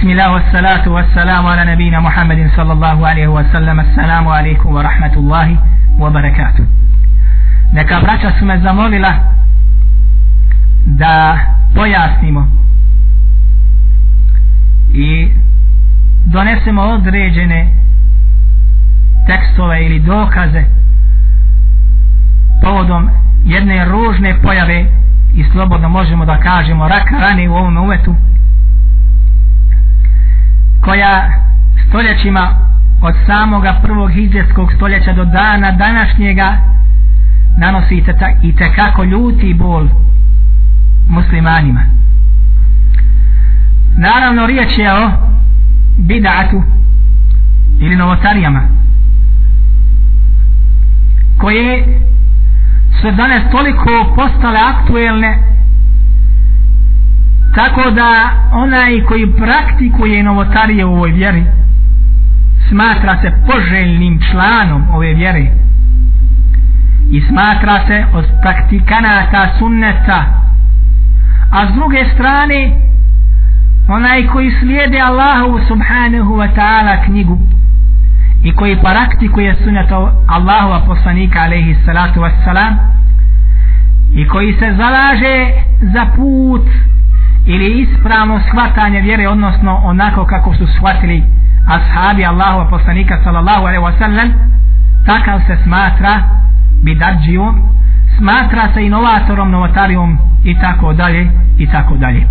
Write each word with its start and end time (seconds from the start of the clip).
بسم 0.00 0.10
الله 0.10 0.32
والصلاة 0.32 0.88
والسلام 0.88 1.46
على 1.46 1.72
نبينا 1.72 2.00
محمد 2.00 2.50
صلى 2.56 2.72
الله 2.72 3.06
عليه 3.06 3.26
وسلم 3.28 3.80
السلام 3.80 4.28
عليكم 4.28 4.74
ورحمة 4.74 5.12
الله 5.16 5.56
وبركاته 6.00 6.64
neka 7.72 8.00
braća 8.00 8.32
su 8.38 8.44
me 8.44 8.58
zamolila 8.58 9.12
da 10.86 11.38
pojasnimo 11.74 12.48
i 14.94 15.28
donesemo 16.26 16.82
određene 16.82 17.68
tekstove 19.26 19.86
ili 19.86 20.00
dokaze 20.00 20.64
povodom 22.62 23.10
jedne 23.44 23.84
ružne 23.84 24.42
pojave 24.42 24.86
i 25.34 25.44
slobodno 25.52 25.88
možemo 25.88 26.24
da 26.24 26.36
kažemo 26.38 26.88
raka 26.88 27.16
rane 27.20 27.48
u 27.48 27.54
ovom 27.54 27.76
umetu 27.76 28.14
koja 30.91 31.31
stoljećima 31.87 32.53
od 33.01 33.15
samoga 33.25 33.79
prvog 33.83 34.11
hijđetskog 34.11 34.71
stoljeća 34.75 35.13
do 35.13 35.25
dana 35.25 35.71
današnjega 35.71 36.57
nanosi 37.57 38.03
i 38.43 38.55
tekako 38.55 39.03
ljuti 39.03 39.53
bol 39.53 39.87
muslimanima. 41.09 41.81
Naravno 43.97 44.45
riječ 44.45 44.77
je 44.77 44.93
o 44.93 45.11
bidatu 45.97 46.63
ili 47.79 47.95
novotarijama 47.95 48.61
koje 51.37 51.99
su 53.01 53.11
danas 53.11 53.51
toliko 53.51 54.13
postale 54.15 54.59
aktuelne 54.59 55.50
tako 57.55 57.91
da 57.91 58.29
onaj 58.51 59.01
koji 59.01 59.35
praktikuje 59.35 60.23
novotarije 60.23 60.85
u 60.85 60.93
ovoj 60.93 61.11
vjeri 61.11 61.43
smatra 62.71 63.21
se 63.21 63.31
poželjnim 63.47 64.19
članom 64.31 64.83
ove 64.93 65.13
vjere. 65.13 65.45
I 67.11 67.21
smatra 67.21 67.87
se 67.87 68.05
od 68.13 68.25
praktikanata 68.41 69.49
sunneta. 69.59 70.25
A 71.51 71.67
s 71.67 71.73
druge 71.73 72.05
strane 72.13 72.71
onaj 73.87 74.27
koji 74.27 74.51
slijede 74.59 74.99
Allahu 74.99 75.59
subhanahu 75.67 76.35
wa 76.35 76.49
ta'ala 76.55 77.05
knjigu 77.05 77.37
i 78.43 78.53
koji 78.55 78.77
praktikuje 78.79 79.55
sunneto 79.63 80.23
Allahova 80.27 80.79
poslanika 80.85 81.39
alaihi 81.39 81.75
salatu 81.85 82.19
wassalam 82.19 82.75
i 84.13 84.27
koji 84.27 84.53
se 84.53 84.73
zalaže 84.77 85.51
za 85.81 86.05
put 86.15 86.65
ili 87.45 87.81
ispravno 87.81 88.39
shvatanje 88.47 89.01
vjere 89.01 89.27
odnosno 89.27 89.81
onako 89.83 90.25
kako 90.25 90.53
su 90.53 90.67
shvatili 90.77 91.23
ashabi 91.67 92.25
Allahova 92.25 92.69
poslanika 92.69 93.17
sallallahu 93.23 93.65
alaihi 93.65 93.83
wasallam 93.83 94.31
takav 95.05 95.39
se 95.47 95.57
smatra 95.63 96.21
bidađijom 96.83 97.71
smatra 98.17 98.73
se 98.73 98.85
inovatorom 98.85 99.51
novotarijom 99.51 100.17
i 100.43 100.59
tako 100.59 100.93
dalje 100.93 101.31
i 101.57 101.67
tako 101.67 101.97
dalje. 101.97 102.27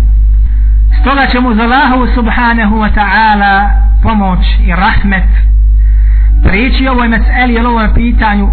Stoga 1.01 1.27
će 1.31 1.39
mu 1.39 1.55
za 1.55 1.63
Allahu 1.63 2.07
subhanahu 2.15 2.75
wa 2.75 2.89
ta'ala 2.95 3.69
pomoć 4.03 4.39
i 4.65 4.71
rahmet 4.71 5.29
prići 6.43 6.87
ovoj 6.87 7.07
meseli 7.07 7.53
ili 7.53 7.65
ovoj 7.65 7.93
pitanju 7.93 8.49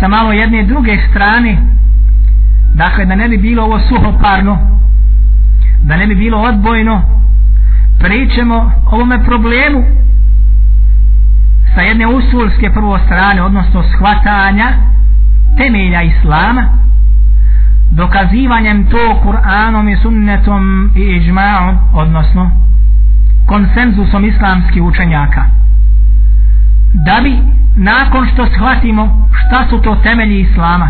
sa 0.00 0.08
malo 0.08 0.32
jedne 0.32 0.62
druge 0.62 0.98
strane. 1.10 1.56
Dakle 2.74 3.04
da 3.04 3.14
ne 3.14 3.28
bi 3.28 3.38
bilo 3.38 3.62
ovo 3.64 3.80
suhoparno 3.80 4.58
da 5.82 5.96
ne 5.96 6.06
bi 6.06 6.14
bilo 6.14 6.38
odbojno 6.38 7.02
pričemo 7.98 8.72
ovome 8.86 9.24
problemu 9.24 9.84
sa 11.74 11.80
jedne 11.80 12.06
usulske 12.06 12.70
prvo 12.74 12.98
strane 12.98 13.42
odnosno 13.42 13.82
shvatanja 13.82 14.72
temelja 15.56 16.02
islama 16.02 16.80
dokazivanjem 17.90 18.86
to 18.86 19.20
Kur'anom 19.24 19.92
i 19.92 19.96
sunnetom 20.02 20.90
i 20.96 21.00
iđma'om 21.00 21.76
odnosno 21.94 22.50
konsenzusom 23.46 24.24
islamskih 24.24 24.82
učenjaka. 24.82 25.44
Da 26.94 27.20
bi 27.22 27.38
nakon 27.76 28.28
što 28.32 28.46
shvatimo 28.46 29.28
šta 29.32 29.66
su 29.70 29.78
to 29.82 29.96
temelji 30.02 30.40
islama 30.40 30.88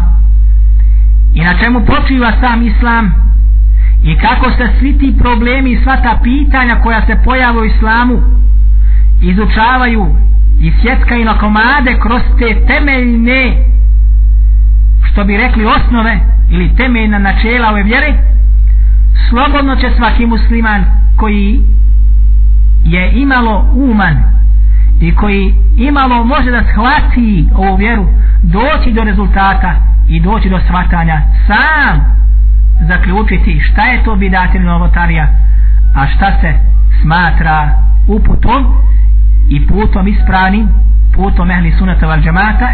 i 1.34 1.44
na 1.44 1.54
čemu 1.58 1.80
počiva 1.80 2.32
sam 2.40 2.66
islam 2.66 3.14
i 4.02 4.16
kako 4.18 4.50
se 4.50 4.68
svi 4.78 4.98
ti 4.98 5.16
problemi 5.18 5.72
i 5.72 5.82
sva 5.82 5.96
ta 5.96 6.18
pitanja 6.22 6.80
koja 6.82 7.06
se 7.06 7.16
pojavaju 7.24 7.62
u 7.62 7.64
islamu 7.64 8.20
izučavaju 9.22 10.06
i 10.60 10.72
sjetkaju 10.82 11.24
na 11.24 11.38
komade 11.38 11.98
kroz 12.02 12.22
te 12.38 12.66
temeljne 12.66 13.56
što 15.02 15.24
bi 15.24 15.36
rekli 15.36 15.64
osnove 15.64 16.20
ili 16.50 16.76
temeljna 16.76 17.18
načela 17.18 17.70
ove 17.70 17.82
vjere 17.82 18.14
slobodno 19.28 19.76
će 19.76 19.90
svaki 19.96 20.26
musliman 20.26 20.84
koji 21.16 21.60
je 22.84 23.12
imalo 23.12 23.72
uman 23.74 24.22
i 25.00 25.14
koji 25.14 25.54
imalo 25.76 26.24
može 26.24 26.50
da 26.50 26.62
shvati 26.72 27.46
ovu 27.54 27.76
vjeru 27.76 28.06
doći 28.42 28.92
do 28.92 29.04
rezultata 29.04 29.74
i 30.08 30.20
doći 30.20 30.48
do 30.48 30.60
shvatanja 30.60 31.22
sam 31.46 32.20
zaključiti 32.88 33.60
šta 33.60 33.82
je 33.82 34.04
to 34.04 34.16
bidatil 34.16 34.62
novotarija 34.62 35.28
a 35.94 36.06
šta 36.06 36.32
se 36.40 36.54
smatra 37.02 37.70
uputom 38.08 38.66
i 39.48 39.66
putom 39.66 40.08
ispravnim 40.08 40.68
putom 41.14 41.50
ehli 41.50 41.72
sunata 41.78 42.06
val 42.06 42.20
džamata 42.20 42.68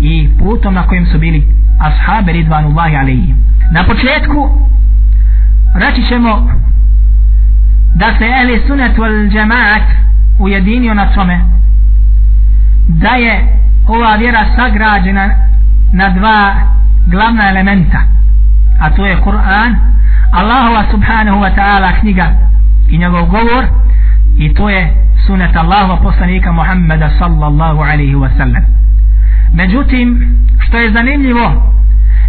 i 0.00 0.30
putom 0.38 0.74
na 0.74 0.86
kojem 0.86 1.06
su 1.06 1.18
bili 1.18 1.46
ashabi 1.80 2.32
ridvanullahi 2.32 2.96
alaihi 2.96 3.34
na 3.72 3.84
početku 3.84 4.68
reći 5.74 6.02
ćemo 6.08 6.50
da 7.94 8.06
se 8.18 8.24
ehli 8.24 8.62
sunat 8.66 8.98
val 8.98 9.28
džemat 9.28 9.82
ujedinio 10.38 10.94
na 10.94 11.06
tome 11.14 11.40
da 12.88 13.10
je 13.10 13.56
ova 13.88 14.16
vjera 14.16 14.44
sagrađena 14.56 15.30
na 15.92 16.08
dva 16.08 16.54
glavna 17.06 17.48
elementa 17.50 17.98
a 18.80 18.90
to 18.90 19.06
je 19.06 19.16
Kur'an 19.16 19.76
Allahova 20.32 20.84
subhanahu 20.90 21.40
wa 21.40 21.50
ta'ala 21.54 22.00
knjiga 22.00 22.26
i 22.90 22.98
njegov 22.98 23.26
govor 23.26 23.64
i 24.38 24.54
to 24.54 24.70
je 24.70 24.94
sunet 25.26 25.56
Allahova 25.56 25.96
poslanika 25.96 26.52
Muhammeda 26.52 27.10
sallallahu 27.18 27.80
alaihi 27.82 28.14
wa 28.14 28.28
sallam. 28.36 28.62
Međutim 29.52 30.36
što 30.58 30.78
je 30.78 30.92
zanimljivo 30.92 31.72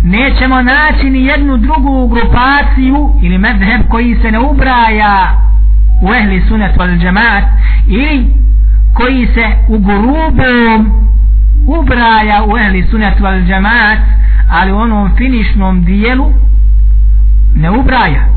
nećemo 0.03 0.62
naći 0.62 1.09
ni 1.09 1.25
jednu 1.25 1.57
drugu 1.57 2.07
grupaciju 2.07 3.13
ili 3.22 3.38
medheb 3.38 3.81
koji 3.90 4.16
se 4.22 4.31
ne 4.31 4.40
ubraja 4.40 5.41
u 6.02 6.13
ehli 6.13 6.44
sunet 6.47 6.78
wal 6.78 7.00
džemaat 7.00 7.44
ili 7.88 8.25
koji 8.94 9.28
se 9.28 9.46
u 9.68 9.80
grubom 9.80 11.06
ubraja 11.66 12.44
u 12.47 12.57
ehli 12.57 12.88
sunat 12.91 13.19
val 13.19 13.41
džemat 13.41 14.00
ali 14.50 14.72
u 14.72 14.78
onom 14.78 15.16
finišnom 15.18 15.85
dijelu 15.85 16.34
ne 17.56 17.72
ubraja 17.72 18.28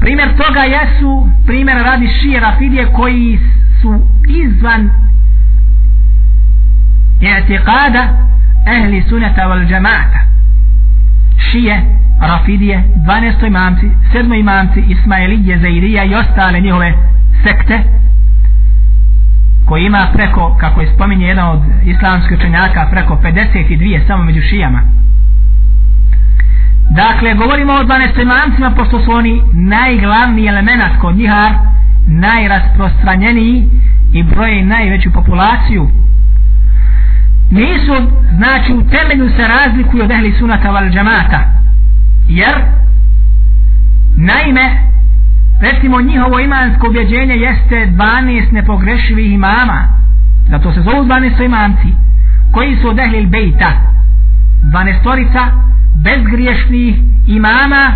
primjer 0.00 0.28
toga 0.36 0.60
jesu 0.60 1.28
primjer 1.46 1.76
radi 1.76 2.08
šije 2.08 2.40
rafidije 2.40 2.92
koji 2.92 3.38
su 3.82 4.00
izvan 4.28 4.90
etikada 7.20 8.08
ehli 8.66 9.04
sunata 9.08 9.46
val 9.46 9.64
džemata 9.66 10.20
šije 11.50 11.82
rafidije 12.20 12.82
12. 12.96 13.46
imamci 13.46 13.90
7. 14.14 14.40
imamci 14.40 14.80
Ismailije 14.88 15.58
Zairija 15.58 16.04
i 16.04 16.14
ostale 16.14 16.60
njihove 16.60 16.92
sekte 17.44 17.82
koji 19.66 19.84
ima 19.84 20.06
preko, 20.12 20.56
kako 20.60 20.80
je 20.80 20.92
spominje 20.94 21.26
jedan 21.26 21.48
od 21.48 21.62
islamskih 21.84 22.38
učenjaka, 22.38 22.88
preko 22.90 23.18
52 23.22 24.06
samo 24.06 24.24
među 24.24 24.40
šijama. 24.40 24.82
Dakle, 26.90 27.34
govorimo 27.34 27.72
o 27.72 27.84
12 27.84 28.22
imamcima, 28.22 28.70
pošto 28.70 29.04
su 29.04 29.12
oni 29.12 29.42
najglavniji 29.52 30.46
element 30.46 30.82
kod 31.00 31.16
njiha, 31.16 31.50
najrasprostranjeniji 32.06 33.68
i 34.12 34.22
broje 34.22 34.64
najveću 34.64 35.12
populaciju. 35.12 35.90
Nisu, 37.50 37.94
znači, 38.36 38.72
u 38.72 38.88
temelju 38.90 39.28
se 39.36 39.48
razlikuju 39.48 40.04
od 40.04 40.10
ehli 40.10 40.34
sunata 40.38 40.70
val 40.70 40.88
džamata. 40.90 41.40
Jer, 42.28 42.54
naime, 44.16 44.70
recimo 45.60 46.00
njihovo 46.00 46.40
imansko 46.40 46.86
objeđenje 46.86 47.34
jeste 47.34 47.88
12 47.92 48.52
nepogrešivih 48.52 49.32
imama. 49.32 49.88
Zato 50.48 50.72
se 50.72 50.80
zovu 50.82 51.04
12 51.04 51.44
imamci 51.44 51.88
koji 52.52 52.76
su 52.76 52.88
od 52.88 52.98
ehlil 52.98 53.26
bejta? 53.26 53.72
12 54.62 55.02
torica 55.02 55.46
bezgriješnih 56.04 56.96
imama 57.26 57.92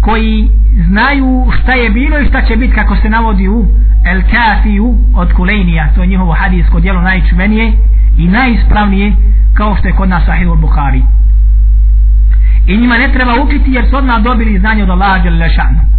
koji 0.00 0.50
znaju 0.86 1.46
šta 1.60 1.72
je 1.72 1.90
bilo 1.90 2.18
i 2.18 2.28
šta 2.28 2.42
će 2.42 2.56
biti 2.56 2.74
kako 2.74 2.96
se 2.96 3.08
navodi 3.08 3.48
u 3.48 3.66
El 4.04 4.22
Kafiju 4.30 4.98
od 5.14 5.32
Kulejnija. 5.32 5.88
To 5.94 6.00
je 6.00 6.06
njihovo 6.06 6.32
hadijsko 6.32 6.80
djelo 6.80 7.00
najčuvenije 7.00 7.72
i 8.18 8.28
najispravnije 8.28 9.12
kao 9.54 9.76
što 9.76 9.88
je 9.88 9.94
kod 9.94 10.08
nas 10.08 10.24
Sahih 10.26 10.48
al-Bukhari. 10.48 11.02
I 12.66 12.76
njima 12.76 12.98
ne 12.98 13.12
treba 13.12 13.42
učiti 13.42 13.72
jer 13.72 13.84
su 13.90 13.96
odmah 13.96 14.22
dobili 14.22 14.58
znanje 14.58 14.82
od 14.82 14.90
Allaha 14.90 15.18
Đalešanu 15.18 15.97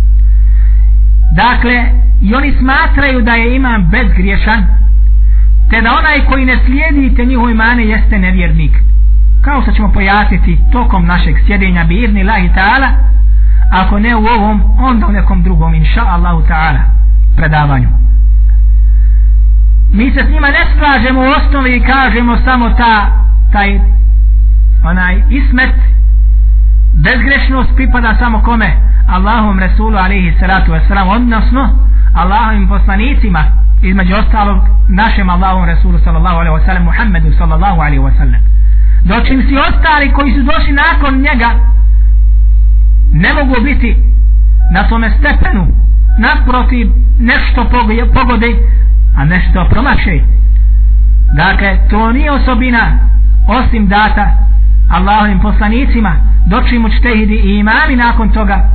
dakle 1.43 1.75
i 2.21 2.35
oni 2.35 2.53
smatraju 2.59 3.21
da 3.21 3.33
je 3.33 3.55
imam 3.55 3.89
bezgriješan 3.91 4.63
te 5.69 5.81
da 5.81 5.97
onaj 5.99 6.25
koji 6.25 6.45
ne 6.45 6.57
slijedi 6.65 7.15
te 7.15 7.25
njihove 7.25 7.53
mane 7.53 7.85
jeste 7.85 8.19
nevjernik. 8.19 8.71
Kao 9.41 9.61
što 9.61 9.71
ćemo 9.71 9.91
pojasniti 9.91 10.59
tokom 10.71 11.05
našeg 11.05 11.35
sjedenja 11.45 11.83
bi 11.83 11.95
irni 11.95 12.23
lahi 12.23 12.49
ta'ala 12.55 12.89
ako 13.71 13.99
ne 13.99 14.15
u 14.15 14.25
ovom 14.25 14.61
onda 14.79 15.07
u 15.07 15.11
nekom 15.11 15.43
drugom 15.43 15.73
inša 15.73 16.01
Allahu 16.01 16.41
ta'ala 16.41 16.81
predavanju. 17.37 17.89
Mi 19.93 20.11
se 20.11 20.19
s 20.27 20.31
njima 20.31 20.47
ne 20.47 20.63
slažemo 20.77 21.21
u 21.21 21.33
osnovi 21.37 21.75
i 21.75 21.83
kažemo 21.83 22.37
samo 22.45 22.69
ta 22.69 22.93
taj 23.51 23.79
onaj 24.83 25.23
ismet 25.29 25.75
bezgrešnost 26.93 27.75
pripada 27.75 28.15
samo 28.19 28.41
kome? 28.41 28.88
Allahom 29.09 29.59
Resulu 29.59 29.97
alaihi 29.97 30.33
salatu 30.39 30.71
wasalam 30.71 31.07
odnosno 31.07 31.69
Allahovim 32.13 32.67
poslanicima 32.67 33.43
između 33.81 34.15
ostalog 34.15 34.57
našem 34.89 35.29
Allahom 35.29 35.65
Resulu 35.65 35.99
sallallahu 35.99 36.37
alaihi 36.39 36.55
wasalam 36.57 36.83
Muhammedu 36.83 37.33
sallallahu 37.37 37.81
alaihi 37.81 37.99
wasalam 37.99 38.41
dočim 39.03 39.41
si 39.47 39.57
ostali 39.57 40.11
koji 40.11 40.33
su 40.33 40.43
došli 40.43 40.73
nakon 40.73 41.21
njega 41.21 41.49
ne 43.11 43.33
mogu 43.33 43.61
biti 43.63 43.95
na 44.71 44.83
tome 44.83 45.11
stepenu 45.19 45.67
naprotiv 46.19 46.91
nešto 47.19 47.65
pogode 48.13 48.55
a 49.15 49.25
nešto 49.25 49.67
promaše. 49.69 50.19
Dakle 51.35 51.77
to 51.89 52.11
nije 52.11 52.31
osobina 52.31 52.97
osim 53.47 53.87
data 53.87 54.37
Allahovim 54.89 55.39
poslanicima 55.39 56.15
dočim 56.45 56.85
učtehidi 56.85 57.35
i 57.35 57.59
imami 57.59 57.95
nakon 57.95 58.29
toga 58.29 58.69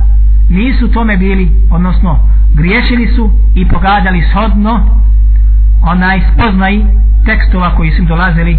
nisu 0.49 0.91
tome 0.91 1.17
bili 1.17 1.51
odnosno 1.71 2.29
griješili 2.53 3.07
su 3.15 3.31
i 3.55 3.67
pogađali 3.67 4.23
shodno 4.31 5.01
onaj 5.81 6.21
spoznaj 6.33 6.81
tekstova 7.25 7.75
koji 7.75 7.91
su 7.91 8.01
im 8.01 8.07
dolazili 8.07 8.57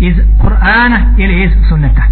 iz 0.00 0.16
Kur'ana 0.42 0.98
ili 1.18 1.44
iz 1.44 1.50
sunneta. 1.68 2.02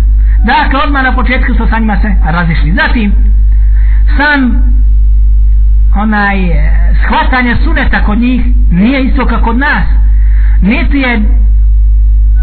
Dakle 0.44 0.80
odmah 0.86 1.02
na 1.02 1.14
početku 1.14 1.54
su 1.54 1.66
sa 1.70 1.78
njima 1.78 1.96
se 2.00 2.14
razišli. 2.24 2.72
Zatim 2.72 3.12
sam 4.16 4.62
onaj 5.96 6.46
eh, 6.46 6.72
shvatanje 7.04 7.56
suneta 7.64 8.04
kod 8.04 8.18
njih 8.18 8.42
nije 8.70 9.04
isto 9.04 9.26
kao 9.26 9.40
kod 9.40 9.58
nas. 9.58 9.84
Niti 10.62 10.98
je 10.98 11.22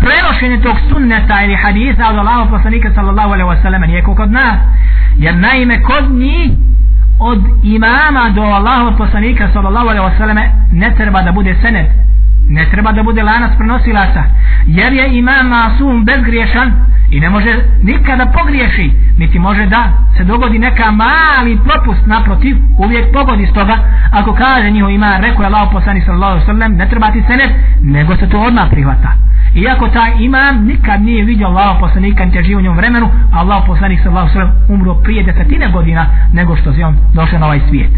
prenošenje 0.04 0.62
tog 0.62 0.78
sunneta 0.90 1.44
ili 1.44 1.56
hadisa 1.56 2.10
od 2.10 2.18
Allahog 2.18 2.50
poslanika 2.50 2.92
sallallahu 2.96 3.34
alaihi 3.34 3.50
wasallam 3.50 3.88
nije 3.88 4.04
kod 4.04 4.32
nas. 4.32 4.58
Jer 5.18 5.36
naime 5.36 5.82
kod 5.82 6.12
njih 6.12 6.52
od 7.20 7.42
imama 7.64 8.30
do 8.36 8.42
Allahog 8.42 8.98
poslanika 8.98 9.50
sallallahu 9.54 9.88
alaihi 9.90 10.06
wasallam 10.06 10.50
ne 10.72 10.94
treba 10.98 11.22
da 11.22 11.32
bude 11.32 11.56
senet 11.62 12.11
ne 12.52 12.66
treba 12.72 12.92
da 12.92 13.04
bude 13.04 13.24
lanac 13.24 13.52
prenosilaca 13.58 14.24
jer 14.66 14.94
je 14.94 15.18
imam 15.18 15.48
masum 15.48 16.06
bezgriješan 16.06 16.72
i 17.12 17.20
ne 17.20 17.30
može 17.30 17.52
nikada 17.84 18.26
pogriješi 18.26 18.92
niti 19.18 19.40
može 19.40 19.66
da 19.66 19.84
se 20.18 20.24
dogodi 20.24 20.60
neka 20.60 20.92
mali 20.92 21.60
propust 21.66 22.06
naprotiv 22.06 22.58
uvijek 22.78 23.14
pogodi 23.14 23.46
s 23.46 23.54
toga 23.54 23.78
ako 24.12 24.34
kaže 24.34 24.72
njihov 24.72 24.90
ima 24.92 25.18
rekao 25.18 25.42
je 25.42 25.48
Allah 25.48 25.70
poslani 25.72 26.02
sallallahu 26.02 26.46
sallam 26.46 26.74
ne 26.74 26.90
treba 26.90 27.12
ti 27.12 27.24
senet 27.28 27.52
nego 27.82 28.16
se 28.16 28.30
to 28.30 28.40
odmah 28.40 28.70
prihvata. 28.72 29.12
Iako 29.56 29.88
taj 29.88 30.12
imam 30.20 30.66
nikad 30.66 31.02
nije 31.02 31.26
vidio 31.26 31.48
Allah 31.48 31.78
poslanika 31.80 32.26
niti 32.26 32.44
živo 32.44 32.60
u 32.60 32.64
njom 32.64 32.78
vremenu 32.78 33.10
Allah 33.34 33.64
poslanik 33.68 34.00
sallallahu 34.04 34.34
sallam 34.34 34.52
umro 34.70 34.96
prije 34.96 35.24
desetine 35.24 35.68
godina 35.72 36.06
nego 36.34 36.56
što 36.56 36.74
se 36.74 36.86
on 36.86 36.98
došao 37.14 37.40
na 37.40 37.46
ovaj 37.46 37.62
svijet. 37.70 37.92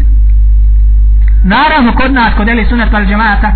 Naravno 1.44 1.92
kod 1.92 2.12
nas 2.12 2.34
kod 2.36 2.48
Eli 2.48 2.66
Sunat 2.66 2.94
al 2.94 3.04
džemata 3.04 3.52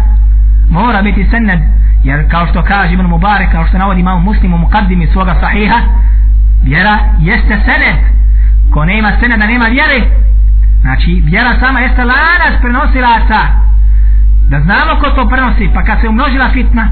mora 0.70 1.02
biti 1.02 1.26
sened 1.30 1.60
jer 2.04 2.30
kao 2.30 2.46
što 2.46 2.62
kaže 2.62 2.92
Ibn 2.92 3.06
Mubarak 3.06 3.52
kao 3.52 3.66
što 3.66 3.78
navodi 3.78 4.00
imam 4.00 4.22
muslimu 4.24 4.58
mukaddimi 4.58 5.06
svoga 5.06 5.34
sahiha 5.40 5.78
vjera 6.64 6.98
jeste 7.18 7.60
sened 7.64 7.98
ko 8.72 8.84
nema 8.84 9.12
seneda 9.20 9.46
nema 9.46 9.64
vjere. 9.64 10.00
Znači 10.80 11.22
vjera 11.24 11.60
sama 11.60 11.80
jeste 11.80 12.04
lanac 12.04 12.60
prenosilaca. 12.60 13.40
Da 14.48 14.60
znamo 14.60 15.00
ko 15.00 15.10
to 15.10 15.28
prenosi 15.28 15.70
pa 15.74 15.82
kad 15.82 16.00
se 16.00 16.08
umnožila 16.08 16.48
fitna 16.52 16.88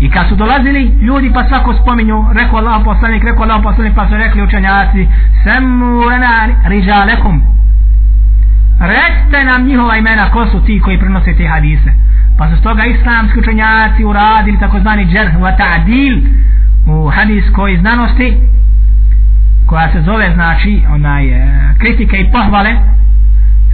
i 0.00 0.10
kad 0.10 0.28
su 0.28 0.36
dolazili 0.36 0.82
ljudi 1.00 1.30
pa 1.34 1.48
svako 1.48 1.74
spominju 1.74 2.24
rekao 2.32 2.58
Allah 2.58 2.82
poslanik 2.84 3.24
rekao 3.24 3.42
Allah 3.42 3.60
poslanik 3.62 3.94
pa 3.94 4.08
su 4.08 4.16
rekli 4.16 4.42
učenjaci 4.42 5.08
semu 5.44 6.00
lena 6.00 6.48
rižalekum 6.64 7.42
recite 8.80 9.44
nam 9.44 9.66
njihova 9.66 9.96
imena 9.96 10.30
ko 10.30 10.46
su 10.46 10.64
ti 10.64 10.80
koji 10.84 10.98
prenose 10.98 11.34
te 11.36 11.46
hadise 11.46 11.92
pa 12.38 12.50
su 12.50 12.56
stoga 12.56 12.84
islamski 12.84 13.38
učenjaci 13.38 14.04
uradili 14.04 14.58
takozvani 14.58 15.06
džerh 15.06 15.34
wa 15.34 15.56
ta'dil 15.56 16.20
u 16.86 17.10
hadiskoj 17.10 17.76
znanosti 17.76 18.36
koja 19.66 19.92
se 19.92 20.00
zove 20.02 20.32
znači 20.34 20.82
onaj 20.94 21.28
e, 21.28 21.74
kritike 21.78 22.16
i 22.16 22.30
pohvale. 22.32 22.76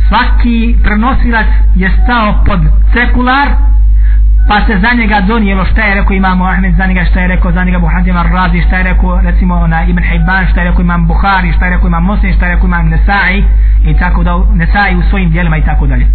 Svaki 0.08 0.76
prenosilac 0.82 1.46
je 1.74 1.90
stao 2.02 2.44
pod 2.46 2.60
sekular 2.92 3.48
pa 4.48 4.66
se 4.66 4.78
za 4.78 4.92
njega 4.94 5.20
donijelo 5.20 5.64
šta 5.64 5.82
je 5.82 5.94
rekao 5.94 6.14
imamo 6.14 6.44
Ahmed 6.44 6.74
za 6.74 6.86
njega 6.86 7.04
šta 7.04 7.20
je 7.20 7.28
rekao 7.28 7.52
za 7.52 7.64
njega 7.64 7.78
Buhazim 7.78 8.16
Ar-Razi 8.16 8.66
šta 8.66 8.76
je 8.76 8.82
rekao 8.82 9.20
recimo 9.20 9.54
ona 9.54 9.84
Ibn 9.84 10.02
Hibban 10.02 10.46
šta 10.50 10.60
je 10.60 10.68
rekao 10.68 10.82
imam 10.82 11.06
Bukhari 11.06 11.52
šta 11.52 11.64
je 11.64 11.70
rekao 11.70 11.86
imam 11.86 12.04
Muslim 12.04 12.32
šta 12.32 12.46
je 12.46 12.54
rekao 12.54 12.66
imam 12.66 12.88
Nesai 12.88 13.44
i 13.84 13.94
tako 13.98 14.22
da 14.22 14.44
Nesai 14.54 14.96
u 14.96 15.02
svojim 15.02 15.30
dijelima 15.30 15.56
i 15.56 15.64
tako 15.64 15.86
dalje 15.86 16.06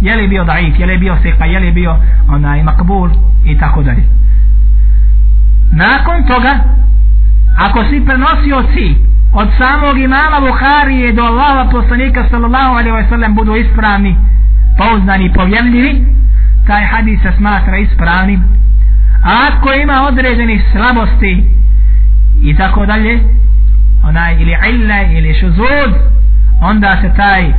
je 0.00 0.16
li 0.16 0.28
bio 0.28 0.44
daif, 0.44 0.78
je 0.78 0.86
li 0.86 0.98
bio 0.98 1.16
sekpa, 1.22 1.44
je 1.44 1.60
li 1.60 1.72
bio 1.72 1.96
onaj 2.28 2.62
makbul 2.62 3.10
i 3.44 3.58
tako 3.58 3.82
dalje. 3.82 4.04
Nakon 5.72 6.26
toga, 6.26 6.58
ako 7.58 7.84
si 7.84 8.04
prenosio 8.06 8.62
si 8.74 8.96
od 9.32 9.48
samog 9.58 9.98
imama 9.98 10.40
Buharije 10.40 11.12
do 11.12 11.22
Allaha 11.22 11.70
poslanika 11.70 12.24
sallallahu 12.30 12.72
alaihi 12.72 12.96
wa 12.96 13.08
sallam 13.08 13.34
budu 13.34 13.56
ispravni, 13.56 14.16
pouznani 14.78 15.24
i 15.24 15.32
povjerljivi, 15.32 16.04
taj 16.66 16.84
hadis 16.84 17.22
se 17.22 17.32
smatra 17.36 17.78
ispravnim. 17.78 18.44
A 19.24 19.48
ako 19.48 19.72
ima 19.72 20.06
određenih 20.08 20.62
slabosti 20.72 21.44
i 22.42 22.56
tako 22.56 22.86
dalje, 22.86 23.20
onaj 24.04 24.34
ili 24.34 24.56
illa 24.70 25.02
ili 25.02 25.34
šuzud, 25.34 25.92
onda 26.62 26.98
se 27.00 27.12
taj 27.16 27.52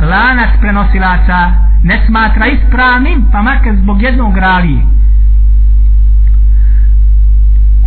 lanac 0.00 0.50
prenosilaca 0.60 1.52
ne 1.84 2.06
smatra 2.06 2.46
ispravnim 2.46 3.24
pa 3.32 3.42
makar 3.42 3.74
zbog 3.76 4.02
jednog 4.02 4.36
ravije. 4.36 4.82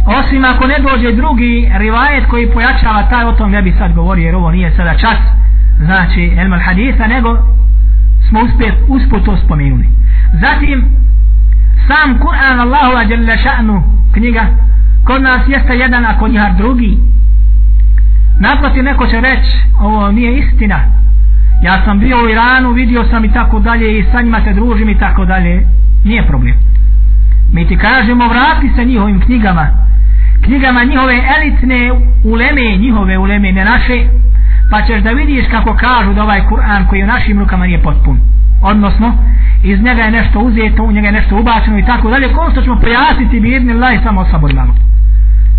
Osim 0.06 0.46
ako 0.46 0.68
ne 0.68 0.80
dođe 0.80 1.12
drugi 1.12 1.72
rivajet 1.77 2.25
koji 2.30 2.51
pojačava 2.51 3.10
taj 3.10 3.25
o 3.25 3.32
tom 3.32 3.51
ne 3.51 3.62
bi 3.62 3.72
sad 3.72 3.94
govorio 3.94 4.25
jer 4.25 4.36
ovo 4.36 4.51
nije 4.51 4.72
sada 4.72 4.98
čas 4.98 5.18
znači 5.80 6.34
elmal 6.38 6.60
haditha, 6.60 7.08
nego 7.08 7.38
smo 8.30 8.39
uspjet 8.39 8.74
usput 8.88 9.25
to 9.25 9.38
spomenuli. 9.38 9.89
Zatim 10.42 10.86
sam 11.88 12.20
Kur'an 12.20 12.60
Allahu 12.60 12.92
wa 12.96 13.12
jalla 13.12 13.38
sha'nu 13.38 13.84
knjiga 14.13 14.46
kod 15.04 15.22
nas 15.22 15.42
jeste 15.48 15.74
jedan 15.74 16.06
a 16.06 16.20
kod 16.20 16.32
njihar 16.32 16.54
drugi. 16.54 16.98
Naproti 18.39 18.82
neko 18.82 19.08
će 19.08 19.22
reći 19.22 19.58
ovo 19.80 20.12
nije 20.12 20.39
istina 20.39 20.80
ja 21.62 21.82
sam 21.86 22.00
bio 22.00 22.24
u 22.24 22.30
Iranu, 22.30 22.72
vidio 22.72 23.06
sam 23.06 23.26
i 23.26 23.34
tako 23.34 23.60
dalje 23.60 24.00
i 24.00 24.06
sa 24.12 24.22
njima 24.22 24.42
se 24.44 24.54
družim 24.54 24.90
i 24.90 25.00
tako 25.00 25.26
dalje, 25.26 25.68
nije 26.06 26.28
problem. 26.28 26.54
Mi 27.54 27.68
ti 27.68 27.78
kažemo, 27.78 28.28
vrati 28.28 28.72
se 28.76 28.86
njihovim 28.86 29.22
knjigama, 29.22 29.68
knjigama 30.42 30.84
njihove 30.84 31.14
elitne 31.38 31.92
uleme, 32.24 32.78
njihove 32.78 33.18
uleme, 33.18 33.52
ne 33.52 33.66
naše, 33.66 34.06
pa 34.72 34.82
ćeš 34.82 35.04
da 35.04 35.12
vidiš 35.12 35.46
kako 35.52 35.74
kažu 35.74 36.14
da 36.14 36.24
ovaj 36.24 36.42
Kur'an 36.42 36.88
koji 36.88 37.04
u 37.04 37.08
našim 37.08 37.40
rukama 37.40 37.66
nije 37.66 37.82
potpun. 37.82 38.20
Odnosno, 38.62 39.14
iz 39.64 39.82
njega 39.82 40.02
je 40.02 40.12
nešto 40.12 40.40
uzeto, 40.40 40.84
u 40.84 40.92
njega 40.92 41.08
je 41.08 41.14
nešto 41.14 41.40
ubačeno 41.40 41.80
i 41.80 41.86
tako 41.86 42.10
dalje, 42.10 42.34
kao 42.34 42.52
što 42.52 42.62
ćemo 42.62 42.76
prijasniti 42.76 43.40
bi 43.40 43.50
jedni 43.50 43.74
laj 43.74 44.00
samo 44.04 44.26
saborlamo. 44.32 44.74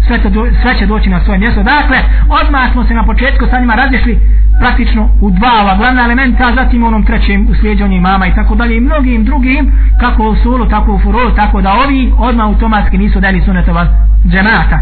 Sve, 0.07 0.19
to, 0.19 0.47
sve 0.63 0.79
će 0.79 0.87
doći 0.87 1.11
na 1.11 1.21
svoje 1.25 1.39
mjesto. 1.39 1.63
Dakle, 1.63 1.99
odmah 2.43 2.73
smo 2.73 2.85
se 2.85 2.95
na 2.95 3.05
početku 3.07 3.47
sa 3.51 3.61
njima 3.61 3.75
razlišli, 3.75 4.19
praktično 4.61 5.09
u 5.21 5.31
dva 5.31 5.53
ova 5.63 5.77
glavna 5.77 6.05
elementa, 6.05 6.53
zatim 6.55 6.85
onom 6.85 7.05
trećem 7.05 7.47
u 7.51 7.55
slijedženju 7.55 8.01
mama 8.01 8.27
i 8.27 8.35
tako 8.35 8.55
dalje 8.55 8.77
i 8.77 8.81
mnogim 8.81 9.25
drugim, 9.25 9.73
kako 10.01 10.23
u 10.23 10.37
sulu, 10.37 10.69
tako 10.69 10.95
u 10.95 10.99
furu, 10.99 11.35
tako 11.37 11.61
da 11.61 11.73
ovi 11.73 12.13
odmah 12.19 12.47
automatski 12.47 12.99
nisu 12.99 13.21
dali 13.21 13.41
sunetova 13.41 13.87
džemata. 14.27 14.79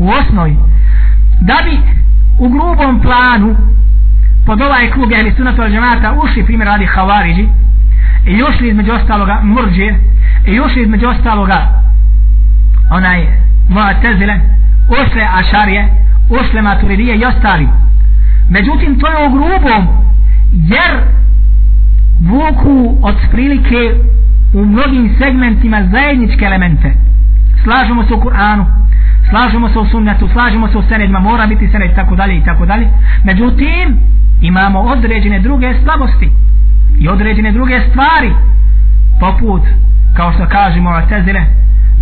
U 0.00 0.08
osnovi, 0.10 0.56
da 1.40 1.56
bi 1.64 1.78
u 2.38 2.48
grubom 2.48 3.00
planu 3.00 3.56
pod 4.46 4.60
ovaj 4.60 4.90
klub 4.90 5.10
jehli 5.10 5.34
sunetova 5.36 5.64
al 5.64 5.72
džemata 5.72 6.12
ušli 6.24 6.44
primjer 6.44 6.66
radi 6.66 6.86
havariđi 6.86 7.48
i 8.26 8.42
ušli 8.42 8.68
između 8.68 8.92
ostaloga 8.92 9.40
murđe 9.42 9.94
i 10.46 10.60
ušli 10.60 10.82
između 10.82 11.08
ostaloga 11.08 11.82
onaj 12.90 13.41
Mu'tazile, 13.72 14.40
usle 14.88 15.22
ašarije 15.40 16.02
usle 16.28 16.62
maturidije 16.62 17.16
i 17.16 17.24
ostali. 17.24 17.68
Međutim 18.50 18.98
to 18.98 19.06
je 19.06 19.26
u 19.26 19.32
grubom 19.32 19.88
jer 20.52 20.92
vuku 22.20 22.96
od 23.02 23.16
prilike 23.30 23.94
u 24.54 24.64
mnogim 24.64 25.16
segmentima 25.18 25.82
zajedničke 25.92 26.44
elemente. 26.44 26.92
Slažemo 27.64 28.04
se 28.04 28.14
u 28.14 28.20
Kur'anu 28.20 28.64
slažemo 29.30 29.68
se 29.68 29.78
u 29.78 29.86
sunnetu 29.86 30.28
slažemo 30.32 30.68
se 30.68 30.78
u 30.78 30.82
senedima 30.82 31.20
mora 31.20 31.46
biti 31.46 31.68
sened 31.68 31.90
i 31.90 31.94
tako 31.94 32.16
dalje 32.16 32.36
i 32.36 32.44
tako 32.44 32.66
dalje. 32.66 32.88
Međutim 33.24 33.98
imamo 34.40 34.80
određene 34.80 35.40
druge 35.40 35.74
slabosti 35.82 36.30
i 36.98 37.08
određene 37.08 37.52
druge 37.52 37.80
stvari 37.90 38.32
poput 39.20 39.62
kao 40.16 40.32
što 40.32 40.46
kažemo 40.46 40.90
o 40.90 41.02
tezire 41.08 41.46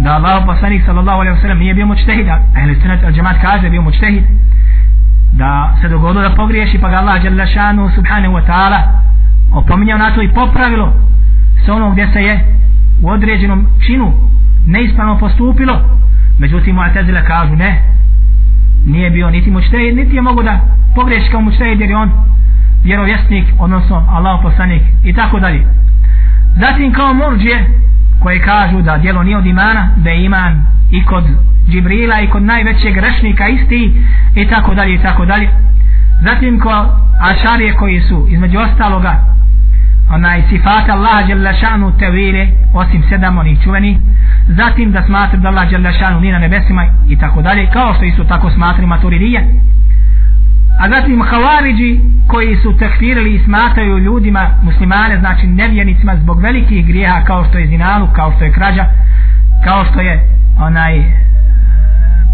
da 0.04 0.11
Allah 0.16 0.45
poslanik 0.47 0.83
sallallahu 0.87 1.21
alaihi 1.21 1.37
wa 1.37 1.40
sallam 1.40 1.59
nije 1.59 1.75
bio 1.75 1.87
mučtehid 1.87 2.28
a 2.28 2.38
ehli 2.59 2.80
sunnet 2.80 3.04
al 3.04 3.12
džemat 3.12 3.37
kaže 3.42 3.71
bio 3.71 3.83
mučtehid 3.83 4.25
da 5.33 5.76
se 5.80 5.88
dogodilo 5.88 6.28
da 6.28 6.35
pogriješi 6.35 6.78
pa 6.78 6.88
ga 6.88 6.97
Allah 6.97 7.25
jalla 7.25 7.47
šanu 7.47 7.90
subhanahu 7.95 8.35
wa 8.35 8.47
ta'ala 8.47 8.80
opominjao 9.52 9.99
na 9.99 10.11
to 10.14 10.23
i 10.23 10.35
popravilo 10.35 10.92
sa 11.66 11.75
onom 11.75 11.92
gdje 11.92 12.09
se 12.12 12.23
je 12.23 12.45
u 13.02 13.11
određenom 13.11 13.66
činu 13.87 14.12
neispravno 14.66 15.19
postupilo. 15.19 15.80
Međutim 16.38 16.76
Mu'tazila 16.76 17.26
kažu 17.26 17.57
ne 17.57 17.83
nije 18.87 19.11
bio 19.11 19.30
niti 19.30 19.50
mučtehid 19.50 19.97
niti 19.97 20.16
je 20.16 20.23
mogo 20.23 20.42
da 20.42 20.61
pogriješi 20.95 21.30
kao 21.30 21.40
mučtehid 21.40 21.80
jer 21.80 21.90
je 21.90 21.97
on 21.97 22.11
vjerovjesnik 22.85 23.45
odnosno 23.59 24.07
Allah 24.09 24.40
poslanik 24.42 24.83
i 25.04 25.12
tako 25.12 25.40
dalje. 25.40 25.66
Zatim 26.57 26.92
kao 26.92 27.14
murđije 27.14 27.71
koje 28.21 28.43
kažu 28.43 28.83
da 28.83 28.99
djelo 28.99 29.23
nije 29.23 29.37
od 29.37 29.47
imana 29.47 29.89
da 29.97 30.11
je 30.11 30.25
iman 30.25 30.65
i 30.91 31.05
kod 31.05 31.25
Džibrila 31.71 32.21
i 32.21 32.27
kod 32.27 32.43
najvećeg 32.43 32.95
grešnika 32.95 33.49
isti 33.49 34.03
i 34.35 34.47
tako 34.47 34.75
dalje 34.75 34.95
i 34.95 34.99
tako 34.99 35.27
dalje. 35.27 35.49
Zatim 36.25 36.61
ko 36.61 36.71
ašarije 37.21 37.75
koji 37.75 38.00
su 38.00 38.27
između 38.31 38.59
ostaloga 38.59 39.31
onaj 40.11 40.43
sifat 40.49 40.89
Allah 40.89 41.27
Đelešanu 41.27 41.61
šanu 41.61 41.99
tevire 41.99 42.49
osim 42.75 43.03
sedam 43.09 43.39
onih 43.39 43.62
čuveni 43.65 44.00
zatim 44.49 44.93
da 44.93 45.03
smatra 45.03 45.39
da 45.39 45.49
Allah 45.49 45.71
Đelešanu 45.71 46.21
nije 46.21 46.33
na 46.33 46.39
nebesima 46.39 46.87
i 47.09 47.19
tako 47.19 47.43
dalje 47.43 47.71
kao 47.73 47.95
što 47.95 48.05
isto 48.05 48.25
tako 48.25 48.50
smatra 48.50 48.87
maturidije 48.87 49.45
a 50.81 50.89
zatim 50.89 51.23
havariđi 51.23 52.01
koji 52.27 52.57
su 52.57 52.77
tekfirili 52.77 53.35
i 53.35 53.45
smatraju 53.45 53.99
ljudima 53.99 54.51
muslimane 54.63 55.19
znači 55.19 55.47
nevjenicima 55.47 56.17
zbog 56.17 56.41
velikih 56.41 56.87
grijeha 56.87 57.25
kao 57.25 57.45
što 57.45 57.59
je 57.59 57.67
zinalu 57.67 58.09
kao 58.17 58.33
što 58.33 58.45
je 58.45 58.53
krađa 58.53 58.85
kao 59.65 59.85
što 59.85 60.01
je 60.01 60.29
onaj 60.59 60.99
e, 60.99 61.03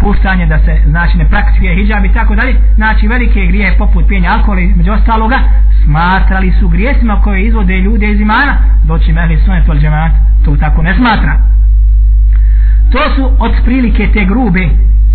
puštanje 0.01 0.45
da 0.45 0.59
se 0.59 0.81
znači 0.87 1.17
ne 1.17 1.29
praktikuje 1.29 1.75
hijab 1.75 2.05
i 2.05 2.13
tako 2.13 2.35
dalje. 2.35 2.55
Znači 2.75 3.07
velike 3.07 3.45
grije 3.45 3.75
poput 3.77 4.07
pijenja 4.07 4.31
alkohola 4.31 4.61
i 4.61 4.73
među 4.75 4.91
ostaloga 4.91 5.39
smatrali 5.83 6.53
su 6.59 6.69
grijesima 6.69 7.21
koje 7.21 7.45
izvode 7.45 7.77
ljude 7.77 8.11
iz 8.11 8.19
imana 8.19 8.57
doći 8.83 9.13
mehli 9.13 9.41
sunet 9.45 9.65
tol 9.65 9.77
džemat 9.79 10.11
to 10.45 10.55
tako 10.55 10.81
ne 10.81 10.95
smatra. 10.95 11.37
To 12.91 13.15
su 13.15 13.31
od 13.39 13.51
prilike 13.65 14.09
te 14.13 14.25
grube 14.25 14.69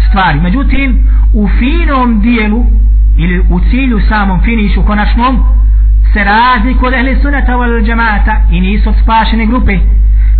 stvari. 0.09 0.41
Međutim 0.41 1.09
u 1.35 1.49
finom 1.59 2.21
dijelu 2.21 2.67
ili 3.16 3.40
u 3.50 3.61
cilju 3.61 4.00
samom 4.09 4.40
finišu 4.42 4.83
konačnom 4.83 5.45
se 6.12 6.25
razliku 6.25 6.87
od 6.87 6.92
ehli 6.95 7.19
sunata 7.23 7.52
wal 7.52 7.85
džemata 7.87 8.37
i 8.50 8.61
nisu 8.61 8.88
od 8.88 8.95
spašene 9.02 9.47
grupe. 9.47 9.78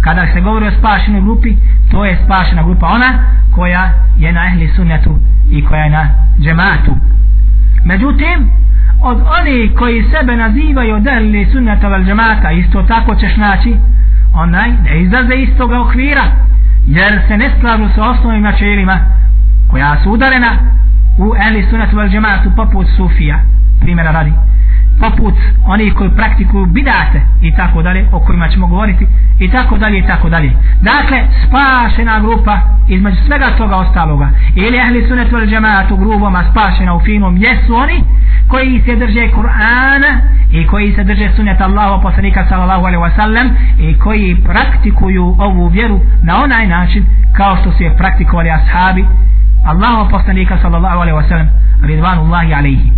Kada 0.05 0.26
se 0.33 0.41
govori 0.41 0.67
o 0.67 0.79
spašenoj 0.79 1.21
grupi 1.21 1.57
to 1.91 2.05
je 2.05 2.19
spašena 2.25 2.62
grupa 2.62 2.87
ona 2.87 3.25
koja 3.55 3.93
je 4.19 4.33
na 4.33 4.47
ehli 4.47 4.69
sunnetu 4.76 5.19
i 5.50 5.64
koja 5.64 5.83
je 5.85 5.91
na 5.91 6.09
džematu 6.41 6.97
međutim 7.85 8.50
od 9.02 9.19
oni 9.41 9.71
koji 9.79 10.05
sebe 10.11 10.37
nazivaju 10.37 10.95
od 10.95 11.07
ehli 11.07 11.49
sunneta 11.52 11.88
val 11.88 12.05
džemata 12.05 12.50
isto 12.50 12.83
tako 12.83 13.14
ćeš 13.14 13.37
naći 13.37 13.76
onaj 14.35 14.71
ne 14.71 15.02
izlaze 15.02 15.35
iz 15.35 15.49
toga 15.59 15.81
okvira 15.81 16.23
jer 16.87 17.21
se 17.29 17.37
ne 17.37 17.50
slažu 17.61 17.88
sa 17.95 18.11
osnovnim 18.11 18.43
načelima 18.43 18.99
koja 19.71 19.97
su 20.02 20.11
udarena 20.11 20.72
u 21.19 21.35
ehli 21.37 21.66
sunat 21.71 21.92
vel 21.92 22.09
džematu 22.09 22.50
poput 22.57 22.87
sufija 22.97 23.38
primjera 23.81 24.11
radi. 24.11 24.33
Poput 25.00 25.35
onih 25.66 25.95
koji 25.95 26.11
praktikuju 26.11 26.66
bidate 26.66 27.21
i 27.42 27.54
tako 27.54 27.83
dalje 27.83 28.07
o 28.12 28.21
kojima 28.21 28.49
ćemo 28.49 28.66
govoriti 28.66 29.07
i 29.38 29.50
tako 29.50 29.78
dalje 29.78 29.99
i 29.99 30.07
tako 30.07 30.28
dalje. 30.28 30.52
Dakle 30.81 31.19
spašena 31.47 32.21
grupa 32.21 32.59
između 32.88 33.16
svega 33.26 33.47
toga 33.59 33.76
ostaloga. 33.76 34.31
Ili 34.54 34.81
ahli 34.81 35.07
sunet 35.09 35.33
vel 35.33 35.47
džemaat 35.47 35.90
u 35.90 35.97
grubom 35.97 36.37
a 36.37 36.45
spašena 36.50 36.95
u 36.95 37.00
finom 37.00 37.37
jesu 37.37 37.75
oni 37.75 38.04
koji 38.49 38.83
se 38.87 38.97
drže 38.97 39.21
Kur'ana 39.21 40.21
i 40.50 40.66
koji 40.66 40.92
se 40.92 41.04
drže 41.04 41.31
sunet 41.37 41.61
Allahu 41.61 42.02
poslanika 42.02 42.47
sallallahu 42.49 42.87
alaihi 42.87 43.04
wasallam 43.04 43.49
i 43.78 43.99
koji 43.99 44.37
praktikuju 44.45 45.37
ovu 45.38 45.69
vjeru 45.69 46.00
na 46.23 46.42
onaj 46.42 46.66
način 46.66 47.07
kao 47.37 47.57
što 47.57 47.73
su 47.73 47.83
je 47.83 47.97
praktikovali 47.97 48.50
ashabi 48.50 49.04
Allahu 49.64 50.11
poslanika 50.11 50.59
sallallahu 50.62 51.00
alaihi 51.00 51.19
wasallam 51.19 51.47
ridvanullahi 51.83 52.54
alaihi. 52.54 52.92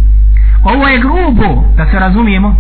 Ovo 0.65 0.89
je 0.89 0.99
grubo 0.99 1.65
da 1.77 1.87
se 1.91 1.99
razumijemo 1.99 2.57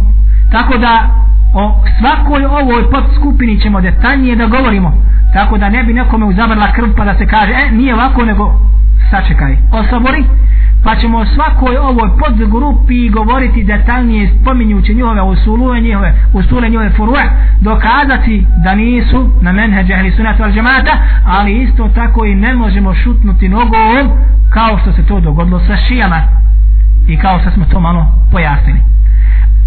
tako 0.53 0.79
da 0.79 1.09
o 1.55 1.81
svakoj 1.99 2.45
ovoj 2.45 2.91
podskupini 2.91 3.61
ćemo 3.61 3.81
detaljnije 3.81 4.37
da 4.37 4.47
govorimo 4.47 4.93
tako 5.33 5.59
da 5.59 5.69
ne 5.69 5.85
bi 5.85 5.93
nekome 5.95 6.27
uzabrla 6.27 6.73
krv 6.73 6.89
pa 6.97 7.05
da 7.05 7.15
se 7.15 7.27
kaže 7.27 7.53
e 7.53 7.71
nije 7.71 7.95
ovako 7.95 8.25
nego 8.25 8.61
sačekaj 9.11 9.57
osobori 9.73 10.25
pa 10.85 10.97
ćemo 10.97 11.19
o 11.19 11.27
svakoj 11.27 11.77
ovoj 11.77 12.11
podgrupi 12.19 13.09
govoriti 13.09 13.65
detaljnije 13.65 14.33
spominjući 14.41 14.95
njihove 14.95 15.23
usule 15.23 15.81
njihove 15.81 16.15
usule 16.33 16.69
njihove 16.69 16.91
furue 16.91 17.23
dokazati 17.61 18.47
da 18.65 18.75
nisu 18.75 19.31
na 19.41 19.53
menheđe 19.53 19.95
ili 20.01 20.11
sunat 20.11 20.41
al 20.41 20.53
džemata 20.53 20.93
ali 21.27 21.63
isto 21.63 21.89
tako 21.89 22.25
i 22.25 22.35
ne 22.35 22.55
možemo 22.55 22.95
šutnuti 22.95 23.49
nogom 23.49 24.11
kao 24.51 24.79
što 24.79 24.93
se 24.93 25.07
to 25.07 25.21
dogodilo 25.21 25.61
sa 25.61 25.77
šijama 25.77 26.21
i 27.09 27.17
kao 27.17 27.39
što 27.41 27.51
smo 27.51 27.65
to 27.65 27.81
malo 27.81 28.07
pojasnili. 28.33 28.79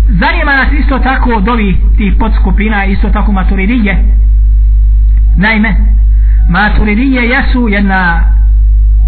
Zanima 0.09 0.55
nas 0.55 0.71
isto 0.71 0.99
tako 0.99 1.29
od 1.29 1.47
ovih 1.47 1.75
tih 1.97 2.13
podskupina 2.19 2.85
isto 2.85 3.09
tako 3.09 3.31
maturidije. 3.31 4.03
Naime 5.37 5.75
maturidije 6.49 7.29
jesu 7.29 7.67
jedna 7.69 8.21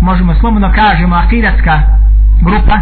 možemo 0.01 0.35
slobodno 0.35 0.71
kažemo 0.75 1.15
akidatska 1.15 1.81
grupa 2.41 2.79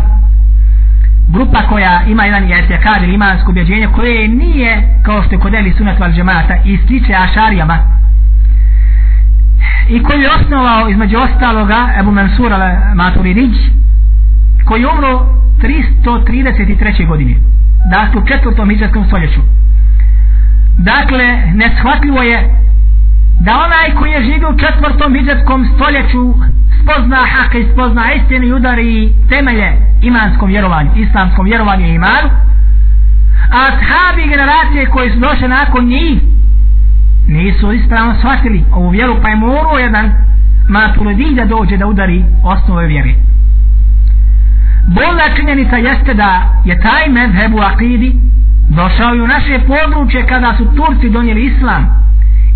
grupa 1.28 1.62
koja 1.70 2.04
ima 2.08 2.26
jedan 2.26 2.50
jetekad 2.50 3.04
ili 3.04 3.14
imansko 3.14 3.52
objeđenje 3.52 3.88
koje 3.96 4.28
nije 4.28 5.00
kao 5.04 5.24
što 5.24 5.36
je 5.36 5.40
kod 5.40 5.54
Eli 5.54 5.74
Sunat 5.78 6.00
Val 6.00 6.12
Džemata 6.12 6.56
i 6.66 6.78
sliče 6.88 7.14
Ašarijama 7.14 7.78
i 9.90 10.04
koji 10.04 10.22
je 10.22 10.30
osnovao 10.30 10.90
između 10.90 11.18
ostaloga 11.18 11.90
Ebu 12.00 12.12
Mansur 12.12 12.52
al-Maturidić 12.52 13.56
koji 14.66 14.82
je 14.82 14.88
umro 14.88 15.38
333. 15.62 17.08
godine 17.08 17.36
dakle 17.90 18.22
u 18.22 18.26
četvrtom 18.26 18.72
iđarskom 18.72 19.06
stoljeću 19.06 19.42
dakle 20.78 21.42
neshvatljivo 21.54 22.22
je 22.22 22.50
da 23.40 23.52
onaj 23.66 23.96
koji 24.00 24.12
je 24.12 24.24
živio 24.24 24.50
u 24.50 24.58
četvrtom 24.58 25.16
iđarskom 25.16 25.66
stoljeću 25.76 26.34
spozna 26.88 27.18
hak 27.18 27.56
i 27.56 27.68
spozna 27.74 28.14
istinu 28.14 28.46
i 28.46 28.54
udari 28.54 29.14
temelje 29.30 29.74
imanskom 30.02 30.50
vjerovanju. 30.50 30.90
Islamskom 30.96 31.46
vjerovanju 31.46 31.86
i 31.86 31.94
imanu. 31.94 32.30
A 33.52 33.62
sahabi 33.80 34.30
generacije 34.30 34.86
koji 34.86 35.12
su 35.12 35.20
došli 35.20 35.48
nakon 35.48 35.86
njih 35.86 36.22
nisu 37.28 37.74
ispravno 37.74 38.16
shvatili 38.20 38.64
ovu 38.72 38.90
vjeru 38.90 39.16
pa 39.22 39.30
je 39.30 39.36
morao 39.36 39.78
jedan 39.80 40.12
maturidi 40.70 41.36
da 41.36 41.46
dođe 41.46 41.78
da 41.78 41.88
udari 41.88 42.24
osnove 42.44 42.88
vjere. 42.88 43.14
Bolna 44.88 45.36
činjenica 45.36 45.76
jeste 45.76 46.14
da 46.14 46.62
je 46.66 46.82
taj 46.82 47.10
medheb 47.10 47.54
u 47.54 47.60
akidi 47.60 48.16
došao 48.70 49.16
i 49.16 49.22
u 49.22 49.28
naše 49.28 49.60
područje 49.68 50.28
kada 50.28 50.54
su 50.58 50.76
Turci 50.76 51.10
donijeli 51.10 51.46
islam 51.46 52.07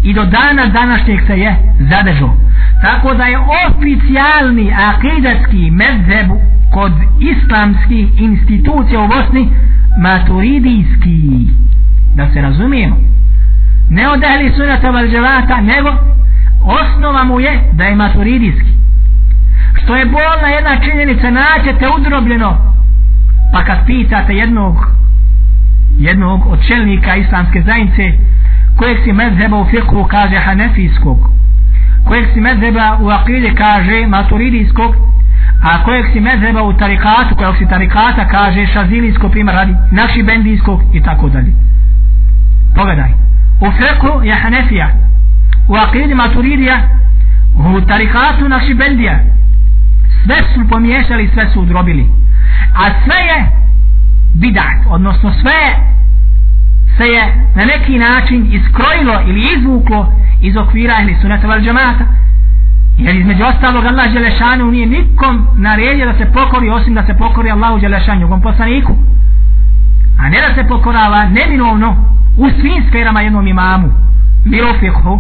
i 0.04 0.14
do 0.14 0.26
dana 0.26 0.66
današnjeg 0.66 1.20
se 1.28 1.40
je 1.40 1.56
zadržao 1.80 2.36
tako 2.82 3.14
da 3.14 3.24
je 3.24 3.40
oficijalni 3.40 4.74
akidatski 4.74 5.72
medzeb 5.72 6.28
kod 6.74 6.94
islamskih 7.20 8.22
institucija 8.22 9.02
u 9.02 9.08
Bosni 9.08 9.50
maturidijski 10.02 11.48
da 12.16 12.34
se 12.34 12.42
razumijemo. 12.42 12.98
Ne 13.90 14.10
od 14.10 14.24
ehli 14.24 14.54
sunata 14.56 14.90
valđevata 14.90 15.62
nego 15.62 15.90
osnova 16.64 17.24
mu 17.24 17.40
je 17.40 17.64
da 17.74 17.84
je 17.84 17.96
maturidijski. 17.96 18.72
Što 19.84 19.96
je 19.96 20.06
bolna 20.06 20.48
jedna 20.48 20.80
činjenica 20.84 21.30
naćete 21.30 21.86
udrobljeno 21.98 22.74
pa 23.54 23.64
kad 23.64 23.86
pitate 23.86 24.34
jednog 24.36 24.76
jednog 26.00 26.48
od 26.48 26.68
čelnika 26.68 27.16
islamske 27.16 27.62
zajednice 27.62 28.31
kojeg 28.78 28.98
si 29.04 29.14
mezheba 29.14 29.58
u 29.58 29.66
fiqhu 29.66 30.08
kaže 30.08 30.36
hanefijskog 30.36 31.32
kojeg 32.08 32.26
si 32.34 32.42
mezheba 32.42 32.98
u 33.02 33.10
akide 33.10 33.56
kaže 33.56 34.08
maturidijskog 34.08 34.96
a 35.64 35.84
kojeg 35.84 36.06
si 36.14 36.20
mezheba 36.20 36.64
u 36.64 36.74
tarikatu 36.74 37.36
kojeg 37.36 37.56
si 37.58 37.70
tarikata 37.70 38.28
kaže 38.28 38.68
šazilijskog 38.68 39.32
primjer 39.32 39.56
radi 39.56 39.76
naši 39.92 40.24
bendijskog 40.24 40.82
i 40.94 41.02
tako 41.04 41.30
dalje. 41.30 41.54
Pogledaj. 42.76 43.12
U 43.62 43.72
fiqhu 43.72 44.24
je 44.24 44.36
hanefija 44.36 44.90
u 45.68 45.76
akide 45.76 46.16
maturidija 46.16 46.78
u 47.56 47.82
tarikatu 47.82 48.50
naši 48.50 48.74
bendija 48.74 49.20
sve 50.24 50.36
su 50.54 50.70
pomiješali 50.70 51.30
sve 51.34 51.50
su 51.54 51.62
udrobili. 51.62 52.06
A 52.76 52.84
sve 53.04 53.20
je 53.30 53.52
bidat 54.34 54.80
odnosno 54.90 55.34
sve 55.34 55.52
je 55.52 55.91
se 56.98 57.04
je 57.04 57.34
na 57.56 57.66
neki 57.66 57.98
način 57.98 58.48
iskrojilo 58.54 59.22
ili 59.28 59.48
izvuklo 59.58 60.14
iz 60.42 60.58
okvira 60.58 60.94
ili 61.02 61.18
sunata 61.22 61.48
val 61.48 61.60
džamata 61.62 62.06
jer 62.98 63.16
između 63.16 63.44
ostalog 63.44 63.86
Allah 63.86 64.14
Đelešanu 64.14 64.72
nije 64.72 64.86
nikom 64.86 65.48
naredio 65.58 66.06
da 66.06 66.14
se 66.14 66.32
pokori 66.34 66.70
osim 66.70 66.94
da 66.94 67.06
se 67.06 67.18
pokori 67.18 67.52
Allahu 67.52 67.80
Đelešanu 67.80 68.20
njegovom 68.20 68.42
poslaniku. 68.42 68.96
A 70.20 70.30
ne 70.30 70.38
da 70.48 70.56
se 70.56 70.68
pokorava 70.68 71.26
neminovno 71.26 71.96
u 72.38 72.50
svim 72.50 72.84
sferama 72.90 73.22
jednom 73.22 73.48
imamu. 73.48 73.90
Bilo 74.46 74.72
u 74.72 74.80
fiqhu 74.80 75.20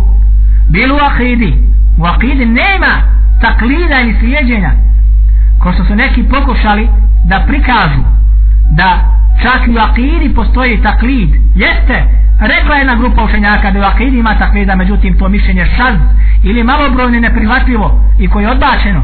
bilo 0.69 0.95
u 0.95 0.99
akidi. 0.99 1.53
U 1.97 2.05
akidi 2.05 2.45
nema 2.45 2.93
taklida 3.41 4.01
ili 4.01 4.15
slijedjenja 4.19 4.71
ko 5.59 5.73
što 5.73 5.85
su 5.85 5.95
neki 5.95 6.23
pokušali 6.23 6.89
da 7.25 7.43
prikažu 7.47 8.01
da 8.71 9.20
čak 9.41 9.67
i 9.67 9.71
u 9.71 9.79
akidi 9.79 10.35
postoji 10.35 10.81
taklid. 10.81 11.29
Jeste 11.55 12.03
rekla 12.39 12.75
jedna 12.75 12.95
grupa 12.95 13.23
učenjaka 13.23 13.71
da 13.71 13.79
u 13.79 13.83
akidi 13.83 14.17
ima 14.17 14.35
taklida 14.39 14.75
međutim 14.75 15.17
to 15.19 15.29
mišljenje 15.29 15.65
šaz 15.65 15.95
ili 16.43 16.63
malobrojne 16.63 17.19
neprihvatljivo 17.19 18.01
i 18.19 18.27
koje 18.27 18.43
je 18.43 18.51
odbačeno. 18.51 19.01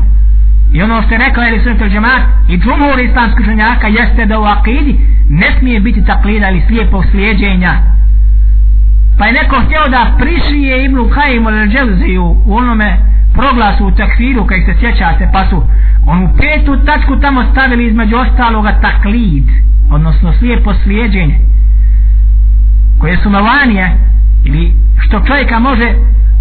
I 0.73 0.81
ono 0.81 1.01
što 1.01 1.13
je 1.13 1.17
rekla 1.17 1.47
ili 1.47 1.63
sunetel 1.63 1.89
džemat 1.89 2.21
i 2.49 2.57
džumhur 2.57 2.99
islamskih 2.99 3.45
učenjaka 3.45 3.87
jeste 3.87 4.25
da 4.25 4.39
u 4.39 4.43
akidi 4.43 4.99
ne 5.29 5.47
smije 5.59 5.79
biti 5.79 6.05
taklida 6.05 6.49
ili 6.49 6.63
slijepog 6.67 7.05
slijedjenja 7.11 7.73
pa 9.17 9.25
je 9.25 9.33
neko 9.33 9.55
htio 9.65 9.83
da 9.89 10.15
prišije 10.19 10.85
Ibnu 10.85 11.09
Kajim 11.09 11.47
ili 11.47 11.69
Dželziju 11.69 12.35
u 12.45 12.57
onome 12.57 12.97
proglasu 13.33 13.85
u 13.85 13.91
takfiru 13.91 14.45
kaj 14.45 14.61
se 14.65 14.73
sjećate 14.79 15.29
pa 15.33 15.45
su 15.49 15.63
onu 16.07 16.29
petu 16.37 16.85
tačku 16.85 17.19
tamo 17.19 17.43
stavili 17.51 17.87
između 17.87 18.15
ostaloga 18.15 18.79
taklid 18.81 19.47
odnosno 19.91 20.33
slijepo 20.39 20.73
slijedjenje 20.83 21.39
koje 22.99 23.17
su 23.17 23.29
malanije 23.29 23.97
ili 24.45 24.73
što 24.99 25.19
čovjeka 25.27 25.59
može 25.59 25.93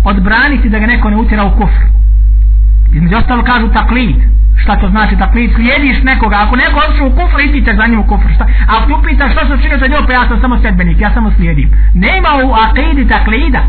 odbraniti 0.05 0.69
da 0.69 0.79
ga 0.79 0.87
neko 0.87 1.11
ne 1.11 1.17
utjera 1.17 1.45
u 1.45 1.57
kufr. 1.57 1.83
Između 2.95 3.17
ostalo 3.17 3.43
kažu 3.43 3.69
taklid. 3.69 4.17
Šta 4.63 4.77
to 4.77 4.89
znači 4.89 5.17
taklid? 5.17 5.51
Slijediš 5.55 6.03
nekoga. 6.03 6.37
Ako 6.37 6.57
neko 6.57 6.81
odšao 6.89 7.07
u 7.07 7.17
kufr 7.19 7.41
idite 7.49 7.77
za 7.77 7.87
njim 7.87 8.01
u 8.01 8.07
kufr. 8.07 8.29
Šta? 8.35 8.45
a 8.45 8.73
ako 8.77 8.87
ti 8.87 9.09
pitaš 9.09 9.33
što 9.33 9.47
se 9.47 9.55
učinio 9.55 9.79
za 9.79 9.87
njom 9.87 10.07
pa 10.07 10.13
ja 10.13 10.29
sam 10.29 10.41
samo 10.41 10.59
sedbenik 10.63 11.01
ja 11.01 11.11
samo 11.15 11.31
slijedim. 11.37 11.71
Nema 11.95 12.29
u 12.45 12.53
akidi 12.65 13.09
taklida. 13.09 13.63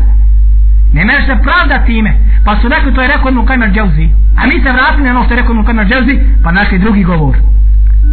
Ne 0.92 1.04
mereš 1.04 1.26
se 1.26 1.36
pravda 1.42 1.84
time. 1.86 2.12
Pa 2.44 2.56
su 2.60 2.68
rekli 2.68 2.94
to 2.94 3.02
je 3.02 3.08
rekao 3.08 3.30
Ibn 3.30 3.46
Kajmer 3.46 3.70
Dželzi 3.70 4.08
a 4.38 4.46
mi 4.46 4.62
se 4.62 4.72
vratili 4.72 5.04
na 5.04 5.10
ono 5.10 5.24
što 5.24 5.34
je 5.34 5.40
rekao 5.40 5.52
Ibn 5.52 5.64
Kajmer 5.64 5.86
Dželzi 5.86 6.14
pa 6.44 6.52
našli 6.52 6.78
drugi 6.78 7.02
govor 7.04 7.36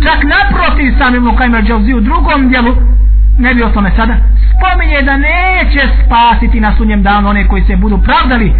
čak 0.03 0.19
naprotiv 0.23 0.93
sam 0.97 1.15
Ibn 1.15 1.35
Kajmer 1.37 1.63
Dželzi 1.63 1.93
u 1.93 2.01
drugom 2.01 2.49
dijelu 2.49 2.75
ne 3.39 3.53
bi 3.53 3.63
o 3.63 3.69
tome 3.69 3.91
sada 3.95 4.15
spominje 4.51 5.01
da 5.01 5.17
neće 5.17 5.81
spasiti 6.05 6.59
na 6.59 6.75
sunjem 6.77 7.03
danu 7.03 7.29
one 7.29 7.47
koji 7.47 7.63
se 7.63 7.75
budu 7.75 7.97
pravdali 7.97 8.53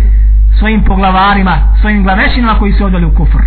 svojim 0.60 0.84
poglavarima 0.84 1.58
svojim 1.82 2.04
glavešinama 2.04 2.60
koji 2.60 2.74
se 2.74 2.86
odali 2.86 3.06
u 3.06 3.16
kufr. 3.16 3.42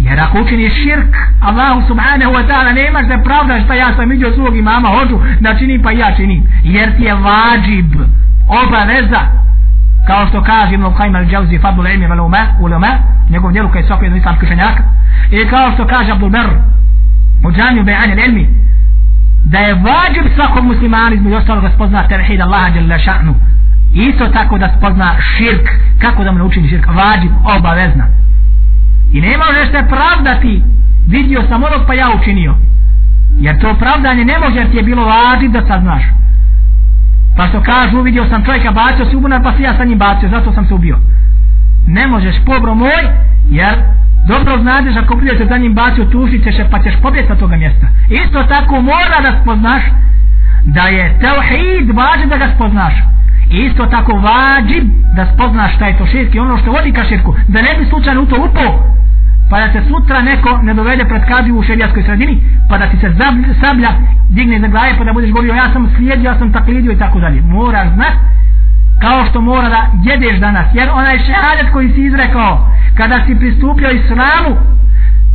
Jer 0.00 0.20
ako 0.20 0.40
učini 0.40 0.70
širk 0.70 1.14
Allahu 1.40 1.82
subhanahu 1.88 2.32
wa 2.32 2.46
ta'ala 2.48 2.74
nemaš 2.74 3.06
da 3.06 3.18
pravdaš 3.18 3.64
šta 3.64 3.74
ja 3.74 3.94
sam 3.96 4.12
iđo 4.12 4.32
svog 4.34 4.56
imama 4.56 4.88
hoću 4.88 5.20
da 5.40 5.58
činim 5.58 5.82
pa 5.82 5.90
ja 5.90 6.16
činim. 6.16 6.46
Jer 6.62 6.96
ti 6.96 7.02
je 7.02 7.14
vađib 7.14 7.92
obaveza 8.48 9.20
kao 10.06 10.26
što 10.26 10.42
kaže 10.42 10.74
Ibn 10.74 10.84
Qayyim 10.84 11.16
al-Jawzi 11.16 11.62
fadlu 11.62 11.86
ilmi 11.86 12.06
ulama 12.06 12.46
ulama 12.60 12.88
njegov 13.30 13.52
djelu 13.52 13.68
koji 13.68 13.82
je 13.82 13.86
svako 13.86 14.04
jedan 14.04 14.18
islamski 14.18 14.46
šenjaka, 14.46 14.82
i 15.42 15.48
kao 15.50 15.72
što 15.74 15.86
kaže 15.86 16.12
Abdul 16.12 16.30
Ber, 16.30 16.46
u 17.44 17.52
džanju 17.52 17.84
bejan 17.84 18.18
ilmi 18.18 18.48
da 19.44 19.58
je 19.58 19.74
vađib 19.74 20.34
svakom 20.34 20.66
muslimanu 20.66 21.14
između 21.14 21.36
ostalog 21.36 21.62
da 21.64 21.70
spozna 21.70 22.08
tevhid 22.08 22.40
Allaha 22.40 22.68
jalla 22.68 22.98
ša'nu. 22.98 23.34
Isto 23.94 24.28
tako 24.28 24.58
da 24.58 24.74
spozna 24.78 25.14
širk 25.20 25.68
kako 25.98 26.24
da 26.24 26.32
mu 26.32 26.38
naučini 26.38 26.68
širk. 26.68 26.86
Vađib 26.86 27.32
obavezna. 27.58 28.06
I 29.12 29.20
ne 29.20 29.36
možeš 29.36 29.68
se 29.70 29.88
pravdati 29.88 30.62
vidio 31.06 31.42
sam 31.48 31.62
onog 31.62 31.86
pa 31.86 31.94
ja 31.94 32.06
učinio. 32.20 32.54
Jer 33.38 33.60
to 33.60 33.74
pravdanje 33.74 34.24
ne 34.24 34.38
može 34.38 34.58
jer 34.58 34.70
ti 34.70 34.76
je 34.76 34.82
bilo 34.82 35.04
vađib 35.04 35.52
da 35.52 35.66
saznaš. 35.66 36.02
Pa 37.36 37.46
što 37.46 37.62
kažu, 37.62 38.00
vidio 38.00 38.26
sam 38.30 38.44
čovjeka 38.44 38.70
bacio 38.70 39.10
se 39.10 39.16
ubunar, 39.16 39.42
pa 39.42 39.52
se 39.56 39.62
ja 39.62 39.76
sa 39.76 39.84
njim 39.84 39.98
bacio, 39.98 40.28
zato 40.28 40.52
sam 40.52 40.66
se 40.66 40.74
ubio. 40.74 40.98
Ne 41.86 42.06
možeš, 42.06 42.34
pobro 42.46 42.74
moj, 42.74 43.02
jer 43.50 43.74
dobro 44.28 44.58
znadeš 44.62 44.96
ako 44.96 45.16
prije 45.16 45.46
za 45.48 45.58
njim 45.58 45.74
bacio, 45.74 46.04
tušit 46.04 46.44
ćeš, 46.44 46.54
pa 46.70 46.78
ćeš 46.82 46.94
pobjeti 47.02 47.28
sa 47.28 47.34
toga 47.34 47.56
mjesta. 47.56 47.86
Isto 48.10 48.42
tako 48.42 48.80
mora 48.80 49.18
da 49.22 49.40
spoznaš 49.42 49.82
da 50.64 50.80
je 50.80 51.18
teuhid 51.20 51.96
važno 51.96 52.26
da 52.26 52.36
ga 52.36 52.48
spoznaš. 52.54 52.94
Isto 53.50 53.86
tako 53.86 54.12
vađib 54.12 54.84
da 55.16 55.26
spoznaš 55.34 55.74
šta 55.74 55.86
je 55.86 55.98
to 55.98 56.06
širk 56.06 56.34
i 56.34 56.38
ono 56.38 56.58
što 56.58 56.70
vodi 56.70 56.92
ka 56.92 57.04
širku, 57.04 57.34
da 57.48 57.62
ne 57.62 57.74
bi 57.78 57.84
slučajno 57.86 58.22
u 58.22 58.26
to 58.26 58.36
upao, 58.36 58.94
pa 59.50 59.60
da 59.60 59.72
se 59.72 59.88
sutra 59.88 60.22
neko 60.22 60.58
ne 60.62 60.74
dovede 60.74 61.04
pred 61.04 61.22
kadiju 61.28 61.58
u 61.58 61.62
šerijaskoj 61.62 62.02
sredini, 62.02 62.42
pa 62.70 62.78
da 62.78 62.86
ti 62.86 62.96
se 62.96 63.08
sablja 63.60 63.90
digne 64.30 64.60
za 64.60 64.66
glave, 64.66 64.94
pa 64.98 65.04
da 65.04 65.12
budeš 65.12 65.30
govorio 65.30 65.54
ja 65.54 65.72
sam 65.72 65.92
slijedio, 65.96 66.30
ja 66.30 66.38
sam 66.38 66.52
taklidio 66.52 66.92
i 66.92 66.98
tako 66.98 67.20
dalje. 67.20 67.42
Moraš 67.42 67.88
znati 67.94 68.16
kao 69.00 69.26
što 69.26 69.40
mora 69.40 69.68
da 69.68 69.86
jedeš 70.02 70.40
danas, 70.40 70.66
jer 70.74 70.88
onaj 70.92 71.18
šehadet 71.18 71.72
koji 71.72 71.92
si 71.92 72.00
izrekao, 72.02 72.70
kada 72.96 73.26
si 73.26 73.38
pristupio 73.38 73.90
islamu, 73.90 74.56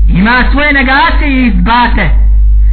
ima 0.08 0.36
svoje 0.52 0.74
negacije 0.74 1.30
i 1.32 1.48
izbate. 1.48 2.10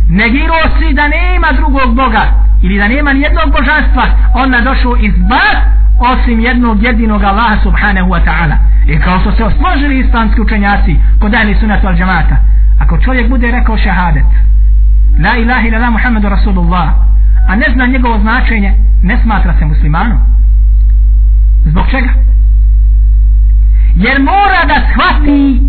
Negirao 0.08 0.64
si 0.78 0.94
da 0.94 1.08
nema 1.08 1.52
drugog 1.52 1.94
Boga, 1.94 2.24
ili 2.62 2.78
da 2.78 2.88
nema 2.88 3.12
nijednog 3.12 3.52
božanstva, 3.52 4.04
onda 4.34 4.60
došao 4.60 4.96
izbat, 4.96 5.56
osim 5.98 6.40
jednog 6.40 6.82
jedinog 6.82 7.22
Allaha 7.22 7.56
subhanahu 7.62 8.10
wa 8.10 8.20
ta'ala. 8.24 8.56
I 8.86 8.98
kao 8.98 9.20
što 9.20 9.32
se 9.32 9.44
osložili 9.44 9.98
islamski 9.98 10.40
učenjaci 10.40 10.96
kod 11.20 11.34
ahli 11.34 11.56
sunatu 11.60 11.86
al 11.86 11.94
džamata, 11.94 12.36
ako 12.80 12.98
čovjek 12.98 13.28
bude 13.28 13.50
rekao 13.50 13.78
šehadet, 13.78 14.24
la 15.24 15.36
ilaha 15.36 15.66
ila 15.66 15.78
la 15.78 16.28
rasulullah, 16.28 16.88
a 17.48 17.56
ne 17.56 17.66
zna 17.74 17.86
njegovo 17.86 18.18
značenje, 18.18 18.74
ne 19.02 19.18
smatra 19.22 19.54
se 19.58 19.64
muslimanom. 19.64 20.18
Zbog 21.70 21.86
čega? 21.90 22.10
Jer 23.94 24.20
mora 24.20 24.60
da 24.70 24.76
shvati 24.90 25.60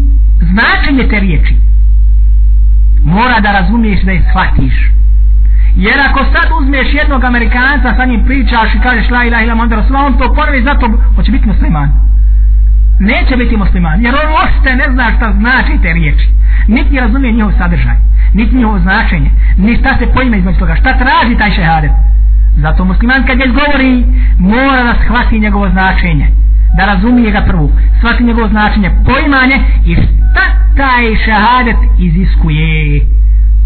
značenje 0.51 1.09
te 1.09 1.19
riječi. 1.19 1.55
Mora 3.03 3.39
da 3.39 3.51
razumiješ 3.51 4.01
da 4.01 4.11
je 4.11 4.25
shvatiš. 4.29 4.75
Jer 5.75 5.97
ako 6.09 6.19
sad 6.33 6.47
uzmeš 6.61 6.87
jednog 6.93 7.23
Amerikanca, 7.23 7.95
sa 7.97 8.05
njim 8.05 8.25
pričaš 8.25 8.75
i 8.75 8.79
kažeš 8.79 9.09
la 9.09 9.23
ilaha 9.23 9.43
ilaha 9.43 9.61
onda 9.61 9.75
rasulullah, 9.75 10.07
on 10.07 10.17
to 10.17 10.33
ponovi 10.33 10.63
zato 10.63 10.85
hoće 11.15 11.31
biti 11.31 11.47
musliman 11.47 12.07
neće 12.99 13.37
biti 13.37 13.57
musliman 13.57 14.01
jer 14.05 14.15
on 14.15 14.33
ošte 14.43 14.75
ne 14.75 14.85
zna 14.91 15.11
šta 15.17 15.33
znači 15.39 15.81
te 15.81 15.93
riječi 15.93 16.27
niti 16.67 16.99
razumije 16.99 17.33
njihov 17.33 17.51
sadržaj 17.57 17.95
niti 18.33 18.55
njihovo 18.55 18.79
značenje 18.79 19.31
ni 19.57 19.77
šta 19.79 19.97
se 19.99 20.13
pojme 20.13 20.37
između 20.37 20.59
toga 20.59 20.75
šta 20.75 20.97
traži 20.97 21.37
taj 21.37 21.51
šehadet 21.51 21.91
zato 22.61 22.85
musliman 22.85 23.25
kad 23.27 23.39
je 23.39 23.47
govori 23.47 24.05
mora 24.39 24.83
da 24.83 24.93
shvati 25.03 25.39
njegovo 25.39 25.69
značenje 25.69 26.27
da 26.77 26.85
razumije 26.85 27.31
ga 27.31 27.41
prvu 27.41 27.71
shvati 27.99 28.23
njegovo 28.23 28.47
značenje 28.47 28.91
poimanje 29.05 29.57
i 29.85 29.95
šta 29.95 30.45
taj 30.77 31.15
šehadet 31.25 31.77
iziskuje. 31.99 33.01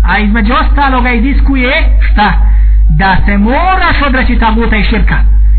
A 0.10 0.20
između 0.20 0.54
ostaloga 0.54 1.12
iziskuje 1.12 1.72
šta? 2.12 2.34
Da 2.90 3.18
se 3.26 3.38
moraš 3.38 4.02
odreći 4.08 4.40
taguta 4.40 4.76
i 4.76 4.84
širka. 4.84 5.16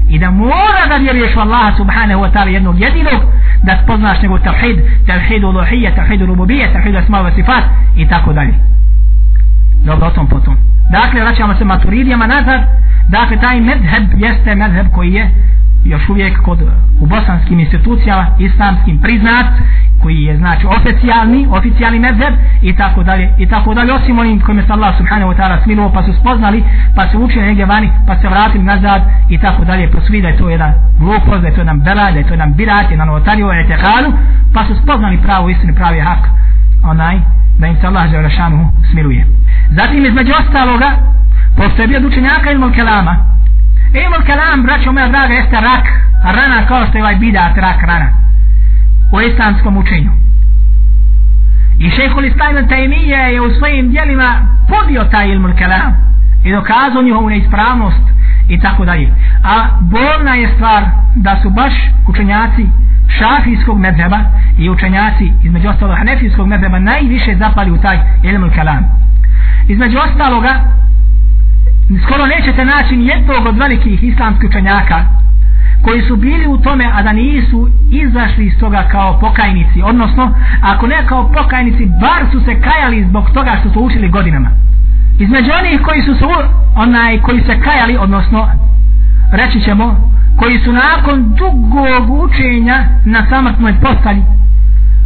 I 0.08 0.18
da 0.18 0.30
mora 0.30 0.82
da 0.88 0.96
vjeruješ 0.96 1.36
u 1.36 1.40
Allaha 1.40 1.76
subhanahu 1.76 2.20
wa 2.20 2.32
ta'ala 2.32 2.48
jednog 2.48 2.80
jedinog 2.80 3.22
da 3.62 3.78
spoznaš 3.82 4.22
njegov 4.22 4.38
tawhid, 4.38 4.76
tawhid 5.06 5.44
uluhije, 5.44 5.94
tawhid 5.96 6.20
rububiyya, 6.20 6.72
tawhid 6.74 6.96
asma 7.02 7.18
wa 7.22 7.34
sifat 7.34 7.64
i 7.96 8.08
tako 8.08 8.32
dalje. 8.32 8.54
Dobro, 9.84 10.06
o 10.06 10.10
tom 10.10 10.26
potom. 10.26 10.56
Dakle, 10.90 11.20
vraćamo 11.20 11.54
se 11.54 11.64
maturidijama 11.64 12.26
nazad. 12.26 12.60
Dakle, 13.08 13.40
taj 13.40 13.60
medheb 13.60 14.04
jeste 14.16 14.54
medheb 14.54 14.86
koji 14.94 15.12
je 15.12 15.30
još 15.84 16.08
uvijek 16.08 16.42
kod 16.42 16.60
e, 16.60 16.64
u 17.00 17.06
bosanskim 17.06 17.60
institucijama 17.60 18.26
islamskim 18.38 18.98
priznat 18.98 19.46
koji 20.02 20.22
je 20.22 20.36
znači 20.36 20.66
oficijalni 20.66 21.46
oficijalni 21.50 21.98
mezheb 21.98 22.34
i 22.62 22.76
tako 22.76 23.02
dalje 23.02 23.30
i 23.38 23.46
tako 23.46 23.74
dalje 23.74 23.92
osim 23.92 24.18
onim 24.18 24.40
kojim 24.40 24.62
se 24.66 24.72
Allah 24.72 24.96
subhanahu 24.98 25.32
wa 25.32 25.36
ta'ala 25.36 25.62
smiluo 25.64 25.92
pa 25.92 26.02
su 26.02 26.12
spoznali 26.20 26.64
pa 26.96 27.08
su 27.08 27.18
učili 27.18 27.46
negdje 27.46 27.66
vani 27.66 27.90
pa 28.06 28.16
se 28.20 28.28
vratili 28.28 28.64
nazad 28.64 29.02
i 29.28 29.38
tako 29.38 29.64
dalje 29.64 29.90
pa 29.92 30.00
su 30.00 30.12
da 30.22 30.28
je 30.28 30.36
to 30.36 30.50
jedan 30.50 30.72
glupost 30.98 31.40
da 31.42 31.48
je 31.48 31.54
to 31.54 31.60
jedan 31.60 31.80
bela 31.80 32.10
da 32.10 32.18
je 32.18 32.26
to 32.26 32.34
jedan 32.34 32.54
birat 32.54 32.90
jedan 32.90 33.06
novotariju 33.06 33.50
etekalu, 33.50 34.12
pa 34.54 34.64
su 34.64 34.82
spoznali 34.82 35.18
pravo 35.22 35.48
istinu 35.48 35.74
pravi 35.74 36.00
hak 36.00 36.28
onaj 36.82 37.16
da 37.58 37.66
im 37.66 37.76
se 37.80 37.86
Allah 37.86 38.10
za 38.10 38.30
smiruje 38.30 38.70
smiluje 38.90 39.26
zatim 39.70 40.06
između 40.06 40.32
ostaloga 40.40 40.90
postoje 41.56 41.96
od 41.96 42.04
učenjaka 42.04 42.50
ilmul 42.50 42.72
kelama 42.72 43.16
ilmul 43.94 44.22
kelam 44.26 44.62
braćo 44.62 44.92
moja 44.92 45.08
draga 45.08 45.34
jeste 45.34 45.60
rak 45.60 45.86
rana 46.24 46.66
kao 46.68 46.86
što 46.86 46.98
je 46.98 47.02
ovaj 47.02 47.16
bidat 47.16 47.56
rak 47.56 47.82
rana 47.82 48.22
u 49.12 49.20
islamskom 49.20 49.76
učenju. 49.76 50.10
I 51.78 51.90
šehhul 51.90 52.24
islam 52.24 52.68
tajmije 52.68 53.18
je 53.18 53.40
u 53.40 53.54
svojim 53.54 53.90
dijelima 53.90 54.56
podio 54.68 55.04
taj 55.04 55.28
ilmul 55.28 55.52
kelam 55.58 55.92
i 56.44 56.52
dokazao 56.52 57.02
njihovu 57.02 57.28
neispravnost 57.30 58.04
i 58.48 58.60
tako 58.60 58.84
dalje. 58.84 59.12
A 59.44 59.66
bolna 59.80 60.34
je 60.34 60.54
stvar 60.54 60.84
da 61.16 61.38
su 61.42 61.50
baš 61.50 61.72
učenjaci 62.08 62.66
šafijskog 63.08 63.78
medheba 63.78 64.18
i 64.58 64.70
učenjaci 64.70 65.32
između 65.42 65.68
ostalog 65.68 65.96
hanefijskog 65.98 66.46
medheba 66.46 66.78
najviše 66.78 67.36
zapali 67.36 67.70
u 67.70 67.78
taj 67.78 67.98
ilmul 68.22 68.50
kalam. 68.54 68.84
Između 69.68 69.98
ostaloga 69.98 70.54
skoro 72.04 72.26
nećete 72.26 72.64
naći 72.64 72.94
jednog 72.94 73.46
od 73.46 73.58
velikih 73.58 74.02
islamskih 74.02 74.48
učenjaka 74.48 75.04
koji 75.82 76.02
su 76.02 76.16
bili 76.16 76.46
u 76.46 76.58
tome 76.58 76.90
a 76.94 77.02
da 77.02 77.12
nisu 77.12 77.68
izašli 77.90 78.46
iz 78.46 78.52
toga 78.60 78.88
kao 78.90 79.18
pokajnici 79.20 79.82
odnosno 79.84 80.34
ako 80.62 80.86
ne 80.86 81.06
kao 81.06 81.32
pokajnici 81.32 81.88
bar 82.00 82.30
su 82.32 82.40
se 82.40 82.60
kajali 82.60 83.04
zbog 83.08 83.30
toga 83.30 83.56
što 83.60 83.70
su 83.70 83.80
učili 83.80 84.08
godinama. 84.08 84.50
Između 85.18 85.50
onih 85.58 85.80
koji 85.82 86.02
su 86.02 86.14
se 86.14 86.24
onaj 86.76 87.20
koji 87.20 87.40
se 87.40 87.60
kajali 87.60 87.96
odnosno 87.96 88.48
reći 89.32 89.60
ćemo 89.60 90.12
koji 90.36 90.58
su 90.58 90.72
nakon 90.72 91.34
dugog 91.34 92.24
učenja 92.24 92.84
na 93.04 93.26
samrtnoj 93.28 93.74
postali 93.80 94.22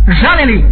žalili 0.08 0.64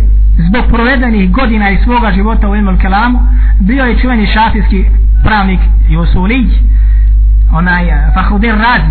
zbog 0.49 0.65
provedenih 0.73 1.31
godina 1.31 1.71
i 1.71 1.79
svoga 1.85 2.13
života 2.13 2.49
u 2.49 2.57
Ilmul 2.57 2.79
Kelamu 2.79 3.19
bio 3.61 3.85
je 3.85 3.99
čuveni 3.99 4.27
šafijski 4.27 4.85
pravnik 5.25 5.61
Jusulić 5.89 6.53
onaj 7.53 7.89
eh, 7.89 8.13
Fahudin 8.15 8.51
Razi 8.51 8.91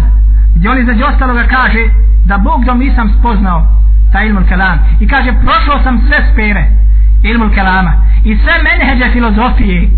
gdje 0.56 0.70
on 0.70 0.80
između 0.80 1.04
ostaloga 1.06 1.44
kaže 1.44 1.80
da 2.26 2.38
Bog 2.38 2.66
dom 2.66 2.80
nisam 2.80 3.16
spoznao 3.20 3.68
ta 4.14 4.24
ilmul 4.24 4.44
kelam. 4.48 4.80
I 5.00 5.08
kaže 5.08 5.34
prošao 5.44 5.84
sam 5.84 6.02
sve 6.08 6.18
spere 6.34 6.64
ilmul 7.24 7.50
kelama 7.54 7.94
i 8.24 8.38
sve 8.38 8.54
menheđe 8.64 9.12
filozofije 9.14 9.90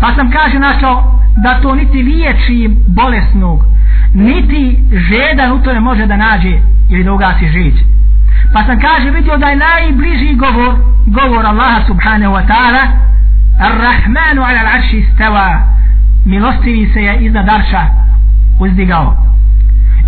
pa 0.00 0.14
sam 0.14 0.30
kaže 0.30 0.58
našao 0.58 1.20
da 1.36 1.60
to 1.62 1.74
niti 1.74 2.02
liječi 2.02 2.70
bolesnog 2.86 3.64
niti 4.14 4.78
žedan 4.92 5.52
u 5.52 5.62
tome 5.62 5.80
može 5.80 6.06
da 6.06 6.16
nađe 6.16 6.58
ili 6.90 7.04
da 7.04 7.12
ugasi 7.12 7.48
žić. 7.48 7.74
pa 8.52 8.64
sam 8.64 8.80
kaže 8.80 9.10
vidio 9.10 9.36
da 9.36 9.46
je 9.46 9.56
najbliži 9.56 10.34
govor 10.34 10.74
govor 11.06 11.46
Allaha 11.46 11.86
subhanahu 11.86 12.34
wa 12.34 12.46
ta'ala 12.46 12.84
Ar-Rahmanu 13.60 14.42
ala 14.42 14.60
al-arši 14.60 15.04
stava 15.14 15.62
milostivi 16.24 16.92
se 16.92 17.02
je 17.02 17.18
iznad 17.20 17.48
arša 17.48 17.86
uzdigao 18.60 19.16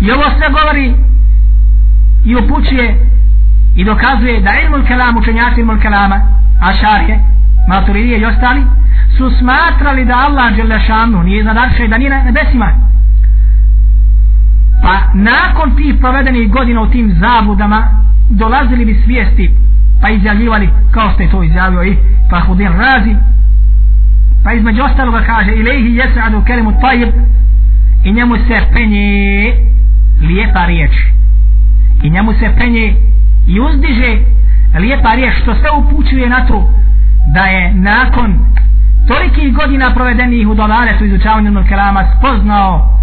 I 0.01 0.11
ovo 0.11 0.23
sve 0.37 0.49
govori 0.49 0.93
i 2.25 2.35
upućuje 2.35 3.09
i 3.75 3.83
dokazuje 3.83 4.41
da 4.41 4.51
ilmul 4.63 4.87
kelam 4.87 5.17
učenjaci 5.17 5.59
ilmul 5.59 5.79
kelama 5.79 6.21
ašarije, 6.61 7.19
maturidije 7.67 8.19
i 8.19 8.25
ostali 8.25 8.63
su 9.17 9.31
smatrali 9.39 10.05
da 10.05 10.15
Allah 10.15 10.55
Đelešanu 10.55 11.23
nije 11.23 11.39
iznad 11.39 11.57
arša 11.57 11.83
i 11.83 11.87
da 11.87 11.97
nije 11.97 12.09
na 12.09 12.23
nebesima. 12.23 12.69
Pa 14.83 14.93
nakon 15.13 15.75
tih 15.75 15.95
provedenih 15.99 16.51
godina 16.51 16.81
u 16.81 16.89
tim 16.89 17.15
zabudama 17.19 17.87
dolazili 18.29 18.85
bi 18.85 19.01
svijesti 19.05 19.55
pa 20.01 20.09
izjavljivali 20.09 20.69
kao 20.91 21.11
što 21.11 21.23
je 21.23 21.29
to 21.29 21.43
izjavio 21.43 21.83
i 21.83 21.97
Fahudin 22.29 22.67
Razi 22.67 23.15
pa 24.43 24.53
između 24.53 24.81
ostaloga 24.83 25.21
kaže 25.25 25.51
ilaihi 25.51 25.95
jesadu 25.95 26.43
kelimu 26.47 26.81
tajib 26.81 27.09
i 28.03 28.11
njemu 28.11 28.35
se 28.35 28.61
penje 28.73 29.53
lijepa 30.21 30.65
riječ. 30.65 30.91
I 32.03 32.09
njemu 32.09 32.33
se 32.33 32.55
penje 32.57 32.95
i 33.47 33.59
uzdiže 33.59 34.17
lijepa 34.79 35.13
riječ 35.15 35.33
što 35.41 35.55
sve 35.55 35.69
upućuje 35.71 36.29
na 36.29 36.47
to 36.47 36.73
da 37.33 37.41
je 37.45 37.73
nakon 37.73 38.39
tolikih 39.07 39.53
godina 39.53 39.93
provedenih 39.93 40.47
u 40.47 40.55
dolaretu 40.55 41.05
izučavanju 41.05 41.51
Nurkelama 41.51 42.03
spoznao 42.17 42.99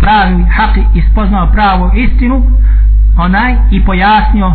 pravi 0.00 0.44
hak 0.56 0.76
i 0.94 1.02
spoznao 1.12 1.52
pravu 1.52 1.90
istinu 1.94 2.42
onaj 3.18 3.54
i 3.70 3.84
pojasnio 3.84 4.52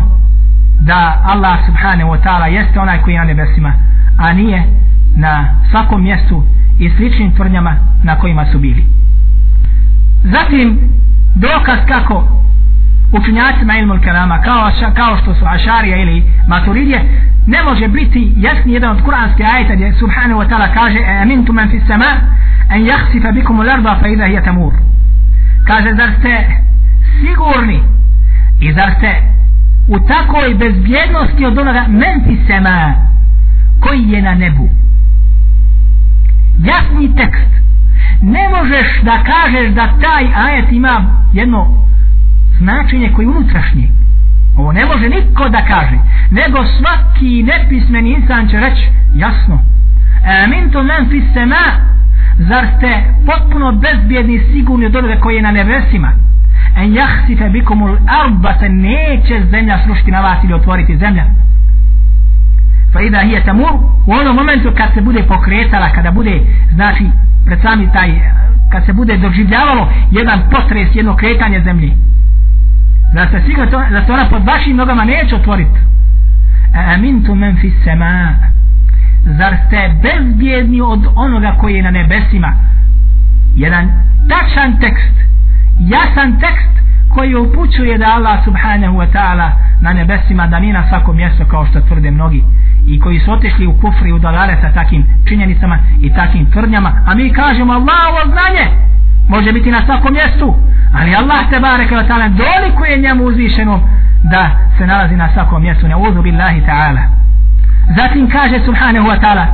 da 0.80 1.22
Allah 1.24 1.58
subhanahu 1.66 2.10
wa 2.10 2.22
ta'ala 2.24 2.44
jeste 2.44 2.80
onaj 2.80 3.02
koji 3.02 3.14
je 3.14 3.18
na 3.18 3.24
nebesima 3.24 3.72
a 4.18 4.32
nije 4.32 4.64
na 5.16 5.54
svakom 5.70 6.02
mjestu 6.02 6.42
i 6.78 6.90
sličnim 6.90 7.34
tvrdnjama 7.34 7.76
na 8.02 8.18
kojima 8.18 8.46
su 8.52 8.58
bili. 8.58 8.84
Zatim 10.24 10.78
dokaz 11.34 11.78
kako 11.88 12.28
učinjacima 13.12 13.78
ilmul 13.78 14.00
kalama 14.00 14.40
kao, 14.40 14.70
kao 14.94 15.16
što 15.16 15.34
su 15.34 15.44
ašarija 15.46 15.96
ili 15.96 16.32
maturidije 16.48 17.00
ne 17.46 17.62
može 17.62 17.88
biti 17.88 18.32
jasni 18.36 18.72
jedan 18.72 18.90
od 18.90 19.02
kuranske 19.02 19.44
ajeta 19.44 19.74
gdje 19.74 19.94
subhanahu 19.98 20.40
wa 20.40 20.48
ta'ala 20.48 20.74
kaže 20.74 20.98
e 20.98 21.18
amintu 21.22 21.52
man 21.52 21.70
fi 21.70 21.80
sama 21.88 22.10
en 22.70 22.86
jahsifa 22.86 23.32
bikum 23.32 23.58
larda 23.58 23.96
fa 24.00 24.08
idha 24.08 24.26
hiya 24.26 24.42
tamur. 24.42 24.72
Kaže 25.66 25.94
zar 25.94 26.10
ste 26.18 26.46
sigurni 27.20 27.80
i 28.60 28.72
zar 28.72 28.94
ste 28.98 29.22
u 29.88 29.98
takoj 30.00 30.54
bezbjednosti 30.54 31.46
od 31.46 31.58
onoga 31.58 31.84
men 31.88 32.24
fi 32.24 32.38
sama 32.48 32.94
koji 33.80 34.10
je 34.10 34.22
na 34.22 34.34
nebu? 34.34 34.68
Jasni 36.58 37.16
tekst. 37.16 37.50
Ne 38.22 38.48
možeš 38.48 38.86
da 39.02 39.22
kažeš 39.24 39.74
da 39.74 39.88
taj 40.02 40.24
ajet 40.34 40.72
ima 40.72 41.24
jedno 41.32 41.86
značenje 42.58 43.12
koje 43.12 43.24
je 43.24 43.30
unutrašnje 43.30 43.88
ovo 44.56 44.72
ne 44.72 44.86
može 44.86 45.08
niko 45.08 45.48
da 45.48 45.64
kaže 45.66 45.98
nego 46.30 46.58
svaki 46.78 47.42
nepismeni 47.42 48.10
insan 48.10 48.48
će 48.48 48.60
reći 48.60 48.88
jasno. 49.14 49.62
Amin 50.44 50.70
to 50.70 50.82
men 50.82 51.10
fi 51.10 51.22
sema 51.34 51.64
zar 52.38 52.66
ste 52.76 53.04
potpuno 53.26 53.72
bezbjedni 53.72 54.40
sigurni 54.52 54.86
od 54.86 54.96
onoga 54.96 55.20
koji 55.20 55.36
je 55.36 55.42
na 55.42 55.50
nebesima? 55.50 56.12
En 56.76 56.94
jahsife 56.94 57.48
bikumul 57.48 57.96
arba 58.24 58.54
se 58.60 58.68
neće 58.68 59.42
zemlja 59.50 59.78
srušiti 59.84 60.10
na 60.10 60.20
vas 60.20 60.44
ili 60.44 60.54
otvoriti 60.54 60.96
zemlja. 60.96 61.24
Fa 62.92 63.00
ida 63.00 63.18
hije 63.18 63.44
tamur 63.44 63.72
u 64.06 64.12
onom 64.12 64.36
momentu 64.36 64.72
kad 64.76 64.94
se 64.94 65.00
bude 65.00 65.22
pokretala 65.22 65.88
kada 65.94 66.10
bude 66.10 66.40
znači 66.72 67.04
pred 67.46 67.58
sami 67.62 67.92
taj 67.92 68.10
kad 68.72 68.86
se 68.86 68.92
bude 68.92 69.16
doživljavalo 69.16 69.88
jedan 70.10 70.40
potres, 70.50 70.88
jedno 70.94 71.16
kretanje 71.16 71.60
zemlje 71.64 72.13
da 73.14 73.28
se 73.30 73.42
sigurno 73.46 73.70
to, 73.70 73.78
da 73.90 74.06
se 74.06 74.12
ona 74.12 74.28
pod 74.30 74.46
vašim 74.46 74.76
nogama 74.76 75.04
neće 75.04 75.34
otvoriti. 75.36 75.78
A 76.76 76.94
amintu 76.94 77.34
men 77.34 77.56
fi 77.60 77.72
sema 77.84 78.34
zar 79.24 79.56
ste 79.66 79.94
bezbjedni 80.02 80.80
od 80.80 81.06
onoga 81.16 81.54
koji 81.60 81.74
je 81.74 81.82
na 81.82 81.90
nebesima? 81.90 82.52
Jedan 83.56 83.84
tačan 84.28 84.80
tekst 84.80 85.14
jasan 85.80 86.40
tekst 86.40 86.74
koji 87.14 87.34
upućuje 87.34 87.98
da 87.98 88.06
Allah 88.06 88.44
subhanahu 88.44 88.96
wa 88.96 89.06
ta'ala 89.12 89.50
na 89.80 89.92
nebesima 89.92 90.46
da 90.46 90.58
nije 90.58 90.72
na 90.72 90.88
svako 90.88 91.12
mjesto 91.12 91.44
kao 91.44 91.66
što 91.66 91.80
tvrde 91.80 92.10
mnogi 92.10 92.44
i 92.86 93.00
koji 93.00 93.20
su 93.20 93.32
otišli 93.32 93.66
u 93.66 93.78
kufri 93.80 94.12
u 94.12 94.18
dalare 94.18 94.56
sa 94.62 94.72
takim 94.72 95.04
činjenicama 95.28 95.78
i 96.00 96.14
takim 96.14 96.50
tvrdnjama. 96.50 97.02
A 97.06 97.14
mi 97.14 97.32
kažemo 97.32 97.72
Allah 97.72 98.00
ovo 98.08 98.32
znanje! 98.32 98.66
Može 99.28 99.52
biti 99.52 99.70
na 99.70 99.86
svakom 99.86 100.12
mjestu 100.12 100.54
ali 100.94 101.14
Allah 101.14 101.50
te 101.50 101.60
barek 101.60 101.90
wa 101.90 102.06
ta'ala 102.08 102.28
doliko 102.28 102.84
je 102.84 102.98
njemu 102.98 103.24
uzvišenom 103.24 103.80
da 104.22 104.50
se 104.78 104.86
nalazi 104.86 105.16
na 105.16 105.28
svakom 105.32 105.62
mjestu 105.62 105.88
ne 105.88 105.96
uzu 105.96 106.22
billahi 106.22 106.60
ta'ala. 106.60 107.02
Zatim 107.96 108.30
kaže 108.30 108.60
subhanahu 108.64 109.08
wa 109.08 109.20
ta'ala 109.20 109.46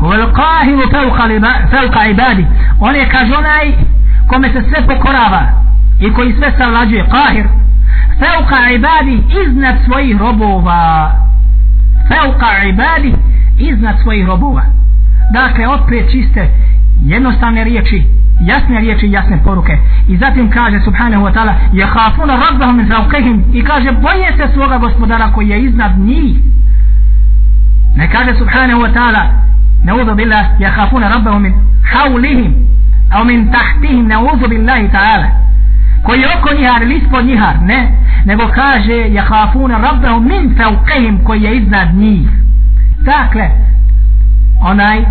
huvel 0.00 0.32
qahiru 0.32 0.82
fauqa 1.70 2.06
ibadi. 2.10 2.46
On 2.80 2.96
je 2.96 3.08
kaže 3.08 3.34
onaj 3.36 3.72
kome 4.26 4.48
se 4.52 4.62
sve 4.62 4.86
pokorava 4.86 5.42
i 6.00 6.12
koji 6.12 6.32
sve 6.32 6.52
savlađuje 6.58 7.04
qahir. 7.04 7.46
Fauqa 8.20 8.70
ibadi 8.74 9.22
iznad 9.46 9.74
svojih 9.84 10.16
robova. 10.18 11.12
Fauqa 12.08 12.68
ibadi 12.68 13.14
iznad 13.58 13.96
svojih 14.02 14.26
robova. 14.26 14.62
Dakle 15.32 15.68
opet 15.68 16.10
čiste 16.10 16.48
jednostavne 17.04 17.64
riječi 17.64 18.21
jasne 18.46 18.80
riječi 18.80 19.06
i 19.06 19.12
jasne 19.12 19.38
poruke. 19.44 19.78
I 20.08 20.16
zatim 20.16 20.50
kaže 20.50 20.80
subhanahu 20.80 21.24
wa 21.24 21.32
ta'ala 21.34 21.54
jahafuna 21.72 22.36
rabbahum 22.36 22.76
min 22.76 22.86
zavkehim 22.86 23.44
i 23.52 23.64
kaže 23.64 23.92
boje 23.92 24.32
se 24.36 24.52
svoga 24.54 24.78
gospodara 24.78 25.32
koji 25.32 25.48
je 25.48 25.62
iznad 25.62 25.98
njih. 25.98 26.36
Ne 27.96 28.10
kaže 28.10 28.34
subhanahu 28.34 28.80
wa 28.80 28.92
ta'ala 28.94 29.22
naudu 29.84 30.14
billah 30.14 30.46
jahafuna 30.60 31.08
rabbahum 31.08 31.42
min 31.42 31.54
haulihim 31.92 32.54
au 33.10 33.24
min 33.24 33.52
tahtihim 33.52 34.08
naudu 34.08 34.48
billahi 34.48 34.88
ta'ala. 34.88 35.26
Koji 36.02 36.20
je 36.20 36.28
oko 36.38 36.54
njihar 36.54 36.82
ili 36.82 36.96
ispod 36.96 37.26
njihar 37.26 37.54
ne. 37.62 37.92
Nego 38.24 38.48
kaže 38.54 39.08
jahafuna 39.08 39.78
rabbahum 39.78 40.28
min 40.28 40.54
zavkehim 40.58 41.24
koji 41.24 41.42
je 41.42 41.56
iznad 41.56 41.94
njih. 41.94 42.28
Dakle 42.98 43.50
onaj 44.60 45.04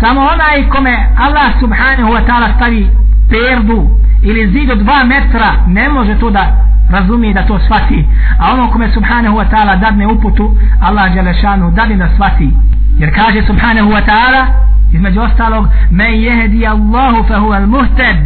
samo 0.00 0.20
onaj 0.20 0.68
kome 0.68 0.96
Allah 1.18 1.52
subhanahu 1.60 2.12
wa 2.12 2.26
ta'ala 2.26 2.54
stavi 2.56 2.90
perdu 3.30 3.90
ili 4.22 4.52
zid 4.52 4.70
od 4.70 4.78
dva 4.78 5.04
metra 5.04 5.52
ne 5.66 5.88
može 5.88 6.18
to 6.18 6.30
da 6.30 6.44
razumije 6.90 7.34
da 7.34 7.46
to 7.46 7.58
shvati. 7.58 8.04
A 8.38 8.52
ono 8.52 8.70
kome 8.70 8.92
subhanahu 8.92 9.36
wa 9.36 9.44
ta'ala 9.50 9.76
dadne 9.76 10.06
uputu 10.06 10.56
Allah 10.80 11.14
Đelešanu 11.14 11.70
dadne 11.70 11.96
da 11.96 12.08
shvati. 12.14 12.50
Jer 12.98 13.14
kaže 13.14 13.46
subhanahu 13.46 13.90
wa 13.90 14.02
ta'ala 14.06 14.46
između 14.92 15.20
ostalog 15.20 15.68
me 15.90 16.04
jehdi 16.04 16.66
Allahu 16.66 17.24
fa 17.28 17.38
huwa 17.38 17.56
al 17.56 17.66
muhted 17.66 18.16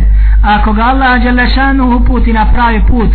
ako 0.42 0.72
ga 0.72 0.82
Allah 0.82 1.22
Đelešanu 1.22 1.96
uputi 1.96 2.32
na 2.32 2.46
pravi 2.52 2.80
put 2.88 3.10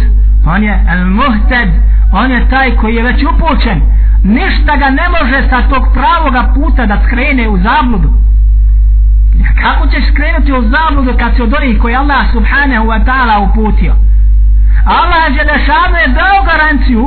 on 0.45 0.63
je 0.63 0.79
al 0.89 1.05
muhted 1.05 1.69
on 2.11 2.31
je 2.31 2.49
taj 2.49 2.75
koji 2.75 2.95
je 2.95 3.03
već 3.03 3.23
upućen. 3.23 3.81
Ništa 4.23 4.77
ga 4.77 4.89
ne 4.89 5.09
može 5.09 5.49
sa 5.49 5.61
tog 5.61 5.83
pravoga 5.93 6.53
puta 6.55 6.85
da 6.85 7.01
skrene 7.05 7.49
u 7.49 7.57
zabludu 7.57 8.13
kako 9.61 9.87
ćeš 9.87 10.03
skrenuti 10.11 10.53
u 10.53 10.61
zabludu 10.73 11.17
kad 11.19 11.35
si 11.35 11.41
od 11.41 11.53
onih 11.53 11.79
koji 11.81 11.95
Allah 11.95 12.31
subhanahu 12.33 12.85
wa 12.91 12.99
ta'ala 13.05 13.35
uputio? 13.49 13.93
Allah 14.85 15.37
je 15.37 15.43
da 15.45 15.57
šanu 15.65 15.95
je 16.03 16.07
dao 16.07 16.43
garanciju 16.49 17.03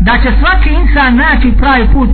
da 0.00 0.12
će 0.22 0.30
svaki 0.40 0.70
insan 0.70 1.16
naći 1.16 1.56
pravi 1.60 1.88
put 1.92 2.10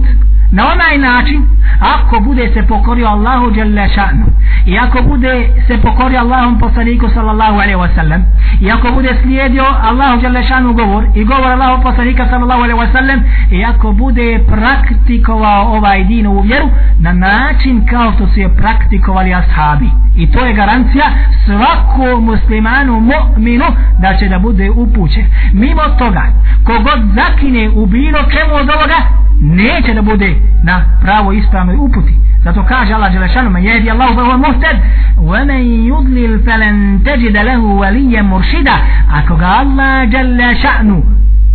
na 0.57 0.63
onaj 0.73 0.99
način 0.99 1.41
ako 1.81 2.21
bude 2.21 2.51
se 2.55 2.63
pokorio 2.63 3.09
Allahu 3.09 3.51
dželle 3.55 3.89
šanu 3.89 4.27
i 4.67 4.79
ako 4.79 5.03
bude 5.03 5.49
se 5.67 5.79
pokorio 5.83 6.21
Allahom 6.21 6.59
poslaniku 6.59 7.09
sallallahu 7.09 7.55
alaihi 7.55 7.81
ve 7.81 7.89
sellem 7.95 8.25
i 8.61 8.71
ako 8.71 8.93
bude 8.93 9.11
slijedio 9.23 9.65
Allahu 9.83 10.21
dželle 10.21 10.43
šanu 10.43 10.73
govor 10.73 11.05
i 11.15 11.25
govor 11.25 11.51
Allahu 11.51 11.83
poslanika 11.83 12.27
sallallahu 12.31 12.63
alaihi 12.63 12.81
ve 12.81 12.93
sellem 12.93 13.21
i 13.51 13.65
ako 13.65 13.93
bude 13.93 14.41
praktikovao 14.49 15.77
ovaj 15.77 16.05
din 16.05 16.27
u 16.27 16.41
vjeru 16.41 16.69
na 17.01 17.13
način 17.13 17.87
kao 17.91 18.13
što 18.13 18.27
su 18.27 18.41
je 18.41 18.57
praktikovali 18.57 19.35
ashabi. 19.35 19.91
I 20.17 20.31
to 20.33 20.47
je 20.47 20.53
garancija 20.53 21.05
svakom 21.47 22.25
muslimanu 22.25 23.01
mu'minu 23.01 23.65
da 23.99 24.17
će 24.19 24.29
da 24.29 24.39
bude 24.39 24.71
upućen. 24.71 25.25
Mimo 25.53 25.83
toga 25.99 26.23
kogod 26.65 27.01
zakine 27.15 27.69
u 27.69 27.87
bilo 27.87 28.19
čemu 28.31 28.55
od 28.55 28.71
ovoga 28.71 28.97
neće 29.41 29.95
da 29.95 30.03
bude 30.03 30.35
na 30.63 30.85
pravo 31.01 31.33
ispravnoj 31.33 31.77
uputi. 31.77 32.15
Zato 32.45 32.63
kaže 32.63 32.95
Allah 32.95 33.13
Đelešanu 33.13 33.51
men 33.51 33.65
jehdi 33.65 33.91
Allahu 33.91 34.15
fa 34.15 34.23
huwa 34.23 34.39
muhtad 34.39 34.77
wa 35.19 35.45
man 35.45 35.63
yudlil 35.87 36.39
felen 36.45 37.01
tajid 37.05 37.35
lahu 37.35 37.79
waliyan 37.79 38.27
murshida. 38.27 38.77
Ako 39.19 39.37
ga 39.37 39.47
Allah 39.47 40.07
Đelešanu 40.11 41.03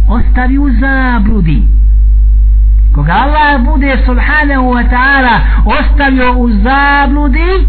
ostavi 0.10 0.58
u 0.58 0.70
zabludi 0.80 1.64
koga 2.96 3.14
Allah 3.14 3.64
bude 3.64 3.98
subhanahu 4.06 4.74
wa 4.76 4.84
ta'ala 4.84 5.36
ostavio 5.66 6.34
u 6.34 6.50
zabludi 6.50 7.68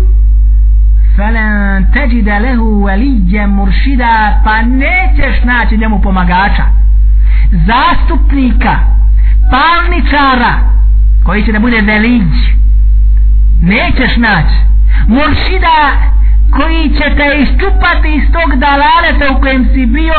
felen 1.16 1.86
tajid 1.94 2.26
lahu 2.26 2.84
waliyan 2.84 3.46
murshida 3.46 4.42
pa 4.44 4.62
nećeš 4.62 5.44
naći 5.44 5.76
njemu 5.78 6.00
pomagača 6.02 6.64
zastupnika 7.52 8.78
palničara, 9.50 10.54
koji 11.24 11.44
će 11.44 11.52
da 11.52 11.58
bude 11.58 11.80
veliđ 11.80 12.34
nećeš 13.62 14.16
naći. 14.16 14.56
Muršida 15.08 15.78
koji 16.50 16.88
će 16.88 17.16
te 17.16 17.26
iščupati 17.42 18.08
iz 18.14 18.22
tog 18.32 18.58
dalaleta 18.58 19.36
u 19.36 19.40
kojem 19.40 19.64
si 19.74 19.86
bio 19.86 20.14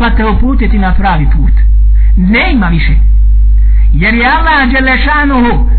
pa 0.00 0.10
te 0.10 0.26
uputiti 0.26 0.78
na 0.78 0.94
pravi 0.94 1.26
put. 1.36 1.52
Ne 2.16 2.52
ima 2.52 2.66
više. 2.66 2.92
Jer 3.92 4.14
je 4.14 4.26
Allah 4.26 4.72
Đelešanuhu 4.72 5.70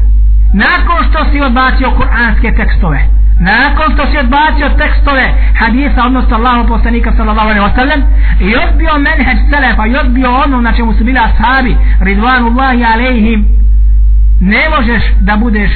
nakon 0.53 0.97
što 1.09 1.31
si 1.31 1.41
odbacio 1.41 1.91
kuranske 1.91 2.51
tekstove 2.51 3.15
nakon 3.39 3.93
što 3.93 4.11
si 4.11 4.17
odbacio 4.17 4.69
tekstove 4.69 5.33
hadisa 5.59 6.05
odnosno 6.05 6.35
Allahu 6.35 6.67
poslanika 6.67 7.13
sallallahu 7.17 7.49
alaihi 7.49 7.65
wasallam 7.67 8.01
i 8.39 8.55
odbio 8.55 8.97
menheđ 8.97 9.37
selefa 9.49 9.85
i 9.85 9.97
odbio 9.97 10.29
ono 10.45 10.61
na 10.61 10.71
čemu 10.73 10.93
su 10.93 11.03
bili 11.03 11.19
ashabi 11.19 11.75
ridvanullahi 11.99 12.83
alaihim 12.83 13.54
ne 14.40 14.68
možeš 14.76 15.02
da 15.20 15.36
budeš 15.36 15.70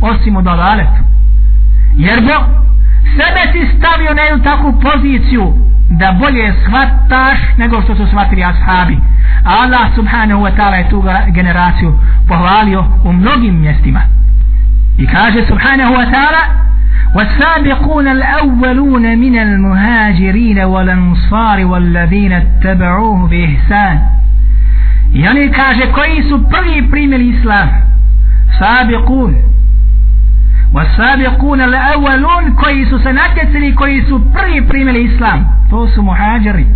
osim 0.00 0.36
od 0.36 0.46
adaletu 0.46 1.02
jer 1.96 2.20
bo 2.20 2.36
sebe 3.16 3.52
ti 3.52 3.68
stavio 3.78 4.14
na 4.14 4.22
jednu 4.22 4.44
takvu 4.44 4.80
poziciju 4.80 5.54
da 5.90 6.12
bolje 6.12 6.54
shvataš 6.64 7.38
nego 7.56 7.82
što 7.82 7.94
su 7.96 8.06
shvatili 8.06 8.44
ashabi 8.44 8.98
Allah 9.44 9.94
subhanahu 9.94 10.42
wa 10.42 10.56
ta'ala 10.56 10.74
je 10.74 10.88
tu 10.88 11.04
generaciju 11.28 11.98
pohvalio 12.28 12.84
u 13.04 13.12
mnogim 13.12 13.60
mjestima 13.60 14.00
i 14.98 15.06
kaže 15.06 15.46
subhanahu 15.46 15.94
wa 15.94 16.10
ta'ala 16.12 16.68
والسابقون 17.14 18.08
الأولون 18.08 19.18
من 19.18 19.38
المهاجرين 19.38 20.58
والأنصار 20.58 21.64
والذين 21.64 22.32
اتبعوه 22.32 23.28
بإحسان 23.28 24.00
يعني 25.12 25.48
كاجة 25.48 25.84
كويس 25.84 26.32
بري 26.32 26.80
بريم 26.80 27.14
الإسلام 27.14 27.70
سابقون 28.62 29.36
والسابقون 30.74 31.60
الأولون 31.60 32.54
كويس 32.54 32.88
سنتسري 32.88 33.72
كويس 33.72 34.10
بري 34.10 34.60
بريم 34.60 34.88
الإسلام 34.88 35.46
توس 35.70 35.98
مهاجري 35.98 36.66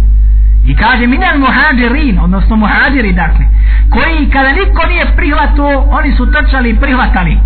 I 0.66 0.74
kaže 0.76 1.06
minal 1.06 1.38
muhađirin, 1.38 2.18
odnosno 2.18 2.56
muhađiri 2.56 3.12
dakle, 3.12 3.44
koji 3.90 4.30
kada 4.30 4.52
niko 4.52 4.86
nije 4.88 5.06
prihvato, 5.16 5.84
oni 5.90 6.12
su 6.16 6.32
trčali 6.32 6.70
i 6.70 6.76
prihvatali. 6.76 7.38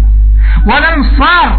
Wadan 0.67 1.05
sar, 1.17 1.51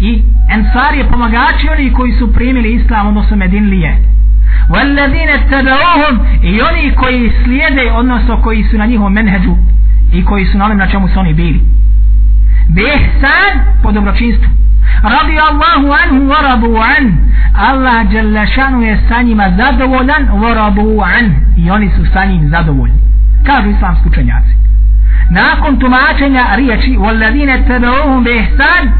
i 0.00 0.22
ensarije 0.50 1.08
pomagači 1.10 1.68
oni 1.72 1.92
koji 1.92 2.12
su 2.12 2.32
primili 2.32 2.72
islam 2.72 3.06
odnosno 3.06 3.36
medinlije 3.36 3.98
والذين 4.70 5.28
اتبعوهم 5.38 6.18
i 6.42 6.60
oni 6.62 6.94
koji 6.96 7.32
slijede 7.44 7.92
odnosno 7.92 8.42
koji 8.42 8.64
su 8.64 8.78
na 8.78 8.86
njihovom 8.86 9.12
menheđu 9.12 9.56
i 10.12 10.24
koji 10.24 10.46
su 10.46 10.58
na 10.58 10.64
onom 10.64 10.78
na 10.78 10.86
čemu 10.86 11.08
su 11.08 11.20
oni 11.20 11.34
bili 11.34 11.60
bihsan 12.68 13.52
po 13.82 13.92
dobročinstvu 13.92 14.48
radi 15.02 15.38
Allahu 15.38 15.92
anhu 16.02 16.28
warabu 16.32 16.76
an 16.96 17.04
Allah 17.54 18.48
šanu 18.54 18.82
je 18.82 19.00
sa 19.08 19.22
njima 19.22 19.52
zadovoljan 19.56 20.28
warabu 20.42 21.02
an 21.02 21.34
i 21.56 21.70
oni 21.70 21.90
su 21.96 22.12
sa 22.12 22.24
njim 22.24 22.48
zadovoljni 22.50 23.00
kažu 23.46 23.68
islamski 23.70 24.08
učenjaci 24.08 24.54
nakon 25.30 25.78
tumačenja 25.78 26.44
riječi 26.56 26.96
والذين 26.96 27.48
اتبعوهم 27.50 28.24
bihsan 28.24 28.92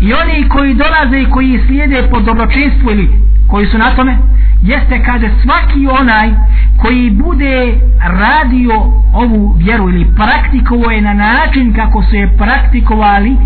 i 0.00 0.12
oni 0.12 0.48
koji 0.48 0.74
dolaze 0.74 1.20
i 1.20 1.30
koji 1.30 1.60
slijede 1.66 2.08
po 2.10 2.20
dobročinstvu 2.20 2.90
ili 2.90 3.08
koji 3.47 3.67
su 3.67 3.77
na 3.77 3.95
tome 3.95 4.17
jeste 4.61 5.03
kaže 5.03 5.29
svaki 5.43 5.87
onaj 6.01 6.29
koji 6.81 7.11
bude 7.11 7.77
radio 8.01 8.73
ovu 9.13 9.55
vjeru 9.57 9.89
ili 9.89 10.15
praktikovo 10.15 10.91
je 10.91 11.01
na 11.01 11.13
način 11.13 11.73
kako 11.73 12.03
su 12.03 12.15
je 12.15 12.37
praktikovali 12.37 13.37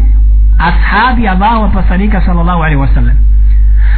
ashabi 0.60 1.27
Allahu 1.27 1.73
poslanika 1.73 2.21
sallallahu 2.25 2.60
alaihi 2.60 2.81
wasallam. 2.81 3.15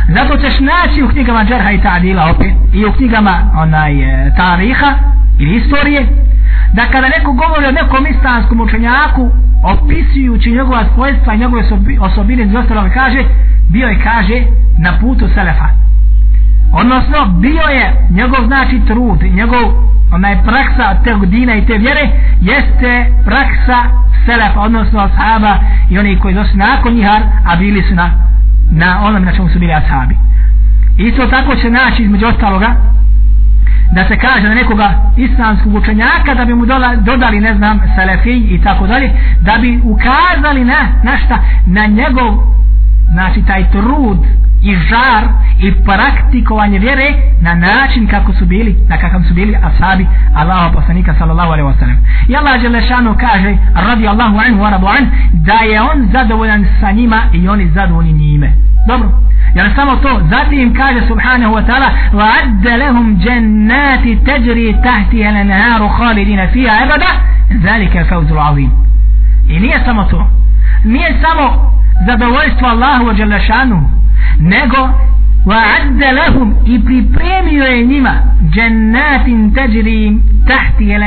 Zato 0.09 0.37
ćeš 0.37 0.59
naći 0.59 1.03
u 1.03 1.09
knjigama 1.09 1.45
Džerha 1.45 1.71
i 1.71 1.81
Ta'dila 1.81 2.31
opet 2.31 2.53
i 2.73 2.85
u 2.85 2.93
knjigama 2.93 3.51
onaj 3.55 3.93
e, 4.01 4.33
tariha 4.37 4.93
ili 5.39 5.55
istorije 5.55 6.07
da 6.73 6.85
kada 6.91 7.07
neko 7.09 7.31
govori 7.31 7.65
o 7.65 7.71
nekom 7.71 8.07
istanskom 8.07 8.61
učenjaku 8.61 9.29
opisujući 9.63 10.51
njegova 10.51 10.83
svojstva 10.95 11.33
i 11.33 11.37
njegove 11.37 11.63
osobine 11.99 12.43
iz 12.43 12.55
ostalog 12.55 12.91
kaže 12.93 13.23
bio 13.69 13.87
je 13.87 14.01
kaže 14.03 14.43
na 14.77 14.99
putu 14.99 15.27
Selefa 15.33 15.88
odnosno 16.73 17.25
bio 17.39 17.61
je 17.61 18.07
njegov 18.09 18.45
znači 18.47 18.81
trud 18.87 19.21
njegov 19.33 19.89
onaj 20.11 20.43
praksa 20.43 21.03
te 21.03 21.13
godina 21.13 21.55
i 21.55 21.65
te 21.65 21.77
vjere 21.77 22.09
jeste 22.41 23.13
praksa 23.25 23.77
selef 24.25 24.57
odnosno 24.57 24.99
ashaba 24.99 25.57
i 25.89 25.99
oni 25.99 26.19
koji 26.19 26.35
su 26.35 26.57
nakon 26.57 26.93
njihar 26.93 27.21
a 27.45 27.55
bili 27.55 27.83
su 27.83 27.95
na, 27.95 28.09
na 28.71 29.01
onom 29.03 29.23
na 29.23 29.35
čemu 29.35 29.49
su 29.49 29.59
bili 29.59 29.73
ashabi. 29.73 30.15
Isto 30.97 31.27
tako 31.27 31.55
će 31.55 31.69
naći 31.69 32.03
između 32.03 32.25
ostaloga 32.25 32.75
da 33.91 34.07
se 34.07 34.17
kaže 34.17 34.47
na 34.47 34.53
nekoga 34.53 35.11
islamskog 35.17 35.75
učenjaka 35.75 36.33
da 36.37 36.45
bi 36.45 36.53
mu 36.53 36.65
dola, 36.65 36.95
dodali 36.95 37.39
ne 37.39 37.55
znam 37.55 37.79
selefi 37.95 38.31
i 38.31 38.61
tako 38.63 38.87
dalje 38.87 39.11
da 39.41 39.57
bi 39.61 39.81
ukazali 39.83 40.65
na, 40.65 40.79
na 41.03 41.17
šta? 41.17 41.39
Na 41.65 41.85
njegov 41.85 42.37
znači 43.11 43.45
taj 43.47 43.71
trud 43.71 44.19
i 44.63 44.75
žar 44.75 45.23
i 45.59 45.71
praktikovanje 45.85 46.79
vjere 46.79 47.13
na 47.41 47.55
način 47.55 48.07
kako 48.07 48.33
su 48.33 48.45
bili 48.45 48.75
na 48.87 48.97
kakav 48.97 49.21
su 49.27 49.33
bili 49.33 49.57
ashabi 49.63 50.07
Allahu 50.35 50.75
poslanika 50.75 51.15
sallallahu 51.19 51.51
alejhi 51.51 51.67
ve 51.67 51.77
sellem 51.79 51.97
i 52.27 52.35
Allah 52.35 52.61
dželle 52.61 52.81
kaže 53.19 53.57
radi 53.75 54.07
Allahu 54.07 54.37
anhu 54.37 54.61
wa 54.61 54.97
an 54.97 55.11
da 55.33 55.53
je 55.53 55.81
on 55.81 56.09
zadovoljan 56.13 56.65
sa 56.81 56.91
njima 56.91 57.21
i 57.33 57.47
oni 57.47 57.67
zadovoljni 57.67 58.13
njime. 58.13 58.51
Dobro. 58.87 59.09
Jer 59.55 59.71
samo 59.75 59.95
to? 59.95 60.21
Zatim 60.29 60.73
kaže 60.75 61.07
subhanahu 61.07 61.55
wa 61.55 61.65
ta'ala 61.67 61.89
wa 62.13 62.25
adda 62.43 62.77
lahum 62.77 63.21
jannati 63.25 64.19
tajri 64.25 64.75
tahti 64.83 65.25
al-anharu 65.25 65.89
khalidina 65.97 66.47
fiha 66.47 66.83
abada 66.83 67.11
zalika 67.63 67.99
azim. 68.51 68.71
I 69.49 69.59
nije 69.59 69.81
samo 69.85 70.03
to. 70.03 70.29
Nije 70.83 71.17
samo 71.21 71.71
zadovoljstvo 72.07 72.67
Allahu 72.67 73.03
wa 73.05 73.19
jalla 73.19 73.39
nego 74.40 74.78
وعد 75.46 76.02
لهم 76.02 76.54
i 76.66 76.84
pripremio 76.84 77.64
je 77.64 77.86
njima 77.86 78.14
džennatin 78.54 79.54
teđri 79.54 80.18
tahti 80.48 80.92
el 80.92 81.02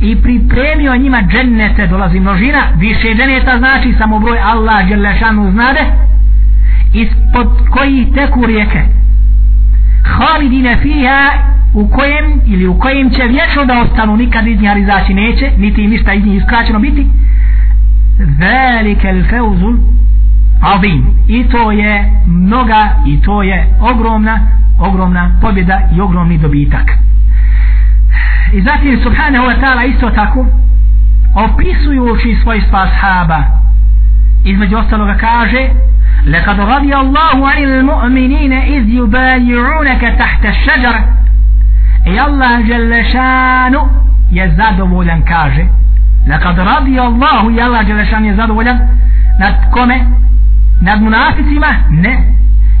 i 0.00 0.22
pripremio 0.22 0.96
njima 0.96 1.22
džennete 1.22 1.86
dolazi 1.86 2.20
množina 2.20 2.62
više 2.76 3.14
dženeta 3.14 3.58
znači 3.58 3.94
samo 3.98 4.18
broj 4.18 4.38
Allah 4.38 4.88
dželešanu 4.88 5.50
znade 5.50 5.80
ispod 6.94 7.48
koji 7.70 8.12
teku 8.14 8.46
rijeke 8.46 8.82
halidine 10.04 10.76
fiha 10.82 11.30
u 11.74 11.88
kojem 11.88 12.40
ili 12.46 12.66
u 12.66 12.78
kojem 12.78 13.10
će 13.10 13.22
vječno 13.22 13.64
da 13.64 13.82
ostanu 13.82 14.16
nikad 14.16 14.46
iz 14.46 14.60
njih 14.60 14.70
izaći 14.78 15.14
neće 15.14 15.50
niti 15.58 15.86
ništa 15.86 16.12
iz 16.14 16.24
njih 16.24 16.36
iskraćeno 16.36 16.78
biti 16.78 17.06
velike 18.18 19.08
il 19.08 19.24
feuzul 19.30 19.76
azim 20.62 21.06
i 21.28 21.48
to 21.48 21.72
je 21.72 22.10
mnoga 22.26 22.88
i 23.06 23.22
to 23.22 23.42
je 23.42 23.66
ogromna 23.80 24.40
ogromna 24.80 25.30
pobjeda 25.40 25.80
i 25.96 26.00
ogromni 26.00 26.38
dobitak 26.38 26.90
i 28.52 28.62
zatim 28.62 29.00
subhanahu 29.02 29.44
wa 29.46 29.60
ta'ala 29.60 29.84
isto 29.84 30.10
tako 30.10 30.46
opisujući 31.34 32.36
svojstva 32.42 32.82
ashaba 32.82 33.42
između 34.44 34.76
ostaloga 34.76 35.14
kaže 35.14 35.68
لقد 36.26 36.60
رضي 36.60 36.96
الله 36.96 37.48
عن 37.48 37.64
المؤمنين 37.64 38.52
إذ 38.52 38.88
يبايعونك 38.88 40.00
تحت 40.18 40.46
الشجرة 40.46 41.04
i 42.06 42.18
Allah 42.18 42.60
جل 42.68 43.04
شانه 43.12 43.88
je 44.30 44.54
zadovoljan 44.56 45.22
kaže 45.22 45.64
لقد 46.26 46.60
رضي 46.60 47.00
الله 47.00 47.56
i 47.56 47.60
Allah 47.60 47.86
جل 47.86 48.06
شانه 48.10 48.26
je 48.26 48.36
zadovoljan 48.36 48.78
nad 49.38 49.54
kome 49.70 50.06
nad 50.83 51.01
munaficima? 51.01 51.67
Ne. 51.89 52.13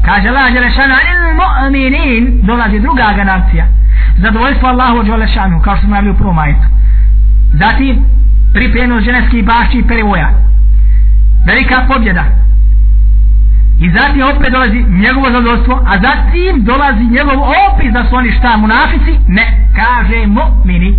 Kaže 0.05 0.27
Allah 0.29 0.53
Đelešanu 0.53 0.93
anil 0.93 1.23
mu'minin 1.41 2.23
dolazi 2.47 2.79
druga 2.79 3.13
garancija 3.15 3.65
zadovoljstvo 4.17 4.67
Allahu 4.69 5.03
Đelešanu 5.03 5.61
kao 5.61 5.75
što 5.75 5.85
smo 5.85 5.95
navili 5.95 6.13
u 6.13 6.17
prvom 6.17 6.35
majetu 6.35 6.67
zatim 7.53 8.05
pripremnost 8.53 9.05
ženevskih 9.05 9.45
bašći 9.45 9.77
i 9.77 9.87
perivoja. 9.87 10.29
Velika 11.45 11.85
pobjeda. 11.87 12.23
I 13.79 13.89
zatim 13.89 14.21
opet 14.21 14.51
dolazi 14.51 14.83
njegovo 14.83 15.31
zadovoljstvo 15.31 15.83
a 15.87 15.97
zatim 15.99 16.63
dolazi 16.63 17.03
njegov 17.03 17.35
opis 17.41 17.93
da 17.93 18.05
su 18.09 18.15
oni 18.15 18.31
šta 18.31 18.57
munafici? 18.57 19.19
Ne. 19.27 19.67
Kaže 19.75 20.15
mu'mini. 20.15 20.95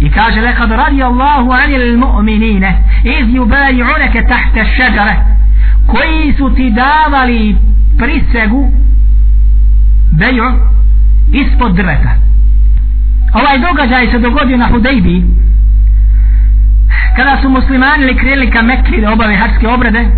I 0.00 0.10
kaže 0.10 0.40
lekad 0.40 0.70
radi 0.70 1.02
Allahu 1.02 1.50
anil 1.52 1.98
mu'minine 1.98 2.72
iz 3.04 3.26
yubayi'unake 3.26 4.28
tahte 4.28 4.64
šeđare 4.76 5.37
koji 5.86 6.34
su 6.38 6.54
ti 6.54 6.70
davali 6.70 7.56
prisegu 7.98 8.72
bejo 10.10 10.52
ispod 11.32 11.74
drveta. 11.74 12.14
Ovaj 13.34 13.58
događaj 13.58 14.10
se 14.10 14.18
dogodio 14.18 14.56
na 14.56 14.68
Hudejbi 14.68 15.24
kada 17.16 17.42
su 17.42 17.48
muslimani 17.48 18.04
li 18.04 18.16
krenuli 18.16 18.50
ka 18.50 18.62
Mekri 18.62 19.00
da 19.00 19.12
obave 19.12 19.36
hačske 19.36 19.68
obrede 19.68 20.10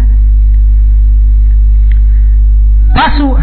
pa 2.95 3.17
su 3.17 3.37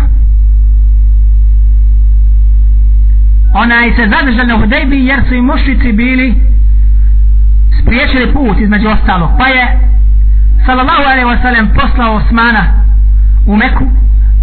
onaj 3.54 3.92
se 3.96 4.10
zadržali 4.10 4.48
na 4.48 4.58
Hudejbi 4.58 5.06
jer 5.06 5.20
su 5.28 5.34
i 5.34 5.42
mušlici 5.42 5.92
bili 5.92 6.36
spriječili 7.82 8.34
put 8.34 8.60
između 8.60 8.88
ostalog 8.88 9.30
pa 9.40 9.48
je 9.48 9.87
sallallahu 10.68 11.04
alaihi 11.12 11.30
wasallam 11.34 11.66
poslao 11.76 12.16
Osmana 12.16 12.64
u 13.46 13.56
Meku 13.56 13.86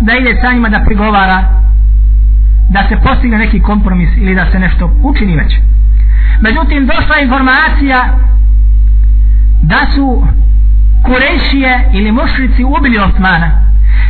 da 0.00 0.12
ide 0.16 0.40
sa 0.42 0.52
njima 0.52 0.68
da 0.68 0.84
prigovara 0.86 1.38
da 2.70 2.88
se 2.88 2.96
postigne 2.96 3.38
neki 3.38 3.60
kompromis 3.60 4.08
ili 4.16 4.34
da 4.34 4.46
se 4.52 4.58
nešto 4.58 4.90
učini 5.02 5.36
već. 5.36 5.54
Međutim 6.40 6.86
došla 6.86 7.16
informacija 7.22 8.18
da 9.62 9.80
su 9.94 10.26
kurešije 11.04 11.90
ili 11.92 12.12
mušrici 12.12 12.64
ubili 12.64 12.98
Osmana. 12.98 13.50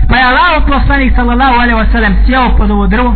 Pa 0.09 0.17
je 0.17 0.25
Allah 0.25 0.63
poslanik 0.69 1.15
sallallahu 1.15 1.55
alaihi 1.55 1.81
wasallam 1.83 2.15
sjeo 2.27 2.57
pod 2.57 2.71
ovo 2.71 2.87
drvo 2.87 3.15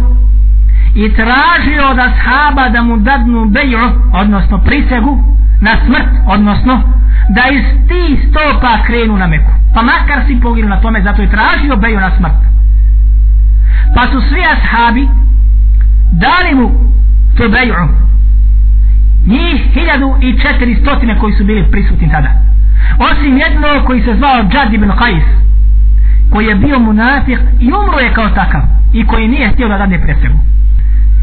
i 0.95 1.15
tražio 1.15 1.91
od 1.91 1.99
ashaba 1.99 2.69
da 2.69 2.83
mu 2.83 2.97
dadnu 2.97 3.45
beju 3.45 3.79
odnosno 4.13 4.59
prisegu 4.59 5.19
na 5.61 5.71
smrt 5.87 6.09
odnosno 6.27 6.98
da 7.29 7.43
iz 7.57 7.65
ti 7.89 8.29
stopa 8.29 8.79
krenu 8.87 9.17
na 9.17 9.27
Meku. 9.27 9.53
Pa 9.75 9.83
makar 9.83 10.27
si 10.27 10.41
poginu 10.41 10.69
na 10.69 10.81
tome, 10.81 11.03
zato 11.03 11.23
je 11.23 11.31
tražio 11.31 11.77
beju 11.77 12.01
na 12.01 12.11
smrt. 12.17 12.41
Pa 13.95 14.03
su 14.13 14.21
svi 14.21 14.43
ashabi 14.55 15.09
dali 16.13 16.55
mu 16.55 16.69
tu 17.37 17.49
beju. 17.49 17.75
Njih 19.27 19.61
hiljadu 19.75 20.17
i 20.21 20.39
četiri 20.41 20.75
stotine 20.83 21.19
koji 21.19 21.35
su 21.35 21.45
bili 21.45 21.71
prisutni 21.71 22.11
tada. 22.11 22.31
Osim 22.99 23.39
jednog 23.39 23.87
koji 23.87 24.03
se 24.03 24.15
zvao 24.15 24.43
Džad 24.43 24.73
ibn 24.75 24.91
Qais, 24.91 25.25
koji 26.31 26.47
je 26.47 26.55
bio 26.55 26.79
munafik 26.79 27.39
i 27.61 27.73
umro 27.73 27.99
je 27.99 28.13
kao 28.13 28.29
takav 28.29 28.63
i 28.93 29.07
koji 29.07 29.29
nije 29.29 29.49
htio 29.49 29.69
da 29.69 29.79
dadne 29.79 30.01
presegu. 30.01 30.39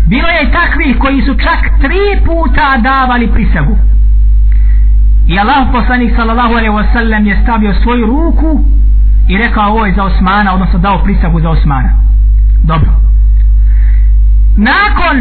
Bilo 0.07 0.27
je 0.27 0.43
i 0.43 0.51
takvih 0.51 0.97
koji 0.99 1.21
su 1.21 1.35
čak 1.37 1.59
tri 1.81 2.25
puta 2.25 2.77
davali 2.77 3.27
prisegu. 3.27 3.77
I 5.27 5.39
Allah 5.39 5.67
poslanik 5.71 6.15
sallallahu 6.15 6.53
alaihi 6.53 6.75
wa 6.79 6.85
sallam 6.93 7.25
je 7.25 7.41
stavio 7.43 7.73
svoju 7.73 8.05
ruku 8.05 8.63
i 9.27 9.37
rekao 9.37 9.71
ovo 9.71 9.85
je 9.85 9.93
za 9.93 10.03
Osmana, 10.03 10.53
odnosno 10.53 10.79
dao 10.79 11.03
prisagu 11.03 11.41
za 11.41 11.49
Osmana. 11.49 11.89
Dobro. 12.63 12.91
Nakon 14.57 15.15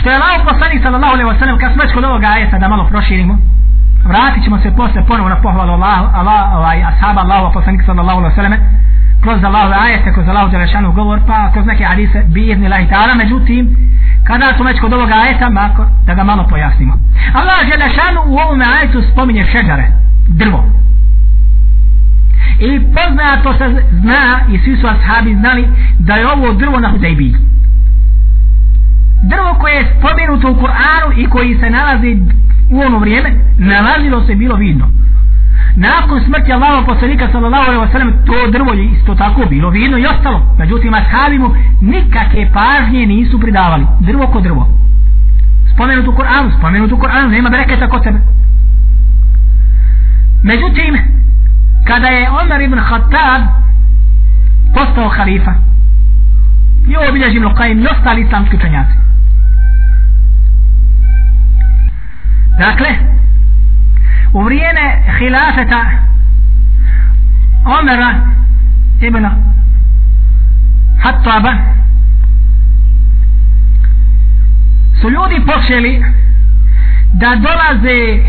što 0.00 0.10
je 0.10 0.16
Allah 0.16 0.46
poslanik 0.48 0.82
sallallahu 0.82 1.12
alaihi 1.12 1.30
wa 1.30 1.38
sallam, 1.38 1.58
kad 1.58 1.72
smo 1.72 1.82
već 1.82 1.92
kod 1.94 2.04
ovoga 2.04 2.26
ajeta 2.26 2.58
da 2.58 2.68
malo 2.68 2.84
proširimo, 2.84 3.38
vratit 4.04 4.44
ćemo 4.44 4.58
se 4.58 4.76
posle 4.76 5.06
ponovo 5.06 5.28
na 5.28 5.36
pohvalu 5.36 5.72
Allah, 5.72 5.98
Allah, 6.14 6.54
ovaj, 6.54 6.84
ashaba 6.84 7.20
Allah, 7.20 7.50
poslanik 7.54 7.82
sallallahu 7.86 8.18
alaihi 8.18 8.34
wasallam, 8.36 8.56
kroz 9.22 9.44
Allahove 9.44 9.76
ajete, 9.80 10.12
kroz 10.12 10.28
Allahu 10.28 10.50
Đelešanu 10.50 10.92
govor, 10.92 11.20
pa 11.26 11.50
kroz 11.52 11.66
neke 11.66 11.84
hadise, 11.84 12.22
bi 12.26 12.50
idni 12.50 12.68
lahi 12.68 12.86
ta'ala, 12.86 13.14
međutim, 13.16 13.76
kada 14.26 14.52
smo 14.56 14.64
već 14.64 14.80
kod 14.80 14.92
ovoga 14.92 15.14
ajeta, 15.14 15.50
mako, 15.50 15.86
da 16.06 16.14
ga 16.14 16.24
malo 16.24 16.46
pojasnimo. 16.50 16.98
Allah 17.34 17.60
Đelešanu 17.70 18.20
u 18.26 18.36
ovom 18.36 18.60
ajetu 18.60 19.02
spominje 19.12 19.44
šeđare, 19.52 19.92
drvo. 20.28 20.64
I 22.58 22.80
poznato 22.80 23.52
se 23.58 23.82
zna, 23.90 24.40
i 24.52 24.58
svi 24.58 24.76
su 24.76 24.86
ashabi 24.86 25.34
znali, 25.34 25.68
da 25.98 26.14
je 26.14 26.32
ovo 26.32 26.52
drvo 26.52 26.80
na 26.80 26.90
Hudejbiji. 26.90 27.34
Drvo 29.22 29.54
koje 29.60 29.74
je 29.74 29.94
spomenuto 29.98 30.50
u 30.50 30.54
Kur'anu 30.54 31.12
i 31.16 31.26
koji 31.26 31.58
se 31.58 31.70
nalazi 31.70 32.16
u 32.70 32.80
ono 32.80 32.98
vrijeme, 32.98 33.30
nalazilo 33.58 34.26
se 34.26 34.34
bilo 34.34 34.56
vidno 34.56 35.01
nakon 35.76 36.20
smrti 36.24 36.52
Allaha 36.52 36.86
poslanika 36.86 37.28
sallallahu 37.32 37.64
alejhi 37.70 37.84
ve 37.84 37.92
sellem 37.92 38.12
to 38.26 38.50
drvo 38.50 38.72
je 38.72 38.84
isto 38.84 39.14
tako 39.14 39.46
bilo 39.50 39.70
vidno 39.70 39.98
i 39.98 40.06
ostalo. 40.06 40.56
Međutim 40.58 40.94
ashabi 40.94 41.38
mu 41.38 41.50
nikakve 41.80 42.50
pažnje 42.52 43.06
nisu 43.06 43.40
pridavali. 43.40 43.86
Drvo 44.00 44.26
ko 44.26 44.40
drvo. 44.40 44.68
Spomenuto 45.74 46.10
u 46.10 46.14
Kur'anu 46.14 46.58
spomenuto 46.58 46.94
u 46.94 46.98
Kur'anu 46.98 47.28
nema 47.30 47.50
bereketa 47.50 47.88
kod 47.88 48.02
tebe 48.02 48.18
međutim 50.42 50.98
kada 51.86 52.08
je 52.08 52.30
Omer 52.30 52.60
ibn 52.60 52.78
Khattab 52.80 53.42
postao 54.74 55.08
halifa 55.08 55.54
i 56.88 57.08
obilježi 57.08 57.36
Ibn 57.36 57.46
Qaim 57.46 57.82
i 57.82 57.86
ostali 57.86 58.22
islamski 58.22 58.56
učenjaci. 58.56 58.96
Dakle 62.58 62.88
u 64.32 64.42
vrijeme 64.42 65.02
hilafeta 65.18 65.84
Omera 67.80 68.14
ibn 69.00 69.26
Hattaba 71.02 71.52
su 75.00 75.10
ljudi 75.10 75.46
počeli 75.46 76.04
da 77.12 77.36
dolaze 77.36 78.22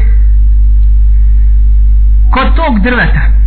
kod 2.31 2.55
tog 2.55 2.79
drveta 2.79 3.42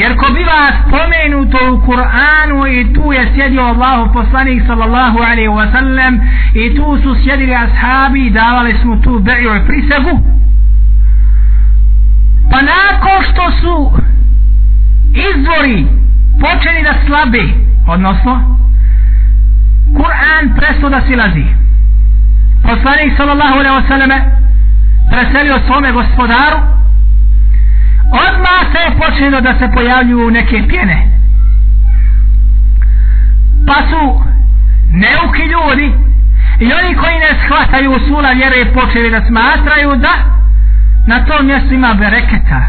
jer 0.00 0.16
ko 0.16 0.26
biva 0.32 0.60
spomenuto 0.82 1.58
u 1.72 1.80
Kur'anu 1.86 2.66
i 2.66 2.94
tu 2.94 3.12
je 3.12 3.32
sjedio 3.34 3.62
Allahu 3.62 4.12
poslanik 4.12 4.62
sallallahu 4.66 5.18
alaihi 5.18 5.48
wa 5.48 5.72
sallam 5.72 6.20
i 6.54 6.76
tu 6.76 6.98
su 7.02 7.16
sjedili 7.22 7.54
ashabi 7.54 8.26
i 8.26 8.30
davali 8.30 8.78
smo 8.82 8.96
tu 8.96 9.18
beju 9.18 9.56
i 9.56 9.66
prisegu. 9.66 10.14
Pa 12.50 12.58
nakon 12.74 13.18
što 13.30 13.50
su 13.60 13.92
izvori 15.28 15.86
počeli 16.44 16.82
da 16.82 16.94
slabe 17.06 17.42
odnosno 17.86 18.58
Kur'an 19.98 20.44
presto 20.56 20.88
da 20.88 21.00
silazi. 21.00 21.44
Poslanik 22.62 23.16
sallallahu 23.16 23.58
alaihi 23.58 23.76
wa 23.82 23.88
sallam 23.88 24.10
preselio 25.10 25.58
svome 25.66 25.92
gospodaru 25.92 26.77
odmah 28.10 28.60
se 28.72 28.78
je 28.78 28.98
počelo 28.98 29.40
da 29.40 29.58
se 29.58 29.68
pojavljuju 29.74 30.30
neke 30.30 30.64
pjene. 30.68 31.08
Pa 33.66 33.74
su 33.88 34.22
neuki 34.92 35.42
ljudi 35.42 35.92
i 36.60 36.72
oni 36.72 36.94
koji 36.94 37.14
ne 37.18 37.32
shvataju 37.44 37.98
sula 38.08 38.30
vjere 38.30 38.72
počeli 38.74 39.10
da 39.10 39.26
smatraju 39.26 39.96
da 39.96 40.14
na 41.06 41.24
tom 41.24 41.46
mjestu 41.46 41.74
ima 41.74 41.94
bereketa. 41.94 42.62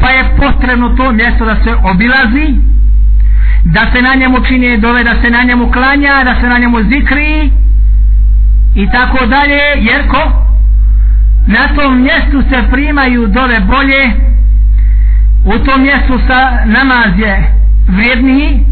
Pa 0.00 0.10
je 0.10 0.36
potrebno 0.36 0.88
to 0.88 1.12
mjesto 1.12 1.44
da 1.44 1.56
se 1.64 1.74
obilazi 1.82 2.54
da 3.64 3.80
se 3.92 4.02
na 4.02 4.14
njemu 4.14 4.44
čini 4.48 4.78
dove 4.78 5.04
da 5.04 5.14
se 5.22 5.30
na 5.30 5.42
njemu 5.42 5.70
klanja 5.72 6.24
da 6.24 6.34
se 6.40 6.48
na 6.48 6.58
njemu 6.58 6.82
zikri 6.82 7.50
i 8.74 8.90
tako 8.90 9.26
dalje 9.26 9.60
jer 9.76 10.08
ko 10.08 10.43
na 11.46 11.76
tom 11.76 12.02
mjestu 12.02 12.42
se 12.50 12.70
primaju 12.70 13.26
dole 13.26 13.60
bolje 13.60 14.12
u 15.44 15.58
tom 15.64 15.82
mjestu 15.82 16.18
sa 16.28 16.64
namaz 16.64 17.18
je 17.18 17.54
vrijedniji 17.88 18.64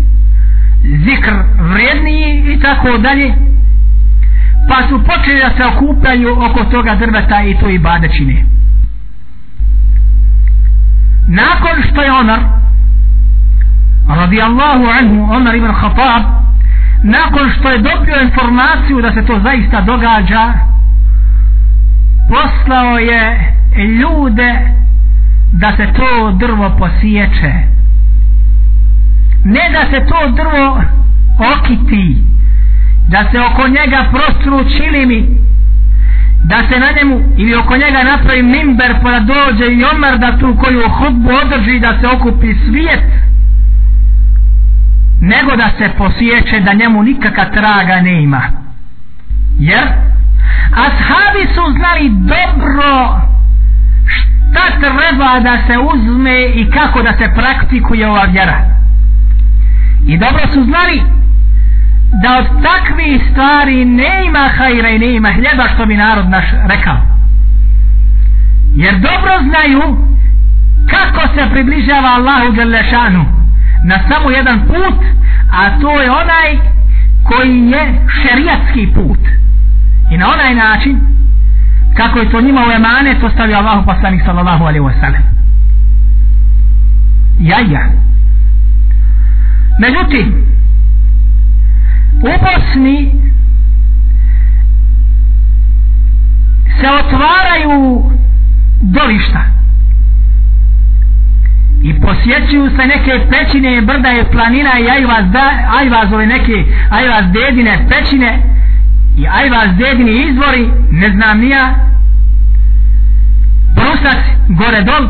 zikr 0.82 1.32
vrijedniji 1.72 2.54
i 2.54 2.60
tako 2.60 2.98
dalje 2.98 3.34
pa 4.68 4.88
su 4.88 5.04
počeli 5.04 5.40
da 5.40 5.50
se 5.56 5.76
okupljaju 5.76 6.32
oko 6.32 6.64
toga 6.64 6.94
drveta 6.94 7.42
i 7.42 7.56
to 7.60 7.68
i 7.68 7.78
badećine 7.78 8.44
nakon 11.28 11.82
što 11.90 12.02
je 12.02 12.12
Omar 12.12 12.40
radijallahu 14.08 14.84
anhu 15.00 15.34
Omar 15.34 15.54
ibn 15.54 15.72
Khattab 15.72 16.22
nakon 17.02 17.50
što 17.58 17.70
je 17.70 17.78
dobio 17.78 18.22
informaciju 18.22 19.02
da 19.02 19.12
se 19.12 19.26
to 19.26 19.40
zaista 19.44 19.80
događa 19.80 20.52
poslao 22.32 22.98
je 22.98 23.54
ljude 24.00 24.52
da 25.52 25.72
se 25.76 25.86
to 25.96 26.32
drvo 26.32 26.76
posiječe 26.78 27.52
ne 29.44 29.70
da 29.72 29.80
se 29.90 30.06
to 30.06 30.28
drvo 30.30 30.82
okiti 31.54 32.24
da 33.08 33.24
se 33.30 33.40
oko 33.40 33.68
njega 33.68 34.04
prostru 34.12 34.64
čilimi 34.76 35.28
da 36.44 36.56
se 36.56 36.80
na 36.80 36.86
njemu 36.96 37.20
ili 37.36 37.54
oko 37.54 37.76
njega 37.76 38.02
napravi 38.02 38.42
mimber 38.42 38.94
pa 39.02 39.10
da 39.10 39.20
dođe 39.20 39.72
i 39.72 39.84
omar 39.84 40.18
da 40.18 40.38
tu 40.38 40.56
koju 40.56 40.88
hudbu 40.88 41.30
održi 41.44 41.80
da 41.80 41.98
se 42.00 42.06
okupi 42.06 42.54
svijet 42.54 43.04
nego 45.20 45.56
da 45.56 45.70
se 45.78 45.90
posjeće 45.98 46.60
da 46.60 46.72
njemu 46.72 47.02
nikakva 47.02 47.44
traga 47.44 48.00
ne 48.00 48.22
ima. 48.22 48.42
Jer 49.58 50.11
ashabi 50.72 51.54
su 51.54 51.62
znali 51.78 52.08
dobro 52.08 53.20
šta 54.06 54.78
treba 54.80 55.40
da 55.40 55.58
se 55.66 55.78
uzme 55.78 56.46
i 56.46 56.70
kako 56.70 57.02
da 57.02 57.12
se 57.12 57.34
praktikuje 57.34 58.08
ova 58.08 58.24
vjera. 58.24 58.58
I 60.06 60.18
dobro 60.18 60.40
su 60.52 60.64
znali 60.64 61.02
da 62.22 62.38
od 62.38 62.62
takvih 62.62 63.22
stvari 63.30 63.84
ne 63.84 64.24
ima 64.26 64.48
hajra 64.56 64.88
i 64.88 64.98
ne 64.98 65.14
ima 65.14 65.32
hljeba 65.32 65.68
što 65.74 65.86
bi 65.86 65.96
narod 65.96 66.28
naš 66.28 66.44
rekao. 66.66 66.96
Jer 68.74 68.94
dobro 68.94 69.32
znaju 69.48 69.96
kako 70.90 71.34
se 71.34 71.50
približava 71.50 72.08
Allahu 72.08 72.52
Đelešanu 72.52 73.24
na 73.84 73.98
samo 74.08 74.30
jedan 74.30 74.60
put 74.66 75.04
a 75.52 75.80
to 75.80 76.00
je 76.00 76.10
onaj 76.10 76.56
koji 77.24 77.70
je 77.70 78.06
šerijatski 78.22 78.88
put 78.94 79.18
i 80.12 80.16
na 80.16 80.26
onaj 80.32 80.54
način 80.54 81.00
kako 81.96 82.18
je 82.18 82.30
to 82.30 82.40
njima 82.40 82.60
u 82.68 82.70
emane 82.70 83.20
to 83.20 83.30
stavio 83.30 83.56
Allah 83.56 83.84
poslanik 83.86 84.22
sallallahu 84.24 84.64
alaihi 84.64 84.84
wasallam 84.84 85.22
jaja. 87.40 87.90
Međutim 89.78 90.46
u 92.22 92.32
Bosni 92.44 93.12
se 96.80 96.86
otvaraju 96.90 98.02
dolišta 98.80 99.44
i 101.82 102.00
posjećuju 102.00 102.70
se 102.70 102.86
neke 102.86 103.26
pećine 103.30 103.80
brda 103.80 104.08
je 104.08 104.30
planina 104.30 104.70
i 104.78 104.90
ajvaz, 104.90 105.32
da, 105.32 105.50
ajvazove 105.78 106.26
neke 106.26 106.64
ajvaz 106.90 107.24
dedine 107.32 107.86
pećine 107.88 108.51
i 109.16 109.26
aj 109.26 109.48
vas 109.48 109.68
dedini 109.78 110.30
izvori 110.30 110.70
ne 110.90 111.10
znam 111.10 111.38
nija 111.38 111.74
brusac 113.74 114.22
gore 114.48 114.82
dol 114.82 115.08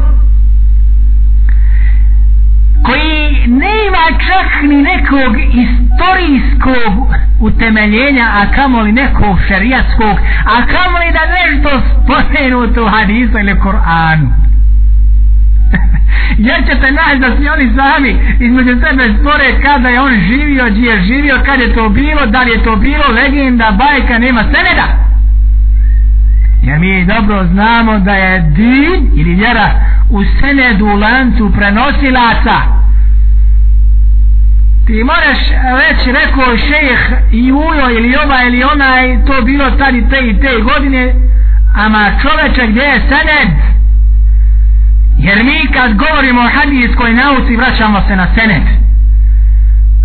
koji 2.83 3.47
ne 3.47 3.73
ima 3.87 4.19
čak 4.29 4.63
ni 4.63 4.77
nekog 4.83 5.37
istorijskog 5.65 7.15
utemeljenja 7.41 8.25
a 8.25 8.53
kamoli 8.55 8.93
nekog 8.93 9.39
šerijatskog 9.49 10.17
a 10.47 10.67
kamoli 10.67 11.13
da 11.13 11.21
nešto 11.37 11.71
spomenuto 12.05 12.85
u 12.85 12.89
hadisu 12.89 13.39
ili 13.39 13.59
Koranu. 13.61 14.52
jer 16.47 16.65
ćete 16.69 16.93
naći 16.93 17.19
da 17.19 17.37
si 17.37 17.49
oni 17.49 17.73
sami 17.77 18.17
između 18.41 18.73
sebe 18.81 19.15
spore 19.21 19.61
kada 19.63 19.89
je 19.89 20.01
on 20.01 20.13
živio, 20.29 20.65
gdje 20.71 20.91
je 20.91 21.03
živio, 21.03 21.37
kad 21.47 21.61
je 21.61 21.75
to 21.75 21.89
bilo, 21.89 22.27
da 22.27 22.43
li 22.43 22.51
je 22.51 22.65
to 22.65 22.77
bilo, 22.77 23.05
legenda, 23.09 23.77
bajka, 23.79 24.19
nema 24.19 24.43
seneda. 24.43 24.87
Jer 26.63 26.79
mi 26.79 27.07
dobro 27.07 27.47
znamo 27.53 27.99
da 27.99 28.15
je 28.15 28.41
din 28.41 29.11
ili 29.15 29.35
vjera 29.35 29.71
u 30.11 30.25
senedu 30.41 30.87
u 30.87 30.97
lancu 30.97 31.53
prenosilaca. 31.57 32.57
Ti 34.87 35.05
moraš 35.05 35.39
reći, 35.81 36.13
rekao 36.13 36.57
šejh 36.57 37.01
i 37.33 37.53
ujo 37.53 37.91
ili 37.91 38.17
ova 38.25 38.45
ili 38.47 38.65
ona 38.65 39.25
to 39.27 39.43
bilo 39.43 39.71
tad 39.71 39.95
i 39.95 40.09
te 40.11 40.19
i 40.29 40.41
te 40.41 40.61
godine, 40.61 41.15
ama 41.75 42.11
čoveče 42.23 42.67
gdje 42.67 42.83
je 42.83 43.01
sened? 43.09 43.49
Jer 45.27 45.45
mi 45.45 45.73
kad 45.73 45.91
govorimo 45.95 46.41
o 46.41 46.51
hadijskoj 46.57 47.13
nauci 47.15 47.57
vraćamo 47.57 48.03
se 48.09 48.17
na 48.17 48.27
senet. 48.35 48.67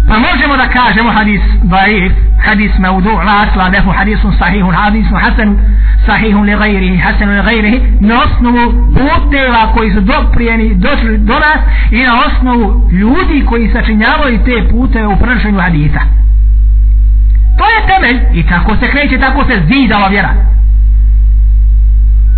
Pa 0.08 0.16
možemo 0.20 0.58
da 0.58 0.68
kažemo 0.80 1.12
hadis 1.12 1.42
daif, 1.64 2.12
hadis 2.46 2.72
maudu, 2.80 3.10
la 3.10 3.36
asla 3.44 3.70
lehu 3.70 3.92
hadisun 3.92 4.34
sahihun, 4.40 4.76
hadisun 4.76 5.18
hasan, 5.20 5.60
sahihun 6.06 6.46
li 6.46 6.56
gajrihi, 6.56 6.98
hasan 6.98 7.30
li 7.30 7.44
gajrihi, 7.44 7.82
na 8.00 8.16
osnovu 8.24 8.64
puteva 8.98 9.74
koji 9.74 9.94
su 9.94 10.02
doprijeni, 10.02 10.76
došli 10.76 11.18
do 11.18 11.34
nas 11.34 11.60
i 11.92 12.04
na 12.04 12.14
osnovu 12.28 12.90
ljudi 12.92 13.46
koji 13.46 13.72
sačinjavaju 13.74 14.44
te 14.46 14.68
puteve 14.72 15.08
u 15.08 15.20
prenošenju 15.20 15.60
hadisa. 15.60 16.00
To 17.58 17.66
je 17.74 17.88
temelj 17.88 18.20
i 18.40 18.48
tako 18.48 18.76
se 18.76 18.88
kreće, 18.88 19.20
tako 19.20 19.46
se 19.46 19.62
zida 19.68 19.98
ova 19.98 20.08
vjera. 20.08 20.34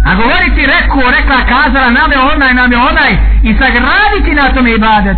A 0.06 0.16
govoriti 0.16 0.72
rekao, 0.76 1.12
rekla, 1.18 1.46
kazala, 1.54 1.92
nam 1.92 2.12
je 2.12 2.20
onaj, 2.34 2.54
nam 2.54 2.72
je 2.72 2.78
onaj 2.78 3.12
i 3.44 3.54
sagraditi 3.54 4.36
na 4.36 4.54
tome 4.54 4.72
ibadet 4.72 5.18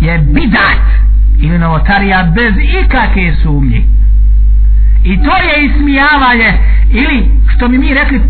je 0.00 0.18
bidat 0.18 0.84
ili 1.40 1.58
novotarija 1.58 2.22
bez 2.34 2.54
ikake 2.82 3.34
sumnje. 3.42 3.82
I 5.04 5.22
to 5.24 5.36
je 5.36 5.64
ismijavanje 5.64 6.58
ili 6.90 7.30
što 7.56 7.68
mi 7.68 7.78
mi 7.78 7.94
rekli 7.94 8.22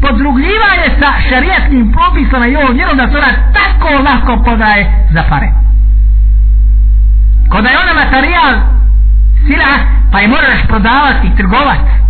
podrugljivanje 0.00 0.88
sa 1.00 1.12
šarijetnim 1.28 1.92
propisama 1.92 2.46
i 2.46 2.56
ovom 2.56 2.76
vjerom 2.76 2.96
da 2.96 3.10
se 3.10 3.16
ona 3.16 3.32
tako 3.52 3.88
lako 4.02 4.44
podaje 4.44 5.06
za 5.12 5.22
pare. 5.28 5.48
Kada 7.52 7.68
je 7.68 7.78
ona 7.78 8.04
materijal 8.04 8.52
sila 9.46 9.72
pa 10.12 10.20
je 10.20 10.28
moraš 10.28 10.60
prodavati 10.68 11.36
trgovati 11.36 12.07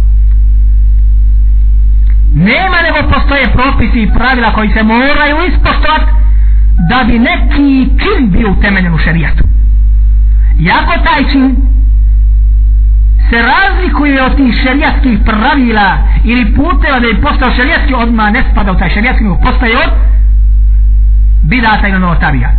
nema 2.98 3.08
postoje 3.14 3.52
propisi 3.52 4.02
i 4.02 4.10
pravila 4.14 4.52
koji 4.52 4.70
se 4.70 4.82
moraju 4.82 5.36
ispoštovati 5.48 6.12
da 6.90 7.04
bi 7.04 7.18
neki 7.18 7.88
čin 8.02 8.30
bio 8.30 8.50
utemeljen 8.50 8.94
u 8.94 8.98
šerijatu. 8.98 9.44
Jako 10.58 10.92
taj 11.04 11.30
čin 11.32 11.56
se 13.30 13.36
razlikuje 13.42 14.22
od 14.22 14.36
tih 14.36 14.54
šerijatskih 14.62 15.18
pravila 15.24 15.98
ili 16.24 16.54
puteva 16.54 17.00
da 17.00 17.06
je 17.06 17.20
postao 17.20 17.50
šerijatski 17.50 17.94
odmah 17.94 18.32
ne 18.32 18.44
spada 18.52 18.72
u 18.72 18.78
taj 18.78 18.90
šerijatski 18.90 19.24
nego 19.24 19.36
postaje 19.36 19.76
od 19.76 19.90
bidata 21.42 21.88
ili 21.88 21.98
novotarija. 21.98 22.50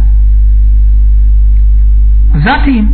Zatim 2.36 2.90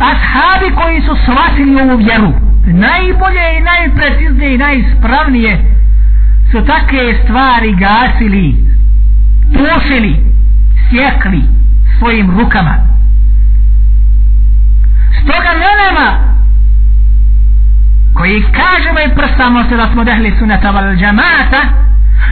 ashabi 0.00 0.74
koji 0.74 1.00
su 1.00 1.16
shvatili 1.22 1.80
ovu 1.80 1.96
vjeru 1.96 2.32
najbolje 2.66 3.58
i 3.58 3.62
najpreciznije 3.62 4.54
i 4.54 4.58
najispravnije 4.58 5.73
su 6.54 6.66
takve 6.66 7.14
stvari 7.24 7.74
gasili 7.76 8.54
tušili 9.52 10.16
sjekli 10.88 11.42
svojim 11.98 12.30
rukama. 12.38 12.74
Stoga 15.22 15.50
na 15.62 15.70
nama 15.84 16.34
koji 18.14 18.42
kažemo 18.42 18.98
i 19.00 19.14
prstamo 19.16 19.64
se 19.68 19.76
da 19.76 19.88
smo 19.92 20.04
dehli 20.04 20.34
sunata 20.38 20.70
val 20.70 20.96
džamata 20.96 21.60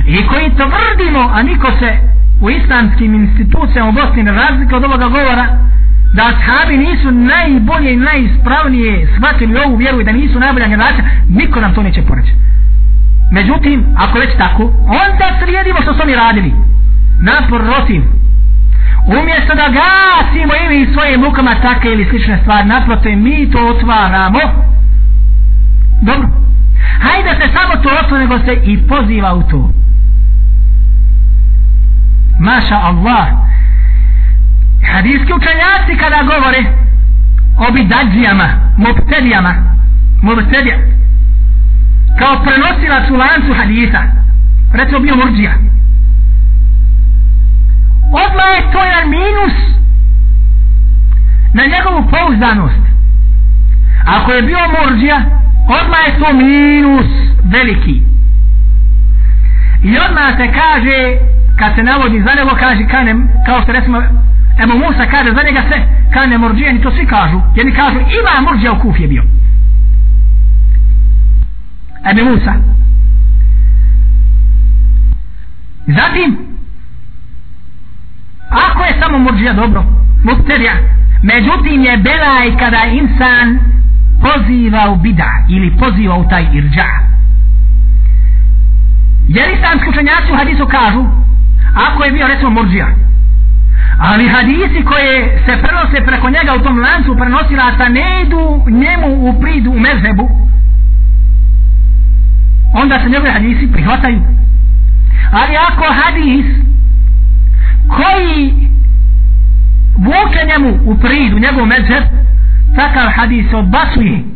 i 0.07 0.27
koji 0.27 0.51
tvrdimo 0.51 1.31
a 1.35 1.43
niko 1.43 1.69
se 1.79 1.99
u 2.41 2.51
islamskim 2.51 3.15
institucijama 3.15 3.89
u 3.89 3.93
Bosni 3.93 4.23
ne 4.23 4.33
razlika 4.33 4.77
od 4.77 4.85
ovoga 4.85 5.09
govora 5.09 5.47
da 6.15 6.23
ashabi 6.23 6.77
nisu 6.77 7.11
najbolje 7.11 7.93
i 7.93 7.97
najispravnije 7.97 9.09
shvatili 9.17 9.61
ovu 9.67 9.77
vjeru 9.77 10.01
i 10.01 10.05
da 10.05 10.13
nisu 10.13 10.41
najbolja 10.41 10.69
generacija 10.69 11.05
niko 11.29 11.61
nam 11.61 11.75
to 11.75 11.83
neće 11.83 12.03
poreći 12.03 12.33
međutim 13.33 13.87
ako 13.97 14.19
već 14.19 14.31
tako 14.39 14.63
onda 15.05 15.27
slijedimo 15.39 15.83
što 15.83 15.95
su 15.95 16.03
oni 16.03 16.15
radili. 16.15 16.53
Naprotiv 17.21 18.03
umjesto 19.07 19.55
da 19.55 19.75
gasimo 19.81 20.53
ili 20.65 20.93
svojim 20.93 21.25
rukama 21.25 21.55
takve 21.63 21.93
ili 21.93 22.05
slične 22.11 22.39
stvari 22.43 22.69
naprotiv 22.69 23.19
mi 23.19 23.51
to 23.51 23.59
otvaramo. 23.69 24.39
Dobro. 26.03 26.29
Hajde 27.01 27.31
se 27.41 27.53
samo 27.55 27.83
to 27.83 27.89
otvore 28.03 28.23
nego 28.27 28.39
se 28.39 28.55
i 28.65 28.87
poziva 28.89 29.35
u 29.35 29.43
to. 29.43 29.71
Maša 32.41 32.77
Allah. 32.77 33.27
Hadijski 34.93 35.33
učenjaci 35.33 35.97
kada 36.01 36.23
govore 36.23 36.61
o 37.69 37.73
bidađijama 37.73 38.49
mubtedijama 38.77 39.55
mubtedija 40.23 40.77
kao 42.19 42.43
prenosilac 42.45 43.11
u 43.11 43.17
lancu 43.17 43.55
hadisa 43.55 44.03
recimo 44.73 45.01
bio 45.01 45.17
murđija. 45.17 45.53
Odmah 48.25 48.49
je 48.57 48.73
to 48.73 48.85
jedan 48.85 49.11
minus 49.11 49.57
na 51.55 51.63
njegovu 51.73 52.11
pouzdanost. 52.11 52.83
Ako 54.07 54.33
je 54.33 54.43
bio 54.43 54.59
murđija 54.77 55.19
odmah 55.81 56.01
je 56.07 56.19
to 56.19 56.33
minus 56.33 57.07
veliki. 57.45 58.03
I 59.83 59.99
odmah 59.99 60.37
se 60.37 60.47
kaže 60.61 60.99
kad 61.59 61.75
se 61.75 61.83
navodi 61.83 62.23
za 62.27 62.35
nego 62.35 62.57
kaže 62.57 62.87
kanem, 62.91 63.29
kao 63.47 63.63
što 63.63 63.73
recimo 63.73 64.03
Ebu 64.63 64.75
Musa 64.79 65.07
kaže 65.11 65.31
za 65.35 65.43
njega 65.43 65.63
se 65.71 65.77
kane 66.13 66.39
murđije 66.39 66.83
to 66.83 66.91
svi 66.91 67.07
kažu. 67.07 67.41
Jedni 67.57 67.73
kažu 67.73 67.99
ima 67.99 68.51
murđija 68.51 68.73
u 68.73 68.81
kuf 68.81 69.01
je 69.01 69.09
bio. 69.09 69.23
Ebu 72.11 72.31
Musa. 72.31 72.55
Zatim 75.87 76.39
ako 78.51 78.85
je 78.85 79.01
samo 79.01 79.19
murđija 79.19 79.53
dobro 79.53 79.85
mukterija 80.25 80.73
međutim 81.23 81.85
je 81.85 81.97
belaj 81.97 82.57
kada 82.59 82.85
insan 82.85 83.59
poziva 84.21 84.91
u 84.91 84.97
bida 84.97 85.31
ili 85.49 85.77
poziva 85.77 86.17
u 86.17 86.29
taj 86.29 86.47
irđa. 86.53 86.89
Jer 89.29 89.51
islamski 89.51 89.89
učenjaci 89.89 90.33
u 90.33 90.37
hadisu 90.37 90.67
kažu 90.67 91.05
ako 91.89 92.05
je 92.05 92.13
bio 92.13 92.27
recimo 92.27 92.51
murđija 92.51 92.87
ali 93.99 94.29
hadisi 94.29 94.85
koje 94.85 95.43
se 95.47 95.63
prenose 95.63 96.07
preko 96.07 96.31
njega 96.31 96.55
u 96.55 96.63
tom 96.63 96.79
lancu 96.81 97.17
prenosila 97.17 97.73
sa 97.79 97.89
ne 97.89 98.23
idu 98.23 98.65
njemu 98.71 99.29
u 99.29 99.41
pridu 99.41 99.71
u 99.71 99.79
mezhebu 99.79 100.52
onda 102.73 103.01
se 103.01 103.09
njegove 103.09 103.31
hadisi 103.31 103.73
prihvataju. 103.73 104.23
Ali 105.33 105.57
ako 105.71 105.85
hadis 106.03 106.47
koji 107.89 108.69
vuče 109.97 110.41
njemu 110.49 110.79
u 110.85 110.99
pridu 110.99 111.39
njegov 111.39 111.67
medžer, 111.67 112.03
takav 112.77 113.11
hadis 113.17 113.51
se 113.51 113.57
odbasuje 113.57 114.33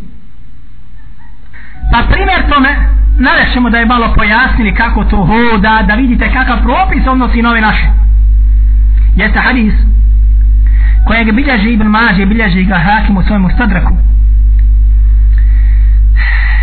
pa 1.93 2.03
primjer 2.12 2.43
tome 2.51 2.76
narešemo 3.18 3.70
da 3.70 3.78
je 3.78 3.87
malo 3.87 4.14
pojasnili 4.14 4.74
kako 4.74 5.05
to 5.05 5.16
hoda 5.16 5.84
da 5.89 5.95
vidite 5.95 6.32
kakav 6.32 6.62
propis 6.62 7.07
odnosi 7.07 7.43
nove 7.43 7.61
naše. 7.61 7.87
Jeste 9.16 9.41
hadis 9.41 9.74
kojeg 11.07 11.32
bilježi 11.32 11.72
Ibn 11.72 11.87
Mađe 11.87 12.26
bilježi 12.26 12.64
ga 12.64 12.78
Hakim 12.78 13.16
u 13.16 13.22
svojemu 13.22 13.51
stadraku 13.51 13.97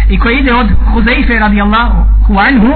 i 0.10 0.20
koji 0.20 0.40
ide 0.40 0.54
od 0.54 0.68
Huzaife 0.94 1.40
radijallahu 1.40 2.06
anhu 2.48 2.74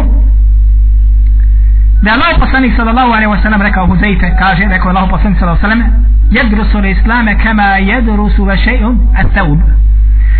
da 2.03 2.11
Allah 2.11 2.39
poslanik 2.39 2.73
sallallahu 2.75 3.11
alaihi 3.11 3.31
wasallam 3.31 3.61
rekao 3.61 3.87
Huzaife 3.87 4.35
kaže 4.39 4.65
rekao 4.69 4.89
Allah 4.89 5.09
poslanik 5.09 5.39
sallallahu 5.39 5.65
alaihi 5.65 5.81
wasallam 5.81 6.07
jedrusu 6.31 6.79
li 6.79 6.91
islame 6.91 7.37
kama 7.43 7.63
jedrusu 7.63 8.45
ve 8.45 8.57
še'um 8.57 8.97
at 9.15 9.33
taub 9.33 9.59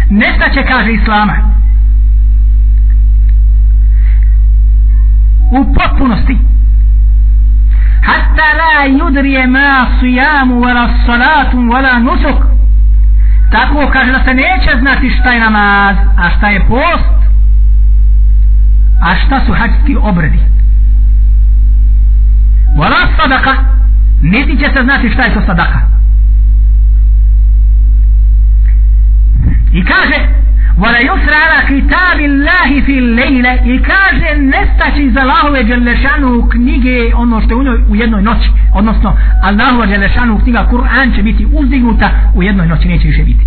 nestaće 0.09 0.63
kaže 0.63 0.91
islama 0.93 1.57
u 5.51 5.73
potpunosti. 5.73 6.38
Hatta 8.01 8.43
la 8.59 8.88
yudrije 8.88 9.47
ma 9.47 9.85
sijamu 9.99 10.55
wala 10.61 10.89
salatu 11.05 11.57
wala 11.57 11.99
nusuk 11.99 12.56
tako 13.51 13.89
kaže 13.93 14.11
da 14.11 14.23
se 14.23 14.33
neće 14.33 14.79
znati 14.79 15.09
šta 15.09 15.31
je 15.31 15.39
namaz 15.39 15.97
a 16.17 16.29
šta 16.37 16.49
je 16.49 16.67
post 16.67 17.17
a 19.01 19.15
šta 19.15 19.45
su 19.45 19.53
hađski 19.53 19.95
obredi. 20.01 20.39
Wala 22.75 23.15
sadaka 23.17 23.51
niti 24.21 24.57
će 24.57 24.65
se 24.73 24.83
znati 24.83 25.09
šta 25.09 25.23
je 25.23 25.33
to 25.33 25.41
sadaka 25.45 25.79
i 29.73 29.83
kaže 29.85 30.46
ولا 30.78 31.00
يسر 31.00 31.34
على 31.34 31.58
كتاب 31.68 32.20
الله 32.20 32.80
في 32.80 32.98
الليلة 32.98 33.52
i 33.64 33.82
kaže 33.82 34.36
nestaći 34.36 35.10
za 35.10 35.20
Allahove 35.20 35.62
Đelešanu 35.62 36.48
knjige 36.48 37.14
ono 37.14 37.40
što 37.40 37.62
je 37.62 37.84
u 37.88 37.96
jednoj 37.96 38.22
noći 38.22 38.48
odnosno 38.74 39.16
Allahove 39.42 39.86
Đelešanu 39.86 40.40
knjiga 40.42 40.66
Kur'an 40.70 41.16
će 41.16 41.22
biti 41.22 41.46
uzdignuta 41.52 42.10
u 42.34 42.42
jednoj 42.42 42.66
noći 42.66 42.88
neće 42.88 43.08
više 43.08 43.22
biti 43.22 43.46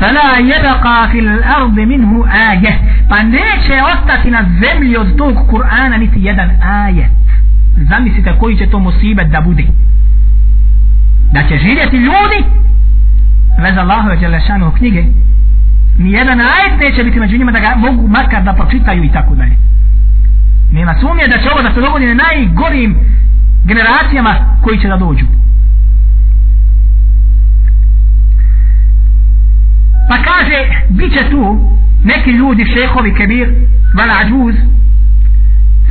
فلا 0.00 0.38
يبقى 0.38 1.08
في 1.12 1.18
الأرض 1.18 1.80
منه 1.80 2.26
آية 2.26 2.74
pa 3.08 3.22
neće 3.22 3.82
ostati 3.94 4.30
na 4.30 4.44
zemlji 4.62 4.96
od 4.96 5.16
tog 5.16 5.34
Kur'ana 5.50 5.96
niti 5.98 6.18
jedan 6.22 6.50
ajet 6.62 7.10
zamislite 7.76 8.34
koji 8.38 8.56
će 8.56 8.66
to 8.66 8.78
musibet 8.78 9.28
da 9.28 9.40
bude 9.40 9.64
da 11.32 11.42
će 11.48 11.58
živjeti 11.58 11.96
ljudi 11.96 12.44
vez 13.59 13.77
Allahove 13.77 14.17
Đelešanu 14.17 14.71
knjige 14.77 15.03
ni 15.97 16.11
jedan 16.11 16.39
ajet 16.39 16.79
neće 16.79 17.03
biti 17.03 17.19
među 17.19 17.37
njima 17.37 17.51
da 17.51 17.59
ga 17.59 17.75
mogu 17.75 18.07
makar 18.07 18.43
da 18.43 18.53
pročitaju 18.53 19.03
i 19.03 19.11
tako 19.11 19.35
dalje. 19.35 19.55
Nema 20.71 20.95
sumnje 21.01 21.27
da 21.27 21.37
će 21.37 21.49
ovo 21.51 21.61
da 21.61 21.73
se 21.73 21.81
dogodi 21.81 22.05
na 22.05 22.13
najgorim 22.13 22.97
generacijama 23.65 24.35
koji 24.63 24.79
će 24.79 24.87
da 24.87 24.97
dođu. 24.97 25.25
Pa 30.09 30.17
kaže 30.17 30.57
bit 30.89 31.13
će 31.13 31.29
tu 31.29 31.69
neki 32.03 32.31
ljudi 32.31 32.65
šehovi 32.65 33.13
kebir 33.13 33.53
vala 33.97 34.13
ađuz 34.21 34.55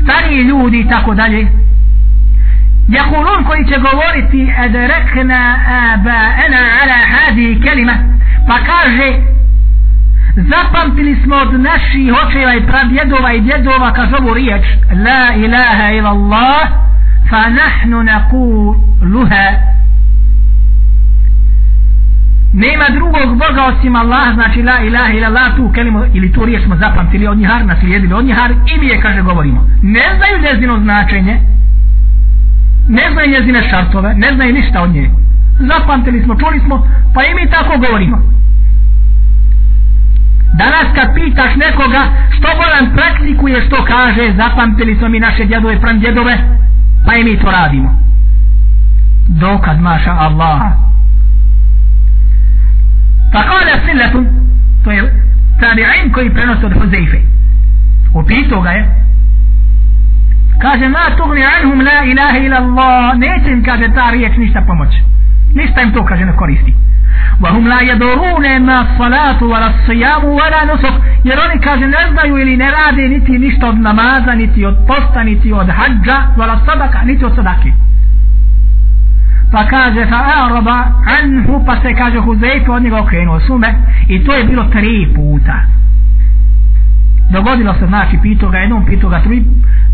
stariji 0.03 0.43
ljudi 0.43 0.81
i 0.81 0.89
tako 0.89 1.14
dalje 1.14 1.49
يقولون 2.89 3.43
koji 3.43 3.66
će 3.66 3.80
govoriti 3.80 4.53
adrakna 4.57 5.55
abaana 5.93 6.61
ala 6.82 6.99
hadi 7.14 7.61
kelima 7.64 7.93
pa 8.47 8.57
kaže 8.66 9.34
zapamtili 10.36 11.18
smo 11.24 11.36
od 11.36 11.59
naših 11.59 12.14
očeva 12.28 12.55
i 12.55 12.66
pradjedova 12.68 13.34
i 13.34 13.41
djedova 13.41 13.93
kaže 13.93 14.16
ovu 14.16 14.34
riječ 14.34 14.64
la 14.91 15.36
ilaha 15.36 15.91
ila 15.91 16.09
Allah 16.09 16.68
fa 17.30 17.49
nahnu 17.49 18.03
nakuluha 18.03 19.47
nema 22.53 22.86
drugog 22.93 23.38
Boga 23.38 23.64
osim 23.66 23.95
Allah 23.95 24.34
znači 24.34 24.64
la 24.64 24.80
ilaha 24.82 25.14
ila 25.14 25.28
Allah 25.28 25.55
tu 25.55 25.72
kelimu 25.76 26.05
ili 26.14 26.34
tu 26.34 26.45
riječ 26.45 26.64
smo 26.64 26.76
zapamtili 26.76 27.28
od 27.28 27.38
njihar 27.38 27.66
naslijedili 27.66 28.14
od 28.14 28.26
njihar 28.26 28.51
i 28.51 28.80
mi 28.80 28.88
je 28.88 29.01
kaže 29.01 29.22
govorimo 29.22 29.68
ne 29.82 30.03
znaju 30.18 30.41
njezino 30.41 30.80
značenje 30.80 31.39
ne 32.89 33.03
znaju 33.12 33.30
njezine 33.30 33.62
šartove, 33.70 34.14
ne 34.14 34.28
znaju 34.34 34.55
ništa 34.55 34.82
od 34.82 34.91
nje. 34.91 35.11
Zapamtili 35.59 36.22
smo, 36.22 36.34
čuli 36.34 36.61
smo, 36.61 36.89
pa 37.14 37.24
i 37.24 37.34
mi 37.34 37.51
tako 37.51 37.78
govorimo. 37.78 38.16
Danas 40.55 40.86
kad 40.95 41.14
pitaš 41.14 41.53
nekoga 41.57 42.03
što 42.30 42.49
bolan 42.61 42.97
praktikuje 42.97 43.66
što 43.66 43.84
kaže, 43.84 44.34
zapamtili 44.36 44.97
smo 44.97 45.09
mi 45.09 45.20
naše 45.20 45.45
djedove, 45.45 45.80
pran 45.80 46.01
djedove, 46.01 46.39
pa 47.07 47.14
i 47.14 47.24
mi 47.24 47.41
to 47.41 47.51
radimo 47.51 48.09
dokad 49.28 49.80
maša 49.80 50.12
Allaha 50.12 50.72
pa 53.32 53.43
kale 53.43 53.86
siletun 53.86 54.26
to 54.84 54.91
je 54.91 55.03
tabi'in 55.61 56.12
koji 56.12 56.34
prenosi 56.34 56.66
od 56.66 56.72
Huzeife 56.72 57.18
upito 58.14 58.61
ga 58.61 58.70
je 58.70 59.07
kaže 60.61 60.88
ma 60.89 61.16
tugni 61.18 61.43
anhum 61.55 61.82
la 61.82 62.03
ilaha 62.11 62.38
ila 62.38 62.57
Allah 62.57 63.18
neće 63.18 63.49
im 63.51 63.64
kaže 63.64 63.93
ta 63.95 64.09
riječ 64.11 64.38
ništa 64.38 64.61
pomoć 64.68 64.89
ništa 65.55 65.82
im 65.82 65.91
to 65.93 66.05
kaže 66.05 66.26
ne 66.26 66.36
koristi 66.36 66.74
وهم 67.41 67.68
لا 67.68 67.82
يدرون 67.82 68.61
ما 68.66 68.82
الصلاة 68.82 69.43
ولا 69.43 69.68
الصيام 69.68 70.24
ولا 70.24 70.66
نسك 70.74 70.93
jer 71.24 71.39
oni 71.39 71.59
kaže 71.59 71.88
ne 71.88 71.97
znaju 72.11 72.38
ili 72.38 72.57
ne 72.57 72.72
rade 72.72 73.09
niti 73.09 73.32
ništa 73.32 73.68
od 73.70 73.80
namaza 73.80 74.36
niti 74.36 74.66
od 74.66 74.78
posta 74.88 75.24
niti 75.24 75.53
od 75.53 75.68
hađa 75.70 76.18
wala 76.38 76.66
sadaka 76.66 77.03
niti 77.03 77.26
od 77.26 77.36
sadake 77.36 77.72
pa 79.51 79.66
kaže 79.68 80.05
fa 80.05 80.20
araba 80.45 80.78
anhu 81.22 81.66
pa 81.66 81.76
se 81.82 81.93
kaže 81.93 82.18
Huzeyfe 82.18 82.72
od 82.72 82.84
njega 82.84 82.99
okrenuo 82.99 83.39
sume 83.39 83.74
i 84.07 84.24
to 84.26 84.34
je 84.34 84.43
bilo 84.43 84.64
tri 84.64 85.14
puta 85.16 85.55
dogodilo 87.32 87.74
se 87.80 87.86
znači 87.88 88.18
pito 88.22 88.49
ga 88.49 88.57
jednom 88.57 88.86
pito 88.86 89.09
ga 89.09 89.20
tri 89.22 89.43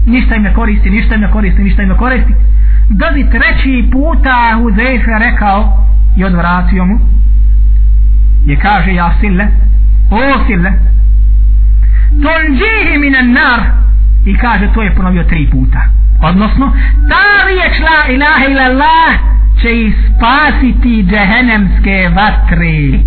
ništa 0.06 0.34
im 0.34 0.42
ne 0.42 0.54
koristi 0.54 0.90
ništa 0.90 1.14
im 1.14 1.20
ne 1.20 1.30
koristi 1.30 1.62
ništa 1.62 1.82
im 1.82 1.88
ne 1.88 1.96
koristi. 1.96 2.34
Da 2.88 3.10
bi 3.14 3.30
treći 3.30 3.88
puta 3.92 4.58
Huzeyfe 4.58 5.18
rekao 5.18 5.86
i 6.16 6.24
odvratio 6.24 6.84
mu 6.84 7.14
je 8.46 8.56
kaže 8.56 8.94
ja 8.94 9.14
sile, 9.20 9.46
o 10.10 10.46
sile, 10.46 10.72
tonđihi 12.22 12.98
minan 12.98 13.32
nar. 13.32 13.60
I 14.26 14.36
kaže 14.36 14.72
to 14.74 14.82
je 14.82 14.94
ponovio 14.94 15.24
tri 15.24 15.50
puta. 15.50 15.82
Odnosno 16.22 16.72
ta 17.08 17.46
riječ 17.46 17.80
la 17.80 18.14
ilaha 18.14 18.44
ilallah 18.50 19.14
će 19.60 19.70
ispasiti 19.72 21.06
džehenemske 21.10 22.10
vatre. 22.14 23.00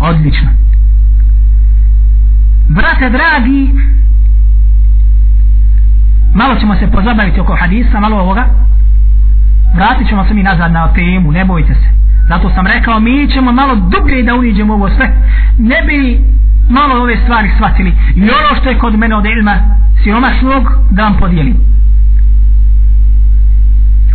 Odlično. 0.00 0.50
Brate 2.68 3.10
dragi 3.10 3.70
malo 6.34 6.54
ćemo 6.60 6.74
se 6.74 6.90
pozabaviti 6.90 7.40
oko 7.40 7.56
hadisa 7.60 8.00
malo 8.00 8.16
ovoga. 8.20 8.44
Vratit 9.74 10.08
ćemo 10.08 10.24
se 10.24 10.34
mi 10.34 10.42
nazad 10.42 10.72
na 10.72 10.92
temu 10.92 11.32
ne 11.32 11.44
bojte 11.44 11.74
se. 11.74 11.88
Zato 12.28 12.50
sam 12.54 12.66
rekao 12.66 13.00
mi 13.00 13.28
ćemo 13.30 13.52
malo 13.52 13.74
dublje 13.74 14.22
da 14.22 14.34
uniđemo 14.34 14.74
ovo 14.74 14.88
sve 14.88 15.10
ne 15.58 15.82
bi 15.86 16.20
malo 16.68 17.02
ove 17.02 17.16
stvari 17.16 17.50
shvatili. 17.56 17.92
I 18.16 18.22
ono 18.22 18.60
što 18.60 18.68
je 18.68 18.78
kod 18.78 18.98
mene 18.98 19.16
od 19.16 19.24
ilma 19.26 19.56
siromašnog 20.02 20.68
da 20.90 21.02
vam 21.02 21.16
podijelim. 21.16 21.56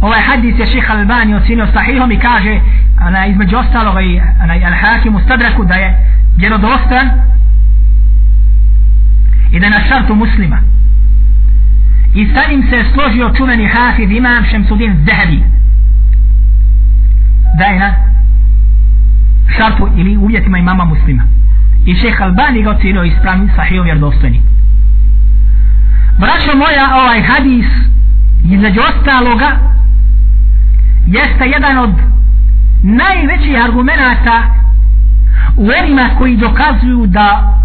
Ovaj 0.02 0.22
hadis 0.22 0.60
je 0.60 0.66
šeha 0.66 0.94
Albani 0.94 1.36
ocenio 1.36 1.68
sahihom 1.74 2.12
i 2.12 2.20
kaže 2.20 2.60
ana, 3.00 3.26
između 3.26 3.58
ostaloga 3.58 4.02
i 4.02 4.22
al-hakim 4.66 5.16
u 5.16 5.20
stadraku 5.20 5.66
da 5.66 5.74
je 5.74 5.98
vjerodostan 6.38 7.10
i 9.52 9.60
da 9.60 9.66
je 9.66 9.72
na 9.72 9.80
šartu 9.90 10.16
muslima 10.16 10.60
i 12.16 12.26
sa 12.34 12.52
njim 12.52 12.64
se 12.70 12.84
složio 12.94 13.34
čuveni 13.38 13.68
hafid 13.68 14.12
imam 14.12 14.46
Šemsudin 14.46 15.06
Zahabi 15.06 15.44
da 17.58 17.66
je 17.66 17.80
na 17.80 17.94
šartu 19.58 19.90
ili 19.98 20.18
uvjetima 20.18 20.58
imama 20.58 20.86
muslima. 20.86 21.24
I 21.86 21.96
šeha 21.96 22.24
Albani 22.24 22.64
ga 22.64 22.70
ocenio 22.70 23.04
ispravni 23.04 23.50
sahiju 23.56 23.84
vjerodostojni 23.84 24.42
braćo 26.20 26.58
moja 26.58 26.96
ovaj 26.96 27.22
hadis 27.22 27.66
između 28.44 28.80
ostaloga 28.82 29.50
jeste 31.08 31.46
jedan 31.46 31.78
od 31.78 31.94
najvećih 32.84 33.64
argumenta 33.64 34.44
u 35.58 35.70
onima 35.84 36.10
koji 36.18 36.38
dokazuju 36.38 37.06
da 37.08 37.58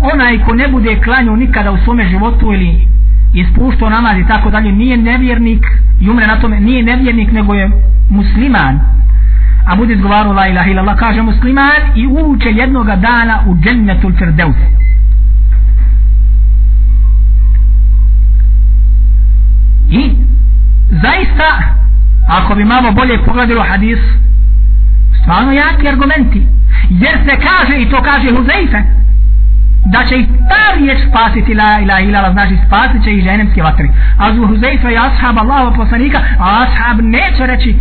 onaj 0.00 0.38
ko 0.38 0.54
ne 0.54 0.68
bude 0.68 1.00
klanio 1.04 1.36
nikada 1.36 1.72
u 1.72 1.78
svome 1.84 2.08
životu 2.08 2.52
ili 2.52 2.88
ispuštao 3.34 3.90
namaz 3.90 4.18
i 4.18 4.26
tako 4.26 4.50
dalje 4.50 4.72
nije 4.72 4.96
nevjernik 4.96 5.66
i 6.00 6.10
umre 6.10 6.26
na 6.26 6.40
tome 6.40 6.60
nije 6.60 6.82
nevjernik 6.82 7.32
nego 7.32 7.54
je 7.54 7.70
musliman. 8.10 8.80
A 9.66 9.76
bude 9.76 9.94
izgovaru 9.94 10.32
la 10.32 10.48
ilaha 10.48 10.70
ila 10.70 10.82
Allah 10.82 10.98
kaže 10.98 11.22
musliman 11.22 11.82
i 11.94 12.06
uče 12.06 12.48
jednoga 12.50 12.96
dana 12.96 13.42
u 13.46 13.56
džennetul 13.56 14.12
firdeus. 14.18 14.56
I 19.90 20.10
zaista 20.90 21.74
ako 22.28 22.54
bi 22.54 22.64
malo 22.64 22.92
bolje 22.92 23.24
pogledalo 23.24 23.62
hadis 23.62 23.98
stvarno 25.22 25.52
jaki 25.52 25.88
argumenti. 25.88 26.46
Jer 26.90 27.18
se 27.24 27.36
kaže 27.36 27.82
i 27.82 27.90
to 27.90 28.02
kaže 28.02 28.30
Huzeife 28.30 29.03
da 29.84 30.04
će 30.08 30.16
ih 30.16 30.26
ta 30.48 30.78
riječ 30.78 30.98
spasiti 31.08 31.54
la 31.54 31.80
ila 31.80 32.00
ila 32.00 32.32
znači 32.32 32.58
spasit 32.66 33.04
će 33.04 33.12
ih 33.12 33.24
ženemske 33.24 33.62
vatre 33.62 33.88
a 34.18 34.34
zbog 34.34 34.48
Huzeife 34.48 34.92
i 34.92 34.96
ashab 34.96 35.38
Allahova 35.38 35.72
poslanika 35.72 36.18
a 36.38 36.64
ashab 36.64 37.00
neće 37.02 37.46
reći 37.46 37.78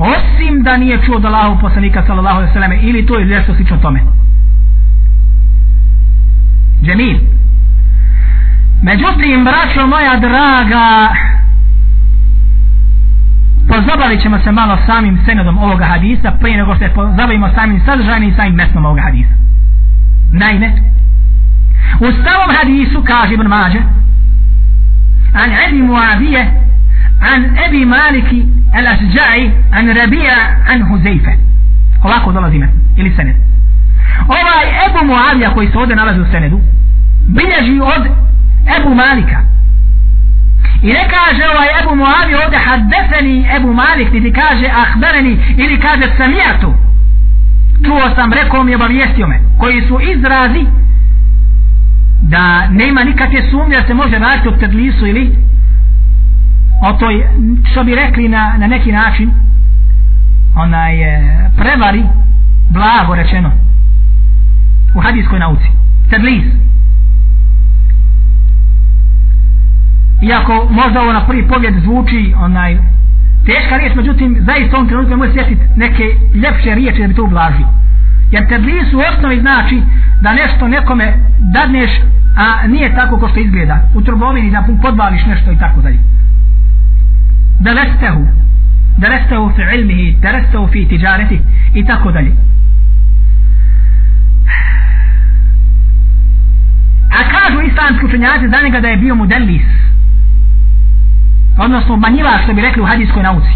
osim 0.00 0.62
da 0.62 0.76
nije 0.76 0.98
čuo 1.06 1.16
od 1.16 1.24
Allahov 1.24 1.60
poslanika 1.60 2.02
sallallahu 2.06 2.36
alaihi 2.36 2.52
sallam 2.52 2.72
ili 2.72 3.06
to 3.06 3.18
je 3.18 3.26
nešto 3.26 3.54
slično 3.54 3.76
tome. 3.76 4.00
Džemil. 6.82 7.18
Međutim 8.82 9.44
braćo 9.44 9.86
moja 9.86 10.16
draga 10.16 11.08
pozabavit 13.68 14.22
ćemo 14.22 14.38
se 14.38 14.52
malo 14.52 14.78
samim 14.86 15.18
senodom 15.26 15.58
ovoga 15.58 15.84
hadisa 15.84 16.30
prije 16.40 16.56
nego 16.56 16.74
što 16.74 16.84
se 16.84 16.94
pozabavimo 16.94 17.48
samim 17.54 17.82
sadržajnim 17.86 18.28
i 18.30 18.34
samim 18.34 18.54
mesnom 18.54 18.84
ovoga 18.84 19.02
hadisa 19.02 19.49
naime 20.32 20.72
u 22.00 22.12
stavom 22.12 22.50
hadisu 22.58 23.04
kaže 23.04 23.34
Ibn 23.34 23.46
Mađe 23.46 23.78
an 25.34 25.50
Ebi 25.68 25.82
Muavije 25.82 26.42
an 27.20 27.58
Ebi 27.66 27.84
Maliki 27.84 28.46
al 28.74 28.86
Asđa'i 28.86 29.50
an 29.72 29.88
Rabija 29.96 30.36
an 30.68 30.82
Huzeife 30.82 31.50
ovako 32.02 32.32
dolazi 32.32 32.58
me 32.58 32.68
ili 32.96 33.12
sened. 33.16 33.36
Ovaj 34.28 34.64
Ebu 34.86 35.06
Muavija 35.06 35.50
koji 35.50 35.70
se 35.70 35.78
ovdje 35.78 35.96
nalazi 35.96 36.20
u 36.20 36.30
senedu 36.32 36.60
bilježi 37.26 37.80
od 37.80 38.02
Ebu 38.78 38.94
Malika. 38.94 39.40
I 40.82 40.86
ne 40.86 41.08
kaže 41.10 41.42
ovaj 41.54 41.68
Ebu 41.82 41.94
Muavi 41.94 42.34
ovdje 42.44 42.58
haddeseni 42.58 43.48
Ebu 43.56 43.72
Malik, 43.72 44.12
niti 44.12 44.32
kaže 44.32 44.66
ahbereni 44.82 45.38
ili 45.56 45.80
kaže 45.80 46.16
samijatu. 46.16 46.74
Čuo 47.84 48.14
sam, 48.14 48.32
rekao 48.32 48.64
mi, 48.64 48.74
obavijestio 48.74 49.26
me. 49.26 49.40
Koji 49.58 49.82
su 49.88 49.98
izrazi 50.16 50.66
da 52.22 52.68
nema 52.68 53.04
nikakve 53.04 53.50
sumnje 53.50 53.76
da 53.80 53.86
se 53.86 53.94
može 53.94 54.18
raditi 54.18 54.48
o 54.48 54.52
tedlisu 54.52 55.06
ili 55.06 55.36
o 56.88 56.92
toj, 56.92 57.26
što 57.70 57.84
bi 57.84 57.94
rekli 57.94 58.28
na, 58.28 58.54
na 58.58 58.66
neki 58.66 58.92
način, 58.92 59.30
onaj 60.56 61.02
e, 61.02 61.50
prevari, 61.56 62.04
blago 62.70 63.14
rečeno, 63.14 63.50
u 64.94 65.00
hadijskoj 65.00 65.38
nauci. 65.38 65.68
Tedlis. 66.10 66.44
iako 70.22 70.68
možda 70.70 71.02
ovo 71.02 71.12
na 71.12 71.26
prvi 71.26 71.48
pogled 71.48 71.74
zvuči 71.82 72.34
onaj 72.36 72.78
teška 73.46 73.76
riječ, 73.76 73.94
međutim 73.94 74.36
zaista 74.40 74.78
on 74.78 74.88
trenutno 74.88 75.16
može 75.16 75.32
sjetiti 75.32 75.62
neke 75.76 76.04
ljepše 76.34 76.74
riječi 76.74 77.02
da 77.02 77.08
bi 77.08 77.14
to 77.14 77.24
ublažio. 77.24 77.66
Jer 78.30 78.48
tedlis 78.48 78.92
u 78.92 79.00
osnovi 79.10 79.40
znači 79.40 79.82
da 80.22 80.32
nešto 80.32 80.68
nekome 80.68 81.12
dadneš, 81.38 81.90
a 82.36 82.66
nije 82.66 82.94
tako 82.94 83.18
ko 83.18 83.28
što 83.28 83.40
izgleda. 83.40 83.76
U 83.94 84.02
trgovini 84.02 84.50
da 84.50 84.64
podbališ 84.82 85.26
nešto 85.26 85.52
i 85.52 85.58
tako 85.58 85.80
dalje. 85.80 85.98
Da 87.60 87.72
lestehu, 87.72 88.26
da 88.98 89.08
lestehu 89.08 89.52
fi 89.56 89.62
ilmihi, 89.78 90.16
da 90.22 90.30
lestehu 90.30 90.68
fi 90.72 90.88
tiđareti 90.88 91.40
i 91.74 91.84
tako 91.84 92.12
dalje. 92.12 92.32
A 97.18 97.20
kažu 97.34 97.60
islamski 97.60 98.06
učenjaci 98.06 98.48
za 98.48 98.62
njega 98.64 98.80
da 98.80 98.88
je 98.88 98.96
bio 98.96 99.14
mudelis 99.14 99.62
odnosno 101.64 101.96
manjiva 101.96 102.38
što 102.42 102.52
bi 102.54 102.60
rekli 102.60 102.82
u 102.82 102.86
hadijskoj 102.86 103.22
nauci. 103.22 103.52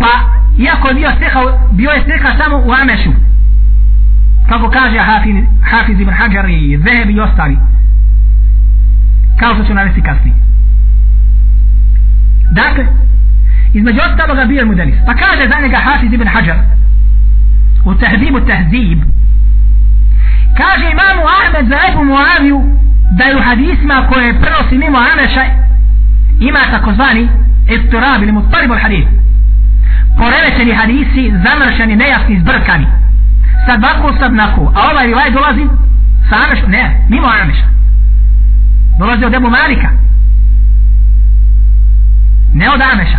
Pa 0.00 0.12
iako 0.58 0.88
je 0.88 0.94
bio 0.94 1.10
steha 1.16 1.40
bio 1.72 1.90
je 1.90 2.02
steha 2.02 2.28
samo 2.38 2.56
u 2.56 2.72
Amešu 2.82 3.10
kako 4.48 4.70
kaže 4.70 4.98
Hafiz, 4.98 5.36
Hafiz 5.70 6.00
ibn 6.00 6.12
Hajar 6.12 6.48
i 6.50 6.78
Zeheb 6.84 7.10
i 7.10 7.20
ostali 7.20 7.58
kao 9.40 9.54
što 9.54 9.64
ću 9.64 9.74
navesti 9.74 10.02
kasnije. 10.02 10.36
Dakle 12.50 12.86
između 13.72 14.00
ostaloga 14.10 14.44
bio 14.44 14.58
je 14.58 14.64
mudelis. 14.64 14.98
Pa 15.06 15.14
kaže 15.14 15.48
za 15.48 15.60
njega 15.62 15.76
Hafiz 15.76 16.12
ibn 16.12 16.28
Hajar 16.28 16.58
u 17.84 17.94
tehzibu 17.94 18.40
tehzib 18.40 18.98
kaže 20.56 20.84
imamu 20.90 21.22
Ahmed 21.40 21.68
za 21.68 21.78
Ebu 21.90 22.04
Muaviju 22.04 22.60
da 23.10 23.24
je 23.24 23.36
u 23.36 23.42
hadisma 23.42 24.06
koje 24.08 24.40
prenosi 24.40 24.78
mimo 24.78 24.98
Ameša 25.12 25.67
ima 26.40 26.58
takozvani 26.70 27.28
istirab 27.68 28.22
ili 28.22 28.32
mutarib 28.32 28.72
al 28.72 28.78
hadis 28.78 29.04
poremećeni 30.18 30.72
hadisi 30.72 31.32
zamršeni, 31.44 31.96
nejasni, 31.96 32.40
zbrkani. 32.40 32.86
Sad 33.66 33.82
vako, 33.82 34.14
sad 34.20 34.32
nako 34.34 34.72
a 34.76 34.90
ovaj 34.90 35.06
rivaj 35.06 35.30
dolazi 35.30 35.68
sa 36.28 36.36
Ameša? 36.46 36.66
Ne, 36.66 37.06
mimo 37.08 37.28
Ameša. 37.42 37.66
Dolazi 38.98 39.24
od 39.24 39.34
Ebu 39.34 39.50
Malika. 39.50 39.90
Ne 42.54 42.70
od 42.70 42.80
Ameša. 42.92 43.18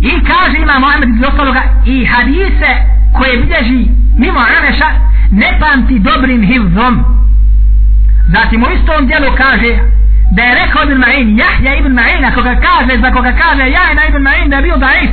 I 0.00 0.10
kaže 0.24 0.56
ima 0.62 0.78
Mohamed 0.78 1.08
iz 1.08 1.22
ostaloga 1.28 1.62
i 1.86 2.06
hadise 2.06 2.70
koje 3.12 3.38
bilježi 3.42 3.90
mimo 4.18 4.40
Ameša 4.58 4.88
ne 5.30 5.58
pamti 5.60 5.98
dobrim 5.98 6.42
hivzom 6.46 7.21
zatim 8.32 8.62
u 8.62 8.66
istom 8.76 9.06
dijelu 9.06 9.36
kaže 9.36 9.78
da 10.34 10.42
je 10.42 10.54
rekao 10.54 10.82
Ibn 10.82 10.98
Ma'in 11.04 11.38
Jahja 11.38 11.78
Ibn 11.78 11.92
Ma'in 11.98 12.24
ako 12.24 12.42
ga 12.42 12.54
kaže 12.54 13.00
za 13.00 13.10
koga 13.12 13.32
kaže 13.32 13.62
Jahja 13.62 14.08
Ibn 14.08 14.22
Ma'in 14.22 14.48
da 14.50 14.56
je 14.56 14.62
bio 14.62 14.76
daif 14.76 15.10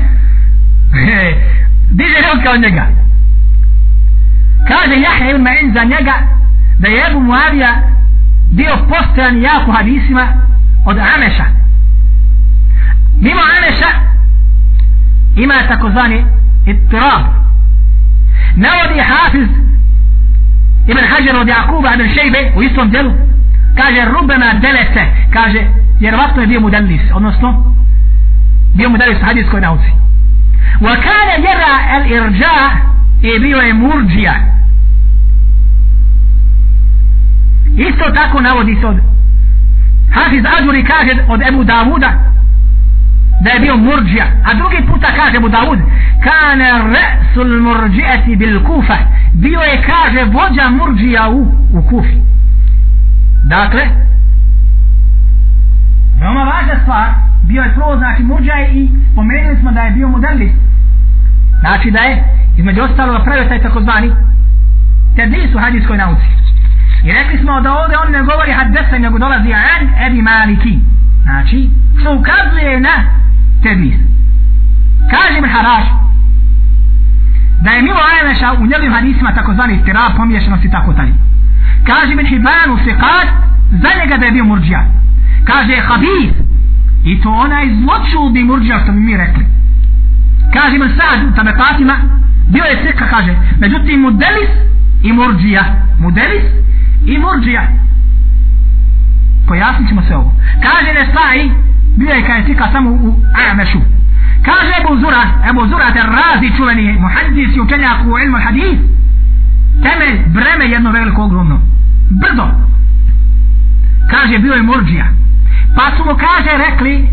diže 1.98 2.18
ruka 2.28 2.52
od 2.52 2.62
njega 2.62 2.88
kaže 4.68 4.96
Jahja 5.06 5.32
Ibn 5.32 5.44
Ma'in 5.48 5.74
za 5.74 5.84
njega 5.84 6.14
da 6.80 6.88
je 6.88 7.04
Ebu 7.10 7.20
Muavija 7.20 7.72
bio 8.52 8.74
postojan 8.90 9.42
jako 9.42 9.72
hadisima 9.72 10.28
od 10.86 10.98
Ameša 11.16 11.46
mimo 13.22 13.42
Ameša 13.58 13.90
ima 15.36 15.54
takozvani 15.68 16.26
ittirab 16.66 17.24
navodi 18.56 19.00
Hafiz 19.00 19.69
Ibn 20.92 21.04
Hajar 21.10 21.36
od 21.36 21.48
Jakuba 21.48 21.94
Ibn 21.94 22.08
Šejbe 22.14 22.52
u 22.56 22.64
istom 22.64 22.90
djelu 22.90 23.12
kaže 23.78 24.06
rubena 24.06 24.54
delete 24.54 25.04
kaže 25.34 25.60
vjerovatno 26.00 26.42
je 26.42 26.48
bio 26.48 26.60
mudelis 26.60 27.02
odnosno 27.14 27.76
bio 28.76 28.90
mudelis 28.90 29.22
u 29.22 29.26
hadijskoj 29.26 29.62
nauci. 29.62 29.90
Wa 30.82 30.96
kana 30.96 31.34
jera 31.48 31.76
el 31.96 32.12
irđa 32.12 32.56
i 33.22 33.40
bio 33.40 33.58
je 33.58 33.74
murđija. 33.74 34.34
Isto 37.78 38.12
tako 38.16 38.42
navodi 38.42 38.78
se 38.82 38.88
od 38.88 38.98
Hafiz 40.14 40.44
Ađuri 40.60 40.84
kaže 40.84 41.12
od 41.28 41.42
Ebu 41.48 41.64
Davuda 41.64 42.14
da 43.44 43.50
je 43.50 43.60
bio 43.60 43.78
murđija. 43.78 44.26
A 44.46 44.54
drugi 44.54 44.88
puta 44.88 45.08
kaže 45.16 45.40
mu 45.40 45.50
Davud 45.50 45.80
kana 46.24 46.70
resul 46.96 47.62
murđijeti 47.62 48.36
bil 48.36 48.64
kufa. 48.64 48.98
Bio 49.34 49.60
je 49.60 49.84
kaže 49.86 50.24
vođa 50.24 50.70
murđija 50.70 51.30
u, 51.30 51.42
u 51.74 51.82
kufi. 51.90 52.18
Dakle 53.46 53.82
veoma 56.20 56.44
važna 56.44 56.80
stvar 56.82 57.10
bio 57.44 57.62
je 57.62 57.74
prvo 57.74 57.98
znači 57.98 58.24
murđija 58.24 58.68
i 58.68 58.90
pomenuli 59.16 59.58
smo 59.60 59.72
da 59.72 59.82
je 59.82 59.92
bio 59.92 60.08
modelis 60.08 60.52
znači 61.60 61.92
da 61.92 62.00
je 62.00 62.24
između 62.58 62.82
ostalo 62.82 63.24
pravio 63.24 63.50
taj 63.50 63.62
takozvani 63.62 64.12
tedlis 65.16 65.56
u 65.56 65.60
hadijskoj 65.60 65.98
nauci. 65.98 66.28
I 67.04 67.12
rekli 67.12 67.38
smo 67.44 67.62
da 67.62 67.74
ovdje 67.74 67.98
on 67.98 68.12
ne 68.12 68.24
govori 68.24 68.52
hadesa 68.52 68.98
nego 68.98 69.18
dolazi 69.18 69.54
an 69.54 69.84
ebi 70.06 70.22
maliki. 70.22 70.80
Znači 71.24 71.70
što 72.00 72.16
ukazuje 72.16 72.80
na 72.80 72.96
tedlis 73.64 74.10
kaže 75.10 75.41
mi 75.41 75.47
haraš 75.47 75.86
da 77.62 77.72
je 77.72 77.82
mimo 77.82 77.99
Ajmeša 78.12 78.53
u 78.53 78.66
njegovim 78.66 78.93
hadisima 78.93 79.34
takozvani 79.34 79.74
istirab 79.74 80.12
pomiješanost 80.18 80.66
i 80.66 80.72
tako 80.72 80.93
dalje. 80.93 81.14
Kaže 81.88 82.16
mi 82.16 82.26
hibanu 82.26 82.78
fiqat 82.86 83.28
za 83.72 83.89
njega 83.99 84.18
da 84.18 84.26
je 84.26 84.32
bio 84.32 84.45
murđija. 84.45 84.86
Kaže 85.45 85.72
je 85.72 85.82
habib 85.82 86.34
i 87.05 87.22
to 87.22 87.30
onaj 87.30 87.66
zločudni 87.82 88.43
murđija 88.43 88.80
što 88.84 88.91
bi 88.91 88.99
mi 88.99 89.18
rekli. 89.18 89.45
Kaže 90.53 90.78
mi 90.78 90.89
sad 90.89 91.28
u 91.28 91.36
tabekatima 91.36 91.95
bio 92.47 92.64
je 92.64 92.84
sika 92.86 93.05
kaže 93.10 93.36
međutim 93.60 93.99
mudelis 94.01 94.49
i 95.03 95.14
murđija 95.14 95.64
mudelis 95.99 96.43
i 97.05 97.18
murđija. 97.18 97.68
Pojasnit 99.47 99.88
ćemo 99.89 100.01
se 100.01 100.16
ovo. 100.16 100.34
Kaže 100.64 100.93
ne 100.93 101.05
bio 101.98 102.10
je 102.10 102.26
kaj 102.26 102.44
sika 102.46 102.68
samo 102.72 102.90
u 102.90 103.16
Amešu. 103.52 103.80
Kaže 104.46 104.72
Ebu 104.82 105.00
Zura 105.02 105.24
Ebu 105.50 105.68
Zura 105.68 105.94
te 105.94 106.00
razi 106.00 106.58
čuveni 106.58 106.98
muhaddis 107.00 107.56
i 107.56 107.62
učenjak 107.62 107.98
u 108.06 108.20
ilmu 108.20 108.38
hadis 108.46 108.80
temelj 109.84 110.20
breme 110.26 110.66
jedno 110.66 110.92
veliko 110.92 111.24
ogromno. 111.24 111.60
Brdo. 112.10 112.46
Kaže 114.12 114.40
bio 114.40 114.54
je 114.54 114.64
murđija. 114.64 115.06
Pa 115.76 115.98
su 115.98 116.06
mu 116.06 116.14
kaže 116.18 116.52
rekli 116.66 117.08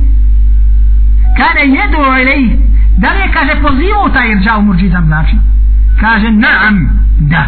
kada 1.37 1.61
jedu 1.61 2.03
ili 2.22 2.59
da 2.97 3.09
li 3.12 3.18
je 3.18 3.33
kaže 3.33 3.62
pozivao 3.62 4.09
taj 4.09 4.29
irđa 4.29 4.57
u 4.57 4.62
murđizam 4.62 5.05
znači 5.07 5.37
kaže 6.01 6.31
naam 6.31 6.77
da. 7.18 7.45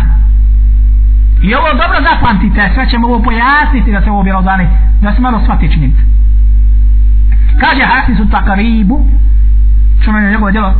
I 1.42 1.54
ovo 1.54 1.68
dobro 1.68 1.98
zapamtite 2.10 2.70
sve 2.74 2.88
ćemo 2.90 3.08
ovo 3.08 3.22
pojasniti 3.22 3.92
da 3.92 4.02
se 4.02 4.10
ovo 4.10 4.22
bilo 4.22 4.42
dani 4.42 4.66
da 5.02 5.14
se 5.14 5.20
malo 5.20 5.40
shvati 5.44 5.72
činjenice 5.72 6.02
kaže 7.60 7.82
Hafizu 7.82 8.24
Takaribu 8.30 9.06
čuno 10.04 10.18
je 10.18 10.30
njegovo 10.30 10.50
djelo 10.50 10.74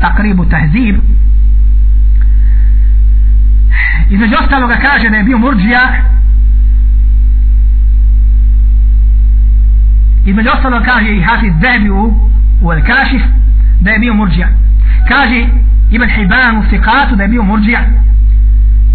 Takaribu 0.00 0.44
Tahzib 0.44 0.96
između 4.10 4.34
ostaloga 4.40 4.76
kaže 4.76 5.10
da 5.10 5.16
je 5.16 5.24
bio 5.24 5.38
murđija 5.38 5.80
između 10.26 10.48
ostaloga 10.54 10.84
kaže 10.84 11.16
i 11.16 11.22
Hafiz 11.22 11.52
Zahbi 11.62 11.90
u, 11.90 12.14
u 12.62 12.72
El 12.72 12.80
Kašif 12.86 13.22
da 13.80 13.90
je 13.90 13.98
bio 13.98 14.14
murđija 14.14 14.48
kaže 15.08 15.46
Ibn 15.90 16.08
Hibban 16.08 16.56
u 16.58 16.64
Sikatu 16.70 17.16
da 17.16 17.22
je 17.22 17.28
bio 17.28 17.42
murđija 17.42 17.80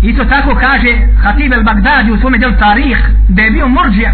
isto 0.01 0.25
tako 0.25 0.55
kaže 0.55 1.07
Hatib 1.23 1.53
el 1.53 1.63
Bagdadi 1.63 2.11
u 2.11 2.17
svome 2.17 2.37
djelu 2.37 2.53
Tarih 2.59 2.97
da 3.29 3.41
je 3.41 3.51
bio 3.51 3.67
murđija 3.67 4.13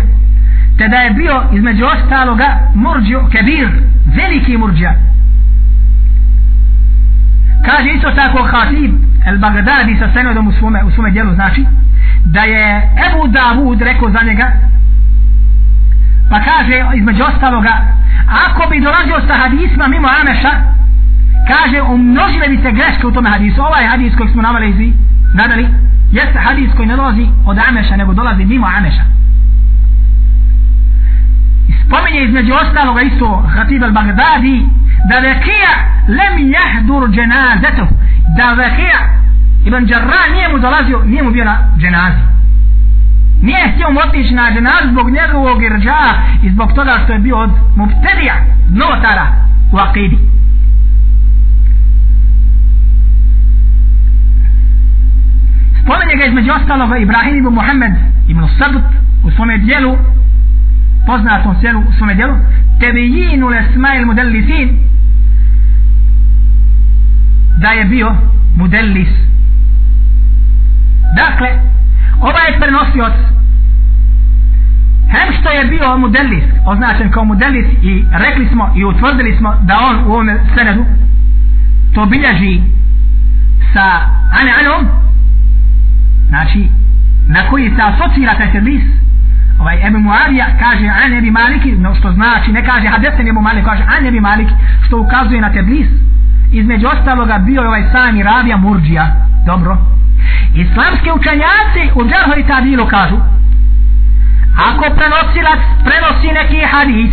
te 0.81 0.87
da 0.87 0.97
je 0.97 1.11
bio 1.11 1.43
između 1.53 1.85
ostaloga 1.85 2.59
murđio 2.75 3.27
kebir 3.31 3.69
veliki 4.05 4.57
murđa. 4.57 4.93
kaže 7.65 7.89
isto 7.95 8.11
tako 8.11 8.43
Hatib 8.43 8.91
el 9.25 9.37
Bagdadi 9.37 9.97
sa 9.99 10.13
senodom 10.13 10.47
u 10.47 10.51
svome, 10.51 10.83
u 10.83 10.91
svome 10.91 11.11
dijelu 11.11 11.33
znači 11.33 11.65
da 12.25 12.41
je 12.41 12.89
Ebu 13.07 13.27
Davud 13.27 13.81
rekao 13.81 14.09
za 14.09 14.21
njega 14.23 14.51
pa 16.29 16.39
kaže 16.39 16.75
između 16.95 17.23
ostaloga 17.23 17.73
ako 18.47 18.69
bi 18.69 18.81
dolazio 18.81 19.21
sa 19.27 19.33
hadisma 19.33 19.87
mimo 19.87 20.07
Ameša 20.21 20.51
kaže 21.47 21.81
umnožile 21.81 22.47
bi 22.49 22.57
se 22.57 22.71
greške 22.71 23.07
u 23.07 23.11
tome 23.11 23.29
hadisu 23.29 23.61
ovaj 23.61 23.85
hadis 23.85 24.15
koji 24.17 24.31
smo 24.31 24.41
navali 24.41 24.69
izvi 24.69 24.93
nadali 25.33 25.67
jeste 26.11 26.39
hadis 26.39 26.69
koji 26.75 26.87
ne 26.87 26.95
dolazi 26.95 27.25
od 27.45 27.57
Ameša 27.69 27.95
nego 27.95 28.13
dolazi 28.13 28.45
mimo 28.45 28.67
Ameša 28.77 29.20
spominje 31.91 32.23
između 32.23 32.53
ostaloga 32.53 33.01
isto 33.01 33.27
Hatib 33.55 33.83
al-Baghdadi 33.83 34.57
da 35.09 35.19
Vekija 35.19 35.73
lem 36.07 36.35
jahdur 36.55 37.09
dženazetu 37.15 37.85
da 38.37 38.53
Vekija 38.53 38.99
Ibn 39.65 39.87
Jarrah 39.91 40.25
nije 40.33 40.49
mu 40.49 40.59
dolazio 40.59 41.03
nije 41.05 41.23
mu 41.23 41.31
bio 41.31 41.45
na 41.45 41.57
dženazi. 41.77 42.21
Nije 43.41 43.71
htio 43.73 43.91
mu 43.91 43.99
otići 43.99 44.33
na 44.33 44.51
dženaz 44.53 44.83
zbog 44.91 45.09
njegovog 45.09 45.63
irđa 45.63 46.01
i 46.43 46.49
zbog 46.49 46.73
toga 46.73 46.93
što 47.03 47.13
je 47.13 47.19
bio 47.19 47.37
od 47.37 47.51
mubtedija 47.75 48.35
notara 48.69 49.27
u 49.73 49.77
akidi 49.77 50.17
spomenje 55.83 56.15
ga 56.17 56.25
između 56.25 56.51
ostaloga 56.51 56.97
Ibrahim 56.97 57.37
ibn 57.37 57.53
Muhammed 57.53 57.91
ibn 58.27 58.43
Sabt 58.57 58.85
u 59.23 59.31
svome 59.31 59.57
dijelu 59.57 59.97
poznatom 61.05 61.55
sjelu 61.61 61.79
u 61.79 61.93
svome 61.97 62.15
djelu 62.15 62.35
tebijinu 62.79 63.47
lesmail 63.47 64.05
mudellisin 64.05 64.79
da 67.61 67.69
je 67.69 67.85
bio 67.85 68.15
mudellis 68.55 69.09
dakle 71.15 71.49
ovaj 72.21 72.59
prenosioc 72.59 73.13
hem 75.11 75.33
što 75.39 75.49
je 75.49 75.65
bio 75.65 75.97
mudellis 75.97 76.43
označen 76.65 77.11
kao 77.11 77.25
mudellis 77.25 77.65
i 77.81 78.05
rekli 78.11 78.47
smo 78.51 78.73
i 78.75 78.85
utvrdili 78.85 79.37
smo 79.37 79.55
da 79.61 79.79
on 79.89 80.03
u 80.07 80.13
ovom 80.13 80.29
senedu 80.55 80.85
to 81.93 82.05
bilježi 82.05 82.61
sa 83.73 83.85
ane 84.41 84.51
anom 84.59 84.85
znači 86.29 86.69
na 87.27 87.49
koji 87.49 87.69
se 87.69 87.81
asocira 87.81 88.37
taj 88.37 88.51
tedlis 88.51 88.83
ovaj 89.61 89.87
Ebu 89.87 89.99
Muavija 89.99 90.45
kaže 90.59 90.87
an 91.03 91.13
Ebi 91.13 91.31
Maliki 91.31 91.71
no 91.71 91.95
što 91.95 92.11
znači 92.11 92.51
ne 92.51 92.65
kaže 92.65 92.87
hadesen 92.87 93.27
Ebu 93.27 93.41
Maliki 93.41 93.65
kaže 93.65 93.83
an 93.97 94.05
Ebi 94.07 94.19
Maliki 94.19 94.53
što 94.85 94.99
ukazuje 94.99 95.41
na 95.41 95.51
tedlis 95.51 95.87
između 96.51 96.87
ostaloga 96.87 97.37
bio 97.37 97.61
je 97.61 97.67
ovaj 97.67 97.83
sami 97.91 98.23
Rabija 98.23 98.57
Murđija. 98.57 99.05
Dobro. 99.45 99.77
Islamski 100.55 101.09
učenjaci 101.11 101.83
u 101.95 102.01
džarho 102.09 102.33
i 102.39 102.47
tadilu 102.47 102.85
kažu 102.87 103.17
ako 104.69 104.95
prenosilac 104.95 105.61
prenosi 105.85 106.27
neki 106.33 106.59
hadis 106.71 107.11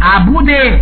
a 0.00 0.20
bude 0.24 0.80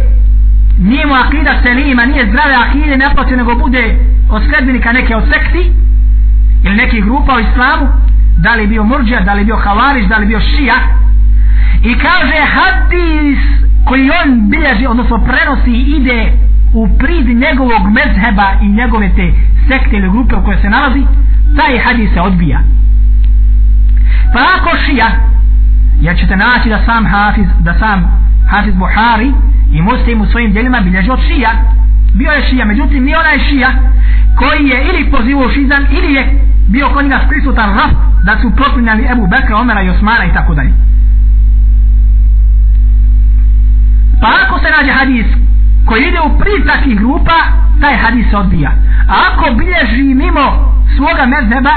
nije 0.79 1.07
mu 1.07 1.15
akida 1.15 1.53
selima 1.63 2.05
nije 2.05 2.27
zdrave 2.27 2.55
akide 2.55 2.97
naprotiv 2.97 3.37
nego 3.37 3.55
bude 3.55 3.97
od 4.31 4.43
sledbenika 4.49 4.93
neke 4.93 5.17
od 5.17 5.25
sekti 5.33 5.73
ili 6.65 6.77
nekih 6.77 7.05
grupa 7.05 7.35
u 7.37 7.41
islamu 7.41 7.87
da 8.43 8.55
li 8.55 8.67
bio 8.67 8.85
murđa, 8.85 9.21
da 9.21 9.35
li 9.35 9.45
bio 9.45 9.57
havariš, 9.57 10.07
da 10.07 10.17
li 10.17 10.27
bio 10.27 10.41
šija 10.41 10.75
i 11.83 11.95
kaže 11.95 12.39
hadis 12.55 13.39
koji 13.89 14.11
on 14.11 14.51
bilježi, 14.51 14.87
odnosno 14.87 15.25
prenosi 15.25 15.73
ide 15.97 16.33
u 16.75 16.89
prid 16.99 17.27
njegovog 17.27 17.83
mezheba 17.99 18.47
i 18.63 18.69
njegove 18.69 19.09
te 19.17 19.33
sekte 19.69 19.97
ili 19.97 20.11
grupe 20.11 20.37
u 20.37 20.45
kojoj 20.45 20.61
se 20.63 20.71
nalazi 20.71 21.03
taj 21.57 21.79
hadis 21.79 22.13
se 22.15 22.21
odbija. 22.21 22.61
Pa 24.33 24.41
ako 24.57 24.77
šija 24.85 25.09
jer 26.01 26.17
ćete 26.17 26.37
naći 26.37 26.69
da 26.69 26.85
sam 26.87 27.07
hafiz 27.07 27.47
da 27.61 27.75
sam 27.79 27.99
hafiz 28.51 28.75
Buhari 28.75 29.33
i 29.73 29.83
muslim 29.83 30.21
u 30.21 30.27
svojim 30.27 30.53
djelima 30.53 30.81
bilježi 30.81 31.11
od 31.11 31.21
šija 31.27 31.51
bio 32.15 32.31
je 32.31 32.47
šija, 32.51 32.65
međutim 32.65 33.05
nije 33.05 33.19
onaj 33.19 33.39
šija 33.39 33.71
koji 34.39 34.69
je 34.69 34.85
ili 34.89 35.11
pozivao 35.11 35.51
šizam 35.51 35.87
ili 35.91 36.15
je 36.15 36.23
bio 36.69 36.89
kod 36.89 37.05
njega 37.05 37.21
prisutan 37.29 37.75
raf 37.75 38.12
da 38.23 38.37
su 38.43 38.51
proklinjali 38.57 39.07
Ebu 39.13 39.27
Bekra, 39.27 39.57
Omera 39.57 39.83
i 39.83 39.91
Osmana 39.91 40.25
i 40.25 40.35
tako 40.35 40.55
dalje. 40.55 40.73
Pa 44.21 44.29
ako 44.47 44.59
se 44.59 44.69
nađe 44.77 44.93
hadis 44.93 45.27
koji 45.87 46.03
ide 46.09 46.21
u 46.21 46.39
pri 46.39 46.67
takih 46.67 46.99
grupa 46.99 47.39
taj 47.81 47.97
hadis 47.97 48.31
se 48.31 48.37
odbija. 48.37 48.71
A 49.09 49.15
ako 49.29 49.55
bilježi 49.55 50.15
mimo 50.15 50.45
svoga 50.97 51.27
mezheba 51.27 51.75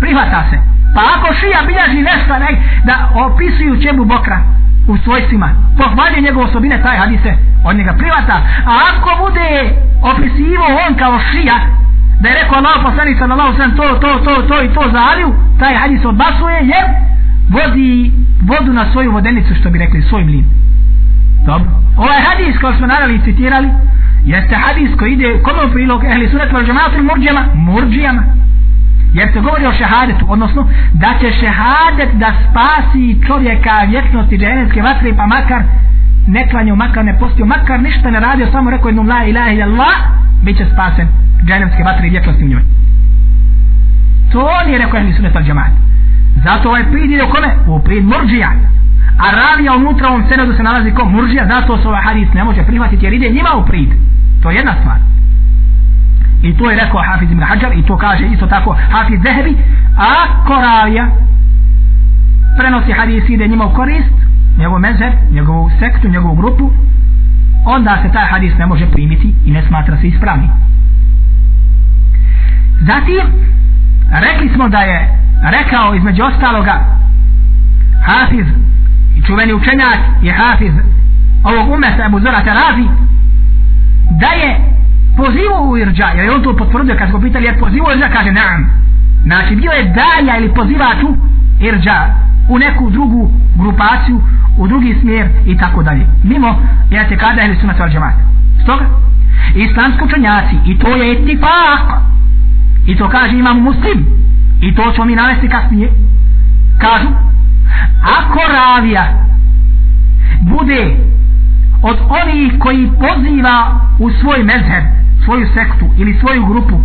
prihvata 0.00 0.44
se. 0.50 0.58
Pa 0.94 1.00
ako 1.14 1.34
šija 1.34 1.60
bilježi 1.66 2.02
nešto 2.02 2.38
ne, 2.38 2.50
da 2.84 2.94
opisuju 3.26 3.82
čemu 3.82 4.04
Bokra 4.04 4.38
u 4.88 4.96
svojstvima 4.96 5.48
pohvalje 5.78 6.20
njegove 6.20 6.46
osobine 6.46 6.82
taj 6.82 6.96
hadis 6.98 7.22
se 7.22 7.32
od 7.64 7.76
njega 7.76 7.92
prihvata. 7.98 8.36
a 8.66 8.72
ako 8.90 9.10
bude 9.24 9.48
opisivo 10.02 10.66
on 10.86 10.94
kao 10.98 11.18
šija 11.18 11.56
da 12.20 12.28
je 12.28 12.34
rekao 12.42 12.58
Allah 12.58 12.76
poslanik 12.82 13.18
sallallahu 13.18 13.56
sallam 13.56 13.76
to, 13.76 13.86
to, 14.02 14.10
to, 14.24 14.42
to 14.48 14.62
i 14.62 14.68
to 14.68 14.82
za 14.92 15.00
Aliju 15.10 15.34
taj 15.60 15.74
hadis 15.74 16.04
odbasuje 16.04 16.58
jer 16.72 16.84
vodi 17.48 18.12
vodu 18.42 18.72
na 18.72 18.92
svoju 18.92 19.12
vodenicu 19.12 19.54
što 19.54 19.70
bi 19.70 19.78
rekli 19.78 20.02
svoj 20.02 20.24
mlin. 20.24 20.44
Dobro. 21.46 21.70
Ovaj 21.96 22.20
hadis 22.28 22.58
koji 22.60 22.76
smo 22.76 22.86
naravili 22.86 23.18
i 23.18 23.24
citirali 23.24 23.68
jeste 24.24 24.54
hadis 24.54 24.90
koji 24.98 25.12
ide 25.12 25.38
kod 25.42 25.72
prilog 25.72 26.04
ehli 26.04 26.28
sunet 26.28 26.52
val 26.52 26.64
džematu 26.64 27.02
murđama, 27.02 27.42
murđijama. 27.54 28.22
Jer 29.14 29.32
se 29.32 29.40
govori 29.40 29.66
o 29.66 29.72
šehadetu 29.72 30.26
odnosno 30.28 30.68
da 30.92 31.10
će 31.20 31.30
šehadet 31.40 32.10
da 32.14 32.32
spasi 32.44 33.26
čovjeka 33.26 33.70
vječnosti 33.88 34.38
dženevske 34.38 34.82
vatre 34.82 35.16
pa 35.16 35.26
makar 35.26 35.62
ne 36.26 36.48
klanio, 36.48 36.76
makar 36.76 37.04
ne 37.04 37.18
postio 37.18 37.46
makar 37.46 37.82
ništa 37.82 38.10
ne 38.10 38.20
radio 38.20 38.46
samo 38.52 38.70
rekao 38.70 38.88
jednom 38.88 39.08
la 39.08 39.24
ilaha 39.24 39.50
ila 39.50 39.64
Allah 39.64 39.96
bit 40.42 40.56
će 40.56 40.64
spasen 40.72 41.08
dženevske 41.46 41.82
vatre 41.82 42.06
i 42.06 42.10
vječnosti 42.10 42.44
u 42.44 42.48
njoj. 42.48 42.62
To 44.32 44.48
nije 44.66 44.78
rekao 44.78 45.00
ehli 45.00 45.12
sunet 45.12 45.36
al 45.36 45.42
džemat 45.42 45.86
zato 46.44 46.68
ovaj 46.68 46.84
prid 46.90 47.10
ide 47.10 47.24
u 47.24 47.30
kome? 47.30 47.48
u 47.66 47.82
prid 47.84 48.04
murđija. 48.04 48.50
A 49.24 49.26
ravija 49.40 49.76
unutra 49.76 50.08
ovom 50.08 50.24
senedu 50.28 50.52
se 50.56 50.62
nalazi 50.62 50.90
ko? 50.90 51.04
Murđija. 51.04 51.46
Zato 51.46 51.78
se 51.78 51.88
ovaj 51.88 52.02
hadis 52.02 52.28
ne 52.34 52.44
može 52.44 52.62
prihvatiti 52.62 53.04
jer 53.04 53.12
ide 53.12 53.28
njima 53.28 53.50
u 53.56 53.66
prid. 53.66 53.90
To 54.42 54.50
je 54.50 54.56
jedna 54.56 54.74
stvar. 54.80 54.98
I 56.42 56.56
to 56.58 56.70
je 56.70 56.76
rekao 56.76 57.02
Hafiz 57.02 57.30
ibn 57.30 57.42
Hajar 57.42 57.72
i 57.78 57.82
to 57.82 57.96
kaže 57.96 58.26
isto 58.26 58.46
tako 58.46 58.76
Hafiz 58.90 59.20
Zehebi. 59.22 59.56
Ako 59.96 60.54
ravija? 60.54 61.06
Prenosi 62.58 62.92
hadis 62.92 63.28
ide 63.28 63.48
njima 63.48 63.64
u 63.64 63.74
korist 63.74 64.25
njegov 64.58 64.78
mezheb, 64.78 65.12
njegovu 65.30 65.70
sektu, 65.78 66.08
njegovu 66.08 66.34
grupu 66.34 66.70
onda 67.66 67.98
se 68.02 68.12
taj 68.12 68.26
hadis 68.26 68.52
ne 68.58 68.66
može 68.66 68.90
primiti 68.90 69.34
i 69.44 69.50
ne 69.50 69.62
smatra 69.68 69.96
se 69.96 70.08
ispravni 70.08 70.48
zatim 72.80 73.26
rekli 74.10 74.50
smo 74.54 74.68
da 74.68 74.78
je 74.78 75.08
rekao 75.42 75.94
između 75.94 76.22
ostaloga 76.22 76.96
Hafiz 78.06 78.46
čuveni 79.26 79.52
učenjak 79.52 79.98
je 80.22 80.32
Hafiz 80.32 80.72
ovog 81.44 81.74
umeta 81.74 82.06
Abu 82.06 82.20
Zora 82.20 82.44
Terazi 82.44 82.88
da 84.10 84.26
je 84.26 84.56
pozivao 85.16 85.62
u 85.62 85.78
irđa 85.78 86.06
jer 86.06 86.24
je 86.24 86.34
on 86.34 86.42
to 86.42 86.56
potvrdio 86.56 86.96
kad 86.98 87.08
smo 87.08 87.20
pitali 87.20 87.44
je 87.44 87.58
pozivao 87.58 87.92
irđa? 87.92 88.08
Kaže 88.12 88.32
naam. 88.32 88.70
Znači 89.24 89.56
bio 89.56 89.70
je 89.70 89.84
dalja 89.84 90.38
ili 90.38 90.54
pozivaču 90.54 91.08
irđa 91.60 92.14
u 92.48 92.58
neku 92.58 92.90
drugu 92.90 93.30
grupaciju 93.56 94.20
u 94.56 94.68
drugi 94.68 94.96
smjer 95.00 95.28
i 95.46 95.58
tako 95.58 95.82
dalje. 95.82 96.06
Mimo 96.22 96.62
ja 96.90 97.08
te 97.08 97.16
kada 97.16 97.42
ili 97.42 97.56
sunat 97.60 97.80
al 97.80 97.90
džemata 97.90 98.26
stoga 98.62 98.84
islamski 99.54 100.04
učenjaci 100.04 100.56
i 100.66 100.78
to 100.78 100.88
je 100.88 101.12
etifak 101.12 102.02
i 102.86 102.96
to 102.96 103.08
kaže 103.08 103.38
imam 103.38 103.62
muslim 103.62 104.06
i 104.60 104.74
to 104.74 104.92
ćemo 104.92 105.04
mi 105.04 105.14
navesti 105.14 105.48
kasnije 105.48 105.90
kažu 106.78 107.08
ako 108.18 108.40
ravija 108.52 109.04
bude 110.40 110.96
od 111.82 111.96
onih 112.22 112.52
koji 112.58 112.90
poziva 113.00 113.80
u 113.98 114.10
svoj 114.10 114.42
mezheb 114.42 114.84
svoju 115.24 115.46
sektu 115.54 115.86
ili 115.98 116.18
svoju 116.20 116.46
grupu 116.46 116.80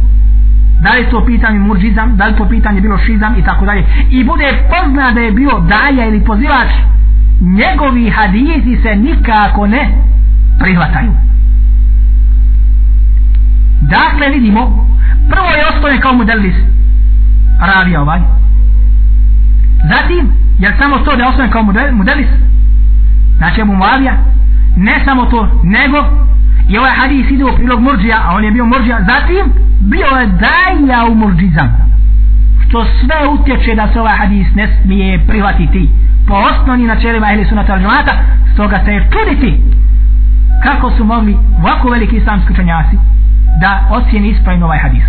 da 0.84 0.92
li 0.92 1.10
to 1.12 1.26
pitanje 1.26 1.60
murđizam 1.60 2.18
da 2.18 2.26
li 2.28 2.36
to 2.36 2.50
pitanje 2.50 2.82
bilo 2.82 2.98
šizam 2.98 3.36
i 3.40 3.44
tako 3.44 3.66
dalje 3.66 3.86
i 4.10 4.24
bude 4.24 4.64
pozna 4.70 5.12
da 5.12 5.20
je 5.20 5.32
bio 5.32 5.60
daja 5.60 6.08
ili 6.08 6.26
pozivač 6.26 6.70
njegovi 7.42 8.10
hadisi 8.10 8.82
se 8.84 8.96
nikako 8.96 9.68
ne 9.68 9.90
prihvataju. 10.60 11.12
Dakle 13.82 14.30
vidimo 14.30 14.88
prvo 15.30 15.50
je 15.50 15.68
ostane 15.68 16.02
kao 16.02 16.14
modelis 16.14 16.56
ravija 17.60 18.02
ovaj. 18.02 18.20
Zatim 19.90 20.32
jer 20.60 20.74
samo 20.80 20.98
to 20.98 21.16
da 21.16 21.28
ostane 21.28 21.52
kao 21.52 21.64
modelis 21.92 22.28
znači 23.38 23.64
mu 23.64 23.76
Muavija 23.76 24.14
ne 24.78 25.02
samo 25.06 25.26
to 25.26 25.62
nego 25.64 25.98
i 26.70 26.78
ovaj 26.78 26.92
hadis 26.92 27.32
ide 27.32 27.46
u 27.46 27.56
prilog 27.56 27.82
murđija 27.82 28.22
a 28.26 28.36
on 28.36 28.44
je 28.44 28.52
bio 28.52 28.66
murđija. 28.66 29.00
Zatim 29.00 29.46
bio 29.80 30.06
je 30.06 30.28
daja 30.28 31.06
u 31.06 31.16
murđizam 31.16 31.70
što 32.68 32.86
sve 32.86 33.28
utječe 33.28 33.76
da 33.76 33.88
se 33.94 34.00
ovaj 34.00 34.18
hadis 34.18 34.48
ne 34.56 34.68
smije 34.82 35.28
prihvatiti 35.28 35.90
po 36.28 36.34
osnovnim 36.34 36.88
načelima 36.88 37.34
ili 37.34 37.46
sunata 37.46 37.74
al-đumata 37.74 38.14
stoga 38.54 38.82
se 38.86 38.92
je 38.92 39.10
čuditi 39.12 39.64
kako 40.64 40.92
su 40.92 41.06
mogli 41.06 41.38
ovako 41.60 41.90
veliki 41.90 42.18
islamski 42.18 42.54
učenjaci 42.54 42.98
da 43.62 43.88
ocijeni 43.92 44.30
ispravno 44.30 44.66
ovaj 44.66 44.80
hadis. 44.80 45.04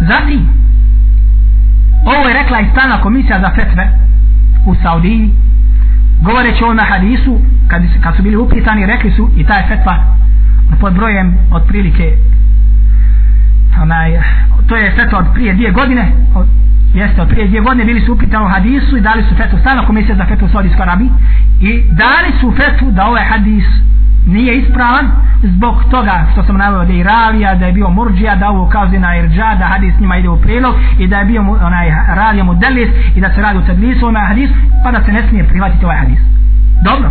Zatim 0.00 0.48
ovo 2.04 2.28
je 2.28 2.34
rekla 2.34 2.60
i 2.60 2.70
stana 2.72 3.00
komisija 3.00 3.40
za 3.40 3.50
fetve 3.54 3.88
u 4.66 4.74
Saudiji 4.82 5.30
govoreći 6.22 6.64
o 6.64 6.74
na 6.74 6.84
hadisu 6.84 7.40
kad, 7.68 7.82
kad 8.02 8.16
su 8.16 8.22
bili 8.22 8.36
upitani 8.36 8.86
rekli 8.86 9.10
su 9.10 9.30
i 9.36 9.44
ta 9.44 9.54
je 9.54 9.66
fetva 9.68 10.16
pod 10.80 10.94
brojem 10.94 11.38
otprilike 11.50 12.16
onaj, 13.82 14.20
to 14.68 14.76
je 14.76 14.92
fetva 14.96 15.18
od 15.18 15.26
prije 15.34 15.54
dvije 15.54 15.70
godine 15.70 16.12
od, 16.34 16.46
jeste 16.94 17.22
od 17.22 17.28
prije 17.28 17.46
dvije 17.46 17.62
godine 17.62 17.84
bili 17.84 18.00
su 18.00 18.12
upitani 18.12 18.44
u 18.44 18.48
hadisu 18.48 18.96
i 18.96 19.00
dali 19.00 19.22
su 19.22 19.34
fetu. 19.36 19.58
stana 19.58 19.86
komisija 19.86 20.16
za 20.16 20.24
fetu 20.24 20.44
u 20.44 20.48
Saudijskoj 20.48 20.82
Arabiji 20.82 21.10
i 21.60 21.82
dali 21.90 22.30
su 22.40 22.52
fetu 22.56 22.90
da 22.90 23.06
ovaj 23.06 23.24
hadis 23.24 23.64
nije 24.26 24.58
ispravan 24.58 25.06
zbog 25.42 25.84
toga 25.90 26.26
što 26.32 26.42
sam 26.42 26.56
navio 26.56 26.84
da 26.84 26.92
je 26.92 27.04
ravija, 27.04 27.54
da 27.54 27.66
je 27.66 27.72
bio 27.72 27.90
murđija, 27.90 28.36
da 28.36 28.48
ovo 28.48 28.64
ukazuje 28.64 29.00
na 29.00 29.16
irđa, 29.16 29.54
da 29.58 29.64
hadis 29.64 29.94
njima 30.00 30.16
ide 30.16 30.28
u 30.28 30.40
prilog 30.40 30.74
i 30.98 31.06
da 31.06 31.18
je 31.18 31.24
bio 31.24 31.40
onaj 31.40 31.90
ravija 32.16 32.44
Mudelis 32.44 32.88
i 33.16 33.20
da 33.20 33.34
se 33.34 33.42
radi 33.42 33.58
u 33.58 33.66
tadlisu 33.66 34.06
ovaj 34.06 34.26
hadis, 34.26 34.50
pa 34.84 34.90
da 34.90 35.04
se 35.04 35.12
ne 35.12 35.28
smije 35.28 35.48
prihvatiti 35.48 35.84
ovaj 35.84 35.96
hadis. 35.96 36.18
Dobro. 36.84 37.10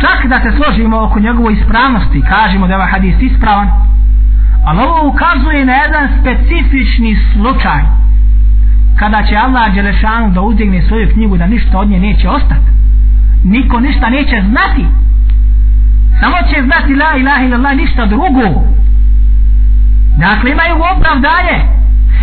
Čak 0.00 0.26
da 0.28 0.40
se 0.40 0.56
složimo 0.56 1.02
oko 1.02 1.20
njegove 1.20 1.52
ispravnosti, 1.52 2.22
kažemo 2.28 2.66
da 2.66 2.72
je 2.72 2.76
ovaj 2.76 2.90
hadis 2.90 3.16
ispravan, 3.20 3.68
ali 4.66 4.80
ovo 4.80 5.08
ukazuje 5.08 5.64
na 5.64 5.72
jedan 5.72 6.08
specifični 6.20 7.16
slučaj 7.32 8.01
kada 8.98 9.22
će 9.22 9.36
Allah 9.36 9.74
Đelešanu 9.74 10.30
da 10.30 10.40
uzdigne 10.40 10.82
svoju 10.82 11.08
knjigu 11.12 11.36
da 11.36 11.46
ništa 11.46 11.78
od 11.78 11.88
nje 11.88 12.00
neće 12.00 12.28
ostati. 12.28 12.68
Niko 13.44 13.80
ništa 13.80 14.10
neće 14.10 14.42
znati. 14.50 14.86
Samo 16.20 16.36
će 16.48 16.62
znati 16.62 16.94
la 16.94 17.16
ilaha 17.16 17.44
illallah 17.44 17.76
ništa 17.76 18.06
drugo. 18.06 18.46
Dakle 20.18 20.50
imaju 20.50 20.74
opravdanje. 20.96 21.58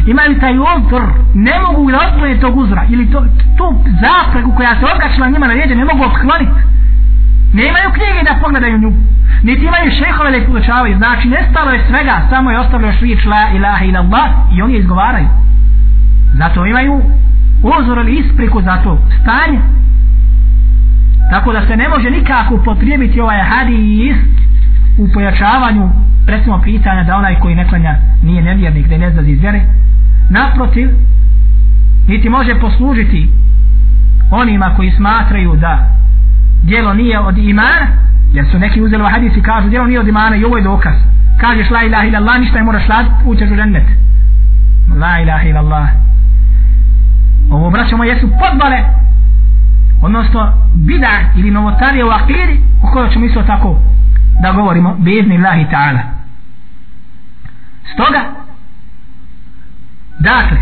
Imaju 0.08 0.40
taj 0.40 0.56
uzor 0.58 1.04
ne 1.34 1.60
mogu 1.60 1.92
da 1.92 1.98
otklone 2.08 2.40
tog 2.40 2.58
uzora 2.58 2.84
ili 2.90 3.12
to, 3.12 3.26
tu 3.58 3.66
zapregu 4.02 4.52
koja 4.56 4.80
se 4.80 4.86
okačila 4.96 5.30
njima 5.30 5.48
na 5.48 5.54
ljeđe 5.54 5.76
ne 5.76 5.86
mogu 5.86 6.04
otkloniti 6.04 6.70
ne 7.54 7.68
imaju 7.68 7.90
knjige 7.94 8.22
da 8.24 8.40
pogledaju 8.42 8.78
nju. 8.78 8.92
Niti 9.44 9.66
imaju 9.66 9.92
šehove 9.92 10.32
da 10.32 10.38
ih 10.38 10.48
podučavaju. 10.48 10.98
Znači 10.98 11.28
nestalo 11.28 11.72
je 11.72 11.86
svega 11.88 12.22
samo 12.30 12.52
je 12.52 12.60
ostavljeno 12.60 12.94
švič 13.00 13.26
la 13.26 13.50
ilaha 13.56 13.86
ila 13.86 14.00
Allah 14.00 14.30
i 14.56 14.62
oni 14.62 14.78
izgovaraju 14.78 15.28
zato 16.40 16.66
imaju 16.66 17.02
uzor 17.64 17.98
ili 17.98 18.18
ispriku 18.20 18.62
za 18.62 18.78
to 18.84 19.02
stanje. 19.22 19.60
Tako 21.32 21.54
da 21.54 21.68
se 21.68 21.76
ne 21.78 21.90
može 21.90 22.10
nikako 22.10 22.58
potrijebiti 22.58 23.22
ovaj 23.22 23.40
hadis 23.40 24.18
u 24.98 25.08
pojačavanju 25.14 25.90
recimo 26.28 26.62
pitanja 26.62 27.04
da 27.04 27.16
onaj 27.16 27.40
koji 27.40 27.56
ne 27.56 27.68
klanja 27.68 27.96
nije 28.24 28.42
nevjernik 28.42 28.88
da 28.88 28.98
ne 28.98 29.12
zna 29.12 29.22
iz 29.22 29.42
vjere. 29.42 29.62
Naprotiv 30.30 30.90
niti 32.08 32.30
može 32.30 32.60
poslužiti 32.60 33.30
onima 34.32 34.74
koji 34.76 34.92
smatraju 34.92 35.56
da 35.56 35.90
djelo 36.64 36.94
nije 36.94 37.20
od 37.20 37.38
imana 37.38 37.88
jer 38.34 38.46
su 38.52 38.60
neki 38.60 38.82
uzeli 38.82 39.02
ovaj 39.02 39.14
hadis 39.14 39.38
i 39.38 39.42
kažu 39.42 39.70
djelo 39.70 39.88
nije 39.88 40.00
od 40.00 40.08
imana 40.08 40.36
i 40.36 40.46
ovo 40.46 40.58
je 40.58 40.64
dokaz. 40.64 40.96
Kažeš 41.40 41.70
la 41.70 41.84
ilaha 41.84 42.06
ila 42.08 42.18
Allah 42.18 42.40
ništa 42.40 42.58
ne 42.58 42.64
moraš 42.64 42.88
lad 42.90 43.06
ućeš 43.26 43.52
u 43.52 43.56
džennet. 43.56 43.88
La 45.00 45.20
ilaha 45.20 45.44
ila 45.44 45.60
ovo 47.52 47.70
braćo 47.70 47.98
moje 47.98 48.10
jesu 48.10 48.30
podbale 48.30 48.80
odnosno 50.02 50.54
bida 50.76 51.20
ili 51.36 51.52
novotarije 51.52 52.06
u 52.06 52.10
akiri 52.10 52.60
o 52.84 52.92
kojoj 52.92 53.10
ćemo 53.10 53.26
isto 53.26 53.44
tako 53.44 53.80
da 54.42 54.52
govorimo 54.52 54.96
bizni 55.00 55.38
Allahi 55.38 55.66
ta'ala. 55.72 56.02
Stoga 57.94 58.22
dakle 60.20 60.58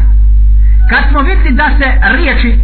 kad 0.89 1.03
smo 1.09 1.21
vidli 1.21 1.51
da 1.51 1.69
se 1.78 2.15
riječi 2.15 2.59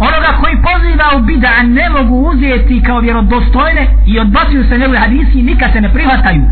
onoga 0.00 0.40
koji 0.40 0.54
poziva 0.62 1.16
u 1.16 1.22
bida 1.22 1.62
ne 1.62 1.90
mogu 1.90 2.30
uzeti 2.30 2.82
kao 2.86 3.00
vjerodostojne 3.00 3.88
i 4.06 4.18
odbacuju 4.18 4.64
se 4.68 4.78
njegove 4.78 4.98
hadisi 4.98 5.42
nikad 5.42 5.72
se 5.72 5.80
ne 5.80 5.92
prihvataju. 5.92 6.44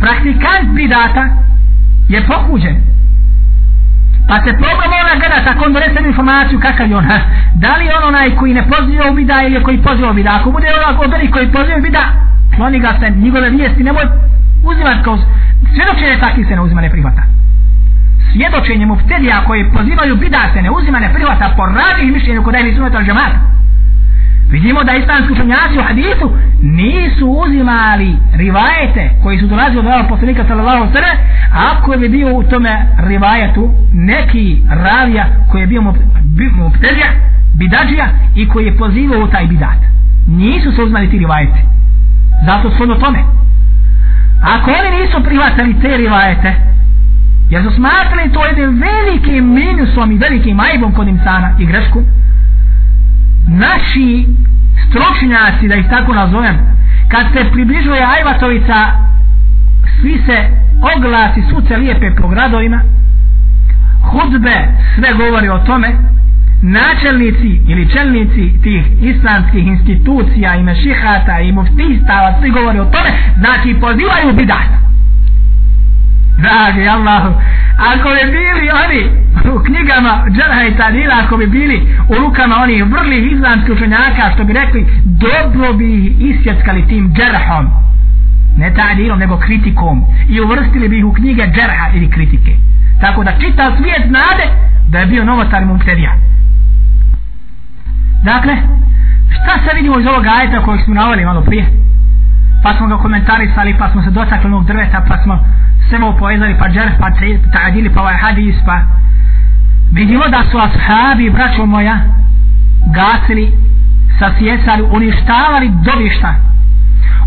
Praktikant 0.00 0.68
bidata 0.74 1.24
je 2.08 2.26
pokuđen 2.26 2.76
pa 4.28 4.36
se 4.44 4.50
probamo 4.62 4.94
ona 5.02 5.14
gledat 5.20 5.46
ako 5.46 5.64
on 5.64 5.72
donese 5.72 6.00
informaciju 6.06 6.60
kakav 6.60 6.86
je 6.90 6.96
on 6.96 7.04
ha? 7.04 7.18
da 7.54 7.76
li 7.76 7.86
on 7.96 8.04
onaj 8.08 8.36
koji 8.36 8.54
ne 8.54 8.62
poziva 8.72 9.10
u 9.10 9.14
bida 9.14 9.42
ili 9.42 9.62
koji 9.62 9.78
poziva 9.82 10.10
u 10.10 10.14
bida? 10.14 10.30
Ako 10.40 10.50
bude 10.50 10.66
onako 10.80 11.04
od 11.04 11.12
onih 11.14 11.30
koji 11.30 11.52
poziva 11.52 11.78
u 11.78 11.82
bida 11.82 12.02
kloni 12.56 12.78
ga 12.80 12.92
se 13.00 13.10
njegove 13.10 13.50
vijesti 13.50 13.84
nemoj 13.84 14.06
uzimati 14.70 15.02
kao 15.04 15.18
svjedočenje 15.74 16.20
takvi 16.20 16.44
se 16.44 16.56
ne 16.56 16.60
uzima 16.60 16.80
ne 16.80 16.90
prihvata. 16.90 17.22
Svjedočenje 18.32 18.86
muftedija 18.86 19.44
koji 19.46 19.70
pozivaju 19.72 20.16
bida 20.16 20.42
se 20.54 20.62
ne 20.62 20.70
uzima 20.70 20.98
ne 20.98 21.12
prihvata 21.14 21.54
po 21.56 21.62
radnih 21.66 22.12
mišljenju 22.12 22.42
kod 22.42 22.54
ehli 22.54 22.74
sunnata 22.74 22.98
al 22.98 23.04
vidimo 24.50 24.84
da 24.84 24.92
islamski 24.92 25.32
učenjaci 25.32 25.78
u 25.78 25.82
hadisu 25.82 26.36
nisu 26.62 27.26
uzimali 27.26 28.16
rivajete 28.34 29.10
koji 29.22 29.38
su 29.38 29.46
dolazili 29.46 29.78
od 29.78 29.86
ovog 29.86 30.08
poslanika 30.08 30.44
sallallahu 30.48 30.92
sallam 30.92 31.16
ako 31.72 31.96
bi 31.98 32.08
bio 32.08 32.36
u 32.36 32.42
tome 32.42 32.86
rivajetu 32.98 33.70
neki 33.92 34.62
ravija 34.70 35.26
koji 35.50 35.60
je 35.60 35.66
bio 35.66 35.82
muftedija 36.56 37.06
bidađija 37.54 38.08
i 38.34 38.48
koji 38.48 38.66
je 38.66 38.78
pozivao 38.78 39.24
u 39.24 39.26
taj 39.26 39.46
bidat. 39.46 39.78
Nisu 40.26 40.72
se 40.72 40.82
uzimali 40.82 41.10
ti 41.10 41.18
rivajete 41.18 41.58
zato 42.44 42.70
su 42.70 42.82
ono 42.82 42.94
tome. 42.94 43.18
Ako 44.42 44.70
oni 44.70 45.00
nisu 45.00 45.24
prihvatali 45.24 45.80
te 45.80 45.96
rivajete 45.96 46.54
jer 47.50 47.62
su 47.62 47.70
smatrali 47.70 48.32
to 48.32 48.44
jednim 48.44 48.82
velikim 48.82 49.54
minusom 49.54 50.12
i 50.12 50.18
velikim 50.18 50.60
ajbom 50.60 50.92
kod 50.92 51.08
insana 51.08 51.54
i 51.58 51.66
grešku 51.66 52.02
naši 53.48 54.26
stročnjaci, 54.88 55.68
da 55.68 55.74
ih 55.74 55.86
tako 55.90 56.14
nazovem 56.14 56.56
kad 57.08 57.26
se 57.32 57.50
približuje 57.52 58.02
ajvatovica 58.02 58.92
svi 60.00 60.22
se 60.26 60.36
oglasi 60.96 61.42
suce 61.50 61.76
lijepe 61.76 62.10
po 62.20 62.28
gradovima 62.28 62.80
hudbe 64.02 64.68
sve 64.94 65.12
govori 65.14 65.48
o 65.48 65.58
tome 65.58 65.88
načelnici 66.62 67.60
ili 67.66 67.90
čelnici 67.90 68.62
tih 68.62 68.84
islamskih 69.00 69.66
institucija 69.66 70.56
i 70.56 70.62
mešihata 70.62 71.40
i 71.40 71.52
muftistava 71.52 72.34
svi 72.40 72.50
govori 72.50 72.78
o 72.78 72.84
tome 72.84 73.10
znači 73.38 73.76
pozivaju 73.80 74.32
bidata 74.32 74.87
dragi 76.42 76.88
Allahu 76.88 77.30
ako 77.92 78.08
bi 78.16 78.24
bili 78.36 78.66
oni 78.84 79.00
u 79.54 79.58
knjigama 79.66 80.12
Džerha 80.34 80.62
i 80.64 80.76
Tadila 80.76 81.14
ako 81.24 81.36
bi 81.36 81.46
bili 81.46 81.76
u 82.08 82.14
rukama 82.14 82.56
onih 82.62 82.84
vrlih 82.84 83.32
islamskih 83.32 83.74
učenjaka 83.74 84.30
što 84.34 84.44
bi 84.44 84.52
rekli 84.52 84.86
dobro 85.04 85.72
bi 85.72 85.86
ih 85.94 86.04
isjeckali 86.30 86.88
tim 86.88 87.14
Džerhom. 87.14 87.66
Ne 88.56 88.74
Tadilom 88.74 89.18
nego 89.18 89.38
kritikom. 89.38 90.04
I 90.28 90.40
uvrstili 90.40 90.88
bi 90.88 90.98
ih 90.98 91.04
u 91.04 91.12
knjige 91.12 91.42
Džerha 91.42 91.86
ili 91.94 92.10
kritike. 92.10 92.52
Tako 93.00 93.24
da 93.24 93.32
čita 93.40 93.76
svijet 93.76 94.02
znade 94.08 94.44
da 94.88 94.98
je 94.98 95.06
bio 95.06 95.24
novotar 95.24 95.64
mumterija 95.64 96.28
dakle 98.24 98.54
šta 99.36 99.52
se 99.64 99.76
vidimo 99.76 99.98
iz 99.98 100.06
ovog 100.06 100.26
ajeta 100.26 100.64
kojeg 100.64 100.80
smo 100.84 100.94
navali 100.94 101.24
malo 101.24 101.40
prije? 101.42 101.64
Pa 102.62 102.74
smo 102.74 102.86
ga 102.86 102.96
komentarisali 102.96 103.76
pa 103.78 103.90
smo 103.90 104.02
se 104.02 104.10
dotakli 104.10 104.46
onog 104.46 104.66
drveta 104.66 105.04
pa 105.08 105.16
smo 105.22 105.34
samo 105.90 106.16
povezali 106.18 106.56
pa 106.58 106.68
džerh 106.68 106.92
pa 107.00 107.10
ta'adili 107.52 107.94
pa 107.94 108.00
ovaj 108.00 108.14
hadis 108.14 108.56
pa 108.66 108.80
vidimo 109.92 110.28
da 110.28 110.42
su 110.50 110.58
ashabi 110.58 111.30
braćo 111.30 111.66
moja 111.66 111.98
gasili 112.94 113.52
sasjesali 114.18 114.82
uništavali 114.82 115.70
dobišta 115.84 116.34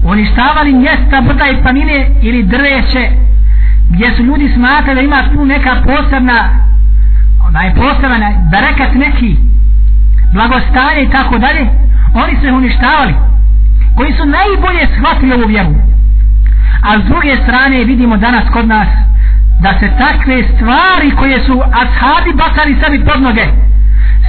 uništavali 0.04 0.74
mjesta 0.74 1.22
brda 1.22 1.46
i 1.48 1.62
planine 1.62 2.10
ili 2.22 2.44
drveće 2.44 3.10
gdje 3.90 4.16
su 4.16 4.24
ljudi 4.24 4.52
smatrali 4.56 4.96
da 4.96 5.02
ima 5.02 5.24
tu 5.34 5.46
neka 5.46 5.76
posebna 5.86 6.50
onaj 7.48 7.76
posebna 7.76 8.30
berekat 8.52 8.96
neki 8.96 9.38
blagostanje 10.34 11.02
i 11.04 11.10
tako 11.10 11.38
dalje. 11.38 11.70
Oni 12.14 12.36
su 12.40 12.48
ih 12.48 12.54
uništavali 12.54 13.14
koji 13.96 14.14
su 14.14 14.26
najbolje 14.26 14.88
shvatili 14.96 15.34
ovu 15.34 15.48
vjeru 15.48 15.76
a 16.82 17.00
s 17.00 17.04
druge 17.04 17.38
strane 17.44 17.84
vidimo 17.84 18.18
danas 18.18 18.44
kod 18.54 18.68
nas 18.68 18.88
da 19.60 19.74
se 19.80 19.92
takve 20.00 20.44
stvari 20.44 21.12
koje 21.12 21.40
su 21.40 21.62
ashabi 21.82 22.34
bacali 22.34 22.78
sebi 22.84 23.06
pod 23.06 23.22
noge 23.22 23.46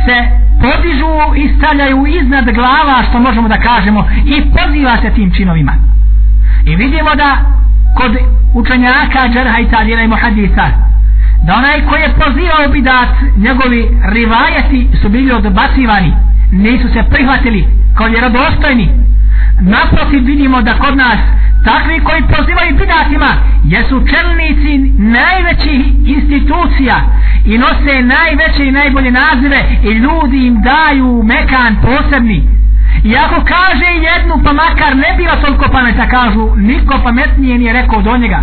se 0.06 0.16
podižu 0.62 1.12
i 1.36 1.44
stavljaju 1.56 2.06
iznad 2.06 2.44
glava 2.44 3.02
što 3.08 3.18
možemo 3.18 3.48
da 3.48 3.58
kažemo 3.60 4.08
i 4.26 4.36
poziva 4.56 4.96
se 4.96 5.10
tim 5.14 5.30
činovima. 5.36 5.72
I 6.66 6.76
vidimo 6.76 7.14
da 7.14 7.30
kod 7.96 8.16
učenjaka 8.54 9.28
džerha 9.32 9.58
i 9.58 9.70
Talijena 9.70 10.02
i 10.02 10.08
Mohadisa 10.08 10.66
da 11.46 11.54
onaj 11.54 11.86
koji 11.88 12.00
je 12.00 12.14
pozivao 12.24 12.72
bidat 12.72 13.08
njegovi 13.36 13.98
rivajeti 14.12 14.88
su 15.02 15.08
bili 15.08 15.32
odbacivani 15.32 16.12
nisu 16.52 16.88
se 16.88 17.02
prihvatili 17.10 17.66
kao 17.96 18.06
vjerodostojni 18.06 18.88
naprotiv 19.60 20.24
vidimo 20.24 20.62
da 20.62 20.72
kod 20.72 20.96
nas 20.96 21.18
takvi 21.64 22.00
koji 22.00 22.22
pozivaju 22.22 22.76
bidatima 22.78 23.30
jesu 23.64 24.06
čelnici 24.10 24.92
najvećih 24.98 25.80
institucija 26.04 26.96
i 27.44 27.58
nose 27.58 28.02
najveće 28.02 28.66
i 28.66 28.72
najbolje 28.72 29.10
nazive 29.10 29.58
i 29.82 29.88
ljudi 29.88 30.46
im 30.46 30.62
daju 30.62 31.22
mekan 31.22 31.76
posebni. 31.82 32.48
I 33.04 33.16
ako 33.16 33.44
kaže 33.44 33.86
jednu 34.08 34.34
pa 34.44 34.52
makar 34.52 34.96
ne 34.96 35.14
bila 35.16 35.36
toliko 35.36 35.72
pameta 35.72 36.08
kažu 36.08 36.56
niko 36.56 36.98
pametnije 37.04 37.58
nije 37.58 37.72
rekao 37.72 38.02
do 38.02 38.16
njega. 38.16 38.40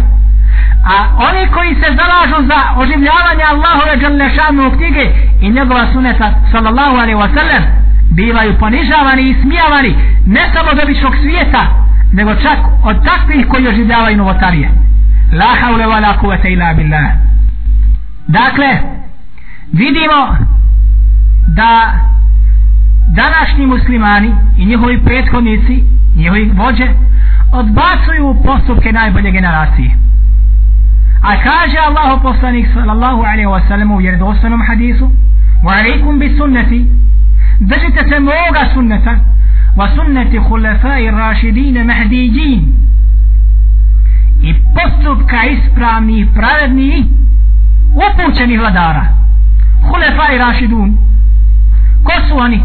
A 0.85 0.95
oni 1.27 1.47
koji 1.53 1.75
se 1.75 1.95
zalažu 1.99 2.47
za 2.47 2.59
oživljavanje 2.77 3.43
Allahove 3.49 3.95
Đalešanu 3.95 4.71
knjige 4.77 5.05
i 5.41 5.49
njegova 5.49 5.85
suneta 5.93 6.33
sallallahu 6.51 6.95
alaihi 6.95 7.19
wa 7.19 7.33
sallam 7.35 7.88
bivaju 8.09 8.57
ponižavani 8.59 9.29
i 9.29 9.35
smijavani 9.41 9.95
ne 10.25 10.41
samo 10.53 10.69
od 10.71 10.79
običnog 10.83 11.13
svijeta 11.21 11.85
nego 12.11 12.35
čak 12.35 12.59
od 12.83 13.05
takvih 13.05 13.47
koji 13.49 13.67
oživljavaju 13.67 14.17
novotarije. 14.17 14.69
La 15.33 15.55
haule 15.61 15.85
wa 15.85 16.01
la 16.01 16.17
kuvete 16.17 16.51
ila 16.51 16.73
billah. 16.73 17.11
Dakle 18.27 18.67
vidimo 19.73 20.37
da 21.47 21.93
današnji 23.07 23.65
muslimani 23.65 24.35
i 24.57 24.65
njihovi 24.65 25.03
prethodnici 25.05 25.83
njihovi 26.15 26.51
vođe 26.55 26.87
odbacuju 27.51 28.35
postupke 28.45 28.91
najbolje 28.91 29.31
generacije. 29.31 29.95
A 31.23 31.43
kaže 31.43 31.77
Allahu 31.77 32.21
poslanik 32.21 32.67
sallallahu 32.73 33.21
alaihi 33.21 33.47
wa 33.47 33.67
sallam 33.67 33.91
u 33.91 33.97
vjerodostanom 33.97 34.61
hadisu 34.67 35.11
wa 35.63 35.79
alaikum 35.79 36.19
bi 36.19 36.35
sunnati 36.37 36.85
držite 37.59 38.09
se 38.09 38.19
moga 38.19 38.63
sunneta. 38.73 39.15
Wa 39.75 39.87
sunneti 39.95 40.37
hulefai 40.37 41.11
rašidine 41.11 41.83
mehdiđin 41.83 42.73
i 44.41 44.53
postupka 44.53 45.43
ispravni 45.43 46.19
i 46.19 46.27
pravedni 46.35 47.05
upućeni 47.93 48.57
vladara. 48.57 49.05
Hulefai 49.89 50.37
rašidun 50.37 50.97
ko 52.03 52.11
su 52.29 52.37
oni? 52.37 52.61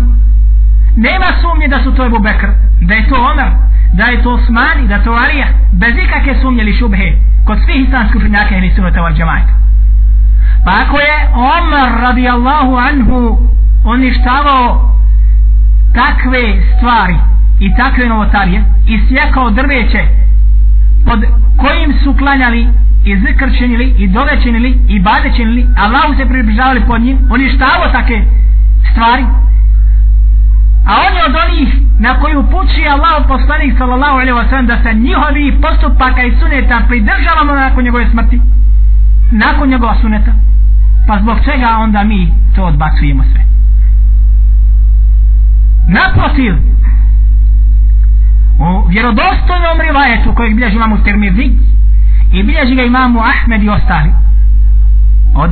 Nema 0.97 1.27
sumnje 1.41 1.69
da 1.69 1.83
su 1.83 1.95
to 1.95 2.07
Ebu 2.07 2.19
Bekr 2.19 2.49
da 2.81 2.95
je 2.95 3.09
to 3.09 3.31
Omer 3.31 3.51
da 3.93 4.05
je 4.05 4.23
to 4.23 4.33
Osman 4.33 4.85
i 4.85 4.89
da 4.89 4.95
je 4.95 5.05
to 5.05 5.13
Alija. 5.13 5.47
Bez 5.73 5.95
ikakve 6.05 6.35
sumnje 6.41 6.63
ili 6.63 6.77
šubhe 6.77 7.13
kod 7.47 7.59
svih 7.65 7.87
islamskih 7.87 8.21
prinjaka 8.21 8.57
ili 8.57 8.73
sunnata 8.77 9.01
pa 10.65 10.73
ako 10.87 10.99
je 10.99 11.29
Omer 11.35 12.01
radijallahu 12.01 12.77
anhu 12.77 13.54
oništavao 13.85 14.95
takve 15.95 16.43
stvari 16.77 17.17
i 17.61 17.75
takve 17.77 18.09
novotarije 18.09 18.65
i 18.87 19.01
sjekao 19.09 19.51
drveće 19.51 20.03
pod 21.07 21.25
kojim 21.57 21.95
su 22.05 22.15
klanjali 22.19 22.69
i 23.05 23.17
zikr 23.17 23.59
činili 23.59 23.95
i 23.99 24.09
dove 24.09 24.43
činili 24.43 24.79
i 24.89 25.01
bade 25.01 25.33
činili 25.37 25.67
Allahu 25.77 26.15
se 26.17 26.29
približavali 26.29 26.81
pod 26.87 27.01
njim. 27.01 27.19
Uništavao 27.31 27.89
takve 27.93 28.25
stvari. 28.91 29.25
A 30.87 30.93
on 31.07 31.17
je 31.17 31.25
od 31.25 31.35
onih 31.45 31.69
na 31.99 32.21
koju 32.21 32.43
puči 32.51 32.89
Allah 32.89 33.25
poslanik 33.29 33.79
sallallahu 33.79 34.15
alaihi 34.15 34.39
wasallam 34.41 34.67
da 34.67 34.83
se 34.83 34.95
njihovi 34.95 35.61
postupaka 35.63 36.23
i 36.23 36.37
suneta 36.41 36.83
pridržavamo 36.89 37.55
nakon 37.55 37.85
njegove 37.85 38.11
smrti 38.11 38.41
nakon 39.31 39.69
njegova 39.69 39.95
suneta. 40.01 40.33
Pa 41.07 41.19
zbog 41.23 41.39
čega 41.45 41.69
onda 41.79 42.05
mi 42.05 42.33
to 42.55 42.65
odbacujemo 42.65 43.25
sve? 43.33 43.45
Naprotiv. 45.89 46.55
U 48.59 48.89
vjerodostojnom 48.89 49.81
rivajetu 49.81 50.35
kojeg 50.35 50.55
bilježi 50.55 50.77
imamo 50.77 50.99
Tirmidhi 50.99 51.59
i 52.33 52.43
bilježi 52.43 52.75
ga 52.75 52.83
imamo 52.83 53.21
Ahmed 53.21 53.63
i 53.63 53.69
ostali. 53.69 54.13
Od 55.35 55.51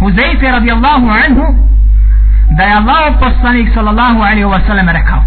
Huzeyfe 0.00 0.50
radijallahu 0.50 1.06
anhu 1.08 1.44
da 2.56 2.62
je 2.62 2.76
Allah 2.76 3.18
poslanik 3.20 3.68
sallallahu 3.74 4.18
alaihi 4.18 4.44
wa 4.44 4.60
sallam 4.66 4.88
rekao 4.88 5.22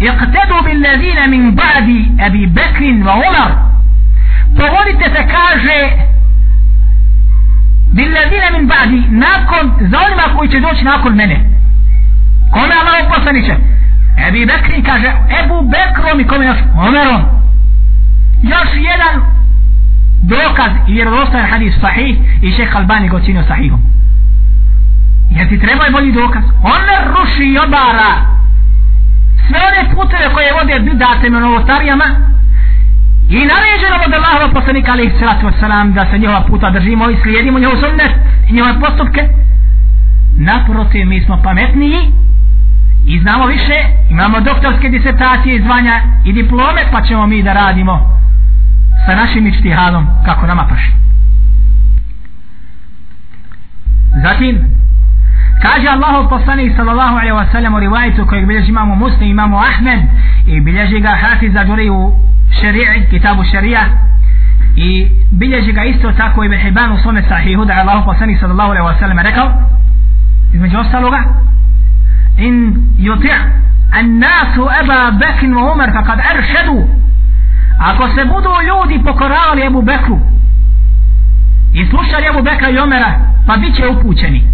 iqtedu 0.00 0.56
bil 0.64 0.82
ladina 0.82 1.26
min 1.26 1.56
ba'di 1.56 2.24
Abi 2.26 2.46
Bekrin 2.46 3.04
wa 3.04 3.14
Umar. 3.14 3.52
Povodite 4.56 5.04
se 5.04 5.26
kaže 5.36 5.78
bil 7.92 8.12
ladina 8.12 8.58
min 8.58 8.68
ba'di 8.68 9.00
nakon 9.10 9.88
za 9.90 9.98
onima 10.06 10.36
koji 10.36 10.50
će 10.50 10.60
doći 10.60 10.84
nakon 10.84 11.14
mene 11.14 11.53
kome 12.54 12.74
Allah 12.80 12.96
poslaniće 13.14 13.54
Ebi 14.28 14.46
Bekri 14.46 14.82
kaže 14.82 15.08
Ebu 15.40 15.56
Bekrom 15.72 16.20
i 16.20 16.26
kome 16.26 16.46
još 16.46 16.58
Omerom 16.88 17.22
još 18.42 18.70
jedan 18.90 19.14
dokaz 20.22 20.72
i 20.88 20.92
vjerodostojan 20.92 21.50
hadis 21.50 21.74
sahih 21.80 22.16
i 22.42 22.52
šeha 22.52 22.78
Albani 22.78 23.08
ga 23.08 23.16
ocinio 23.16 23.44
sahihom 23.48 23.80
Jer 25.30 25.48
ti 25.48 25.58
treba 25.58 25.84
je 25.84 25.90
bolji 25.90 26.12
dokaz. 26.12 26.44
Omer 26.62 27.00
ruši 27.14 27.44
i 27.44 27.58
obara 27.58 28.12
sve 29.46 29.60
one 29.68 29.94
puteve 29.94 30.26
koje 30.34 30.52
vode 30.52 30.90
bidatem 30.90 31.34
i 31.34 31.40
novotarijama 31.40 32.04
i 33.28 33.38
naređeno 33.52 33.96
od 34.06 34.12
Allahova 34.12 34.52
poslanika 34.54 34.92
alaih 34.92 35.12
salatu 35.18 35.46
wasalam 35.46 35.92
da 35.92 36.06
se 36.10 36.18
njihova 36.18 36.40
puta 36.40 36.70
držimo 36.70 37.10
i 37.10 37.16
slijedimo 37.22 37.58
njihov 37.58 37.76
sunnet 37.76 38.12
i 38.48 38.52
njihove 38.52 38.80
postupke. 38.80 39.28
Naprotiv, 40.36 41.06
mi 41.06 41.24
smo 41.24 41.42
pametniji 41.42 42.12
i 43.06 43.20
znamo 43.20 43.46
više, 43.46 43.84
imamo 44.10 44.40
doktorske 44.40 44.88
disertacije, 44.88 45.62
zvanja 45.62 46.02
i 46.24 46.32
diplome, 46.32 46.82
pa 46.92 47.02
ćemo 47.02 47.26
mi 47.26 47.42
da 47.42 47.52
radimo 47.52 48.20
sa 49.06 49.14
našim 49.14 49.46
ištihadom 49.46 50.06
kako 50.24 50.46
nama 50.46 50.66
paši. 50.68 50.92
Zatim, 54.22 54.74
Kaže 55.62 55.88
Allahu 55.88 56.28
poslanik 56.28 56.76
sallallahu 56.76 57.16
alejhi 57.16 57.32
ve 57.32 57.46
sellem 57.52 57.74
u 57.74 57.80
rivajetu 57.80 58.26
kojeg 58.26 58.46
bilježi 58.46 58.68
imamo 58.68 58.94
Muslim, 58.94 59.30
imamo 59.30 59.56
Ahmed 59.58 60.00
i 60.46 60.60
bilježi 60.60 61.00
ga 61.00 61.18
Hafiz 61.22 61.56
Aduri 61.56 61.90
u 61.90 62.12
šari'i, 62.60 63.10
kitabu 63.10 63.44
šerija 63.44 63.80
i 64.76 65.08
bilježi 65.30 65.72
ga 65.72 65.84
isto 65.84 66.12
tako 66.12 66.44
Ibn 66.44 66.56
Hibban 66.56 66.92
u 66.92 66.98
svome 66.98 67.22
sahihu 67.28 67.64
da 67.64 67.74
Allahu 67.74 68.04
poslanik 68.04 68.40
sallallahu 68.40 68.70
alejhi 68.70 68.88
ve 68.88 68.98
sellem 68.98 69.18
rekao 69.18 69.52
između 70.54 70.78
ostaloga 70.78 71.24
in 72.38 72.82
يطع 72.98 73.36
an-nasu 73.92 74.68
Aba 74.68 75.10
وعمر 75.56 75.86
wa 75.86 76.30
أرشدوا. 76.30 76.34
Arshadu 76.34 76.88
ako 77.78 78.08
se 78.08 78.24
budu 78.24 78.50
ljudi 78.68 79.04
pokoravali 79.04 79.66
Abu 79.66 79.82
Bekru 79.82 80.18
i 81.72 81.86
slušali 81.86 82.28
Abu 82.28 82.42
Bekra 82.42 82.70
i 82.70 82.78
Omera 82.78 83.12
pa 83.46 83.56
bit 83.56 83.74
će 83.76 83.88
upućeni. 83.88 84.44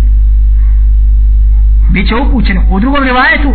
Bit 1.91 2.09
će 2.09 2.17
upućeni. 2.17 2.61
U 2.71 2.81
drugom 2.81 3.05
rivajetu 3.05 3.53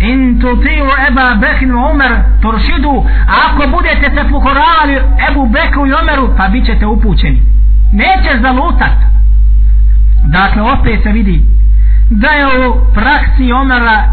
in 0.00 0.40
tutiju 0.40 0.86
Eba 1.08 1.34
Bekrin 1.34 1.74
u 1.74 1.90
Umar 1.92 2.12
turšidu 2.42 3.04
ako 3.46 3.70
budete 3.76 4.10
se 4.14 4.30
pokoravali 4.30 4.94
Ebu 5.30 5.46
Bekru 5.46 5.86
i 5.86 5.92
Umaru 6.02 6.36
pa 6.36 6.48
bit 6.48 6.66
ćete 6.66 6.86
upućeni. 6.86 7.42
Neće 7.92 8.40
zalutat. 8.42 8.98
Dakle 10.24 10.62
opet 10.62 11.02
se 11.02 11.12
vidi 11.12 11.42
da 12.10 12.28
je 12.28 12.68
u 12.68 12.74
praksi 12.94 13.52
Omara 13.52 14.04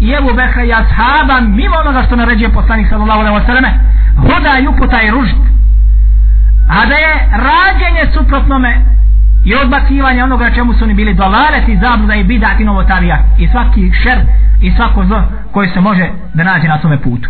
i 0.00 0.12
Ebu 0.12 0.34
Bekra 0.36 0.64
i 0.64 0.72
Ashaba 0.72 1.40
mimo 1.40 1.76
onoga 1.76 2.02
što 2.02 2.16
naređuje 2.16 2.52
poslanik 2.52 2.86
sallallahu 2.88 3.20
alaihi 3.20 3.38
wa 3.38 3.46
sallam 3.46 3.64
huda 4.16 4.58
i 4.60 4.68
uputa 4.68 5.02
i 5.02 5.10
ružd. 5.10 5.36
A 6.68 6.86
da 6.86 6.94
je 6.94 7.28
rađenje 7.32 8.12
suprotnome 8.14 8.84
i 9.44 9.54
odbacivanje 9.54 10.24
onoga 10.24 10.50
čemu 10.54 10.74
su 10.74 10.84
oni 10.84 10.94
bili 10.94 11.14
dolaret 11.14 11.68
i 11.68 11.78
zabluda 11.82 12.14
i 12.14 12.24
bidat 12.24 12.60
i 12.60 12.64
novotarija 12.64 13.18
i 13.38 13.48
svaki 13.48 13.92
šer 14.02 14.18
i 14.60 14.70
svako 14.70 15.04
zlo 15.04 15.22
koje 15.52 15.68
se 15.68 15.80
može 15.80 16.08
da 16.34 16.44
nađe 16.44 16.68
na 16.68 16.78
tome 16.78 17.02
putu. 17.02 17.28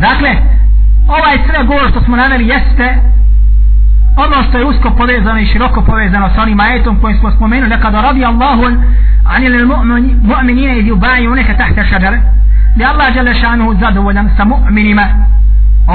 Dakle 0.00 0.30
ovaj 1.08 1.38
sve 1.46 1.64
govor 1.64 1.90
što 1.90 2.00
smo 2.00 2.16
naveli 2.16 2.48
jeste 2.48 2.96
ono 4.16 4.42
što 4.48 4.58
je 4.58 4.64
usko 4.64 4.90
povezano 4.90 5.38
i 5.40 5.46
široko 5.46 5.82
povezano 5.82 6.30
sa 6.34 6.42
onim 6.42 6.60
ajetom 6.60 7.00
kojim 7.00 7.18
smo 7.18 7.30
spomenuli 7.30 7.70
da 7.70 7.80
kada 7.80 8.00
radi 8.00 8.24
Allahu 8.24 8.62
anil 9.24 9.52
li 9.52 9.66
mu'minine 10.22 10.78
iz 10.78 10.86
yubaju 10.86 11.34
neka 11.34 11.56
tahta 11.56 11.84
šađare 11.84 12.20
da 12.76 12.88
Allah 12.90 13.14
žele 13.14 13.34
šanuhu 13.34 13.74
zadovoljan 13.80 14.30
sa 14.36 14.44
mu'minima 14.44 15.04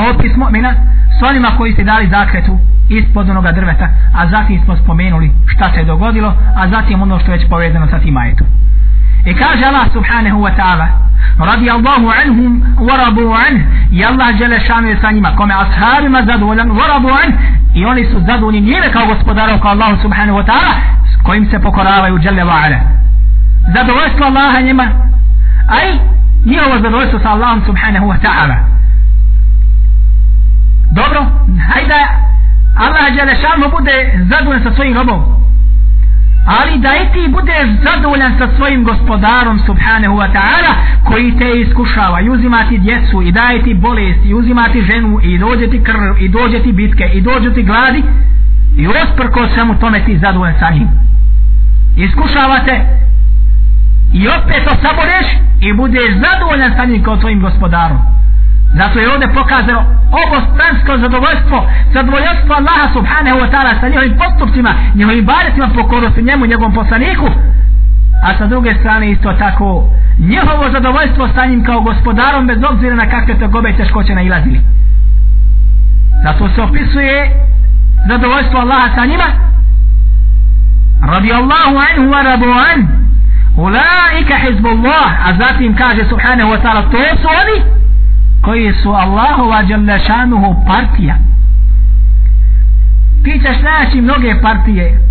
opis 0.09 0.35
mu'mina 0.35 0.73
s 1.19 1.29
onima 1.29 1.49
koji 1.57 1.73
se 1.73 1.83
dali 1.83 2.09
zakretu 2.09 2.59
ispod 2.89 3.29
onoga 3.29 3.51
drveta, 3.51 3.89
a 4.15 4.27
zatim 4.27 4.61
smo 4.63 4.75
spomenuli 4.75 5.31
šta 5.47 5.71
se 5.73 5.83
dogodilo, 5.83 6.33
a 6.55 6.67
zatim 6.67 7.01
ono 7.01 7.19
što 7.19 7.31
je 7.31 7.37
već 7.37 7.49
povezano 7.49 7.87
sa 7.87 7.99
tim 7.99 8.17
ajetom. 8.17 8.47
I 9.25 9.33
kaže 9.33 9.65
Allah 9.65 9.87
subhanahu 9.93 10.41
wa 10.41 10.51
ta'ala, 10.55 10.87
radi 11.39 11.69
Allahu 11.69 12.07
anhum, 12.09 12.63
warabu 12.79 13.33
anh, 13.33 13.59
i 13.91 14.03
Allah 14.03 14.37
žele 14.37 14.59
šanuje 14.59 14.97
sa 15.01 15.11
njima, 15.11 15.35
kome 15.35 15.53
ashabima 15.53 16.23
zadovoljan, 16.25 16.71
warabu 16.71 17.09
anh, 17.23 17.33
i 17.75 17.85
oni 17.85 18.05
su 18.05 18.19
zadovoljni 18.27 18.61
njime 18.61 18.91
kao 18.93 19.05
gospodara 19.05 19.59
kao 19.59 19.71
Allah 19.71 20.01
subhanahu 20.01 20.39
wa 20.39 20.45
ta'ala, 20.45 20.73
s 21.13 21.23
kojim 21.23 21.49
se 21.51 21.59
pokoravaju 21.59 22.19
dželle 22.19 22.43
wa 22.43 22.65
ala. 22.65 22.79
Zadovoljstvo 23.75 24.25
Allaha 24.25 24.61
njima, 24.61 24.83
aj 25.67 25.99
njihovo 26.45 26.79
zadovoljstvo 26.81 27.19
sa 27.19 27.29
Allahom 27.29 27.61
subhanahu 27.65 28.05
wa 28.05 28.17
ta'ala. 28.21 28.55
Dobro, 30.91 31.25
hajde 31.69 31.99
Allah 32.75 33.15
Đelešanu 33.15 33.69
bude 33.71 34.25
zadovoljan 34.29 34.63
sa 34.63 34.75
svojim 34.75 34.97
robom 34.97 35.38
ali 36.45 36.79
da 36.79 36.89
i 36.95 37.13
ti 37.13 37.31
budeš 37.31 37.67
zadovoljan 37.83 38.37
sa 38.37 38.47
svojim 38.57 38.83
gospodarom 38.83 39.59
subhanahu 39.59 40.15
wa 40.15 40.27
ta'ala 40.33 40.71
koji 41.03 41.37
te 41.37 41.61
iskušava 41.61 42.21
i 42.21 42.29
uzima 42.29 42.65
ti 42.69 42.77
djecu 42.77 43.21
i 43.21 43.31
daje 43.31 43.63
ti 43.63 43.73
bolest 43.73 44.19
i 44.25 44.33
uzima 44.33 44.69
ti 44.69 44.81
ženu 44.81 45.19
i 45.23 45.37
dođe 45.37 45.67
ti 45.69 45.83
krv 45.83 46.17
i 46.19 46.29
dođe 46.29 46.59
ti 46.63 46.71
bitke 46.71 47.05
i 47.13 47.21
dođe 47.21 47.53
ti 47.53 47.63
gladi 47.63 48.03
i 48.77 48.87
osprko 48.87 49.47
samo 49.55 49.73
tome 49.73 50.05
ti 50.05 50.17
zadovoljan 50.17 50.59
sa 50.59 50.69
njim. 50.69 50.87
Iskušava 51.97 52.59
te 52.65 52.81
i 54.13 54.27
opet 54.27 54.67
osaboreš 54.67 55.27
i 55.61 55.73
budeš 55.73 56.09
zadovoljan 56.23 56.73
sa 56.77 56.85
njim 56.85 57.03
kao 57.03 57.17
svojim 57.17 57.41
gospodarom. 57.41 57.97
Zato 58.73 58.99
je 58.99 59.11
ovdje 59.13 59.33
pokazano 59.33 59.79
obostransko 60.23 60.97
zadovoljstvo, 60.97 61.69
zadovoljstvo 61.93 62.55
Allaha 62.61 62.93
subhanahu 62.93 63.37
wa 63.41 63.49
ta'ala 63.51 63.79
sa 63.79 63.87
njihovim 63.87 64.17
postupcima, 64.17 64.71
njihovim 64.95 65.25
baretima 65.25 65.69
pokorosti 65.75 66.21
njemu, 66.21 66.45
njegovom 66.45 66.73
poslaniku, 66.73 67.27
a 68.23 68.37
sa 68.37 68.45
druge 68.47 68.73
strane 68.79 69.11
isto 69.11 69.33
tako 69.33 69.89
njihovo 70.19 70.69
zadovoljstvo 70.71 71.27
sa 71.35 71.45
njim 71.45 71.63
kao 71.65 71.81
gospodarom 71.81 72.47
bez 72.47 72.57
obzira 72.69 72.95
na 72.95 73.09
kakve 73.09 73.39
te 73.39 73.47
gobe 73.47 73.69
i 73.69 73.77
teškoće 73.77 74.15
nailazili. 74.15 74.61
Zato 76.23 76.49
se 76.55 76.61
opisuje 76.61 77.31
zadovoljstvo 78.07 78.59
Allaha 78.59 78.95
sa 78.95 79.05
njima 79.05 79.25
radi 81.01 81.33
Allahu 81.33 81.75
anhu 81.89 82.11
wa 82.13 82.23
rabu 82.23 82.45
an 82.45 82.87
ulaika 83.57 84.35
hizbullah 84.37 85.27
a 85.27 85.33
zatim 85.39 85.75
kaže 85.75 86.03
subhanahu 86.09 86.51
wa 86.51 86.61
ta'ala 86.61 86.81
to 86.91 87.21
su 87.21 87.27
oni 87.41 87.78
koji 88.41 88.73
su 88.73 88.89
Allahova 88.89 89.63
Đalešanuhu 89.63 90.65
partija. 90.67 91.15
Ti 93.23 93.41
ćeš 93.43 93.57
naći 93.61 94.01
mnoge 94.01 94.41
partije 94.41 95.01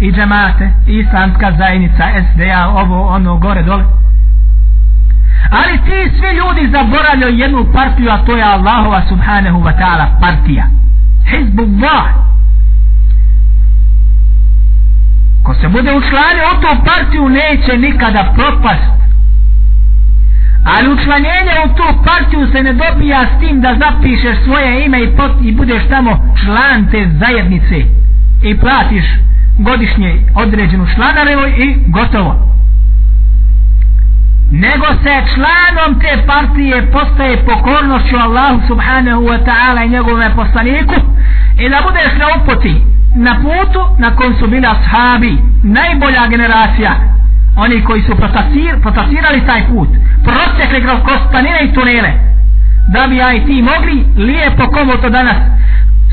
i 0.00 0.12
džemate 0.12 0.70
i 0.86 0.98
islamska 0.98 1.52
zajednica 1.58 2.04
SDA 2.32 2.68
ovo 2.68 3.08
ono 3.08 3.36
gore 3.36 3.62
dole. 3.62 3.84
Ali 5.50 5.78
ti 5.78 6.16
svi 6.18 6.36
ljudi 6.36 6.72
zaboravljaju 6.72 7.38
jednu 7.38 7.72
partiju 7.72 8.10
a 8.10 8.18
to 8.18 8.36
je 8.36 8.42
Allahova 8.42 9.02
subhanahu 9.08 9.58
wa 9.58 9.72
ta'ala 9.78 10.20
partija. 10.20 10.66
Hizbullah. 11.30 12.04
Ko 15.42 15.54
se 15.54 15.68
bude 15.68 15.92
učlanio 15.94 16.44
u 16.58 16.60
tu 16.60 16.84
partiju 16.84 17.28
neće 17.28 17.78
nikada 17.78 18.32
propast 18.34 18.98
ali 20.74 20.88
učlanjenje 20.88 21.54
u 21.64 21.68
tu 21.76 21.86
partiju 22.04 22.52
se 22.52 22.62
ne 22.62 22.72
dobija 22.72 23.26
s 23.26 23.40
tim 23.40 23.60
da 23.60 23.76
zapišeš 23.82 24.36
svoje 24.44 24.84
ime 24.84 25.02
i, 25.02 25.16
pot, 25.16 25.32
i 25.42 25.52
budeš 25.52 25.82
tamo 25.88 26.34
član 26.44 26.90
te 26.90 27.10
zajednice 27.20 27.76
i 28.42 28.58
platiš 28.58 29.04
godišnje 29.58 30.20
određenu 30.34 30.86
članarevo 30.94 31.46
i 31.46 31.76
gotovo. 31.86 32.48
Nego 34.50 34.86
se 35.02 35.22
članom 35.34 36.00
te 36.00 36.26
partije 36.26 36.92
postaje 36.92 37.44
pokornošću 37.44 38.16
Allahu 38.16 38.60
subhanahu 38.68 39.22
wa 39.22 39.38
ta'ala 39.46 39.86
i 39.86 39.88
njegove 39.88 40.34
poslaniku 40.36 40.94
i 41.58 41.68
da 41.68 41.82
budeš 41.86 42.12
na 42.18 42.26
upoti 42.36 42.74
na 43.16 43.34
putu 43.34 43.80
na 43.98 44.16
kom 44.16 44.34
su 44.38 44.46
bili 44.46 44.66
ashabi 44.66 45.38
najbolja 45.62 46.26
generacija 46.30 46.92
oni 47.64 47.84
koji 47.84 48.02
su 48.02 48.16
protasir, 48.16 48.80
protasirali 48.82 49.46
taj 49.46 49.66
put 49.68 49.88
protekli 50.24 50.82
kroz 50.82 50.98
kostanine 51.08 51.58
i 51.64 51.72
tunele 51.72 52.12
da 52.88 53.06
bi 53.08 53.16
ja 53.16 53.32
i 53.34 53.44
ti 53.46 53.62
mogli 53.62 54.24
lijepo 54.26 54.70
komo 54.70 54.92
to 54.96 55.10
danas 55.10 55.36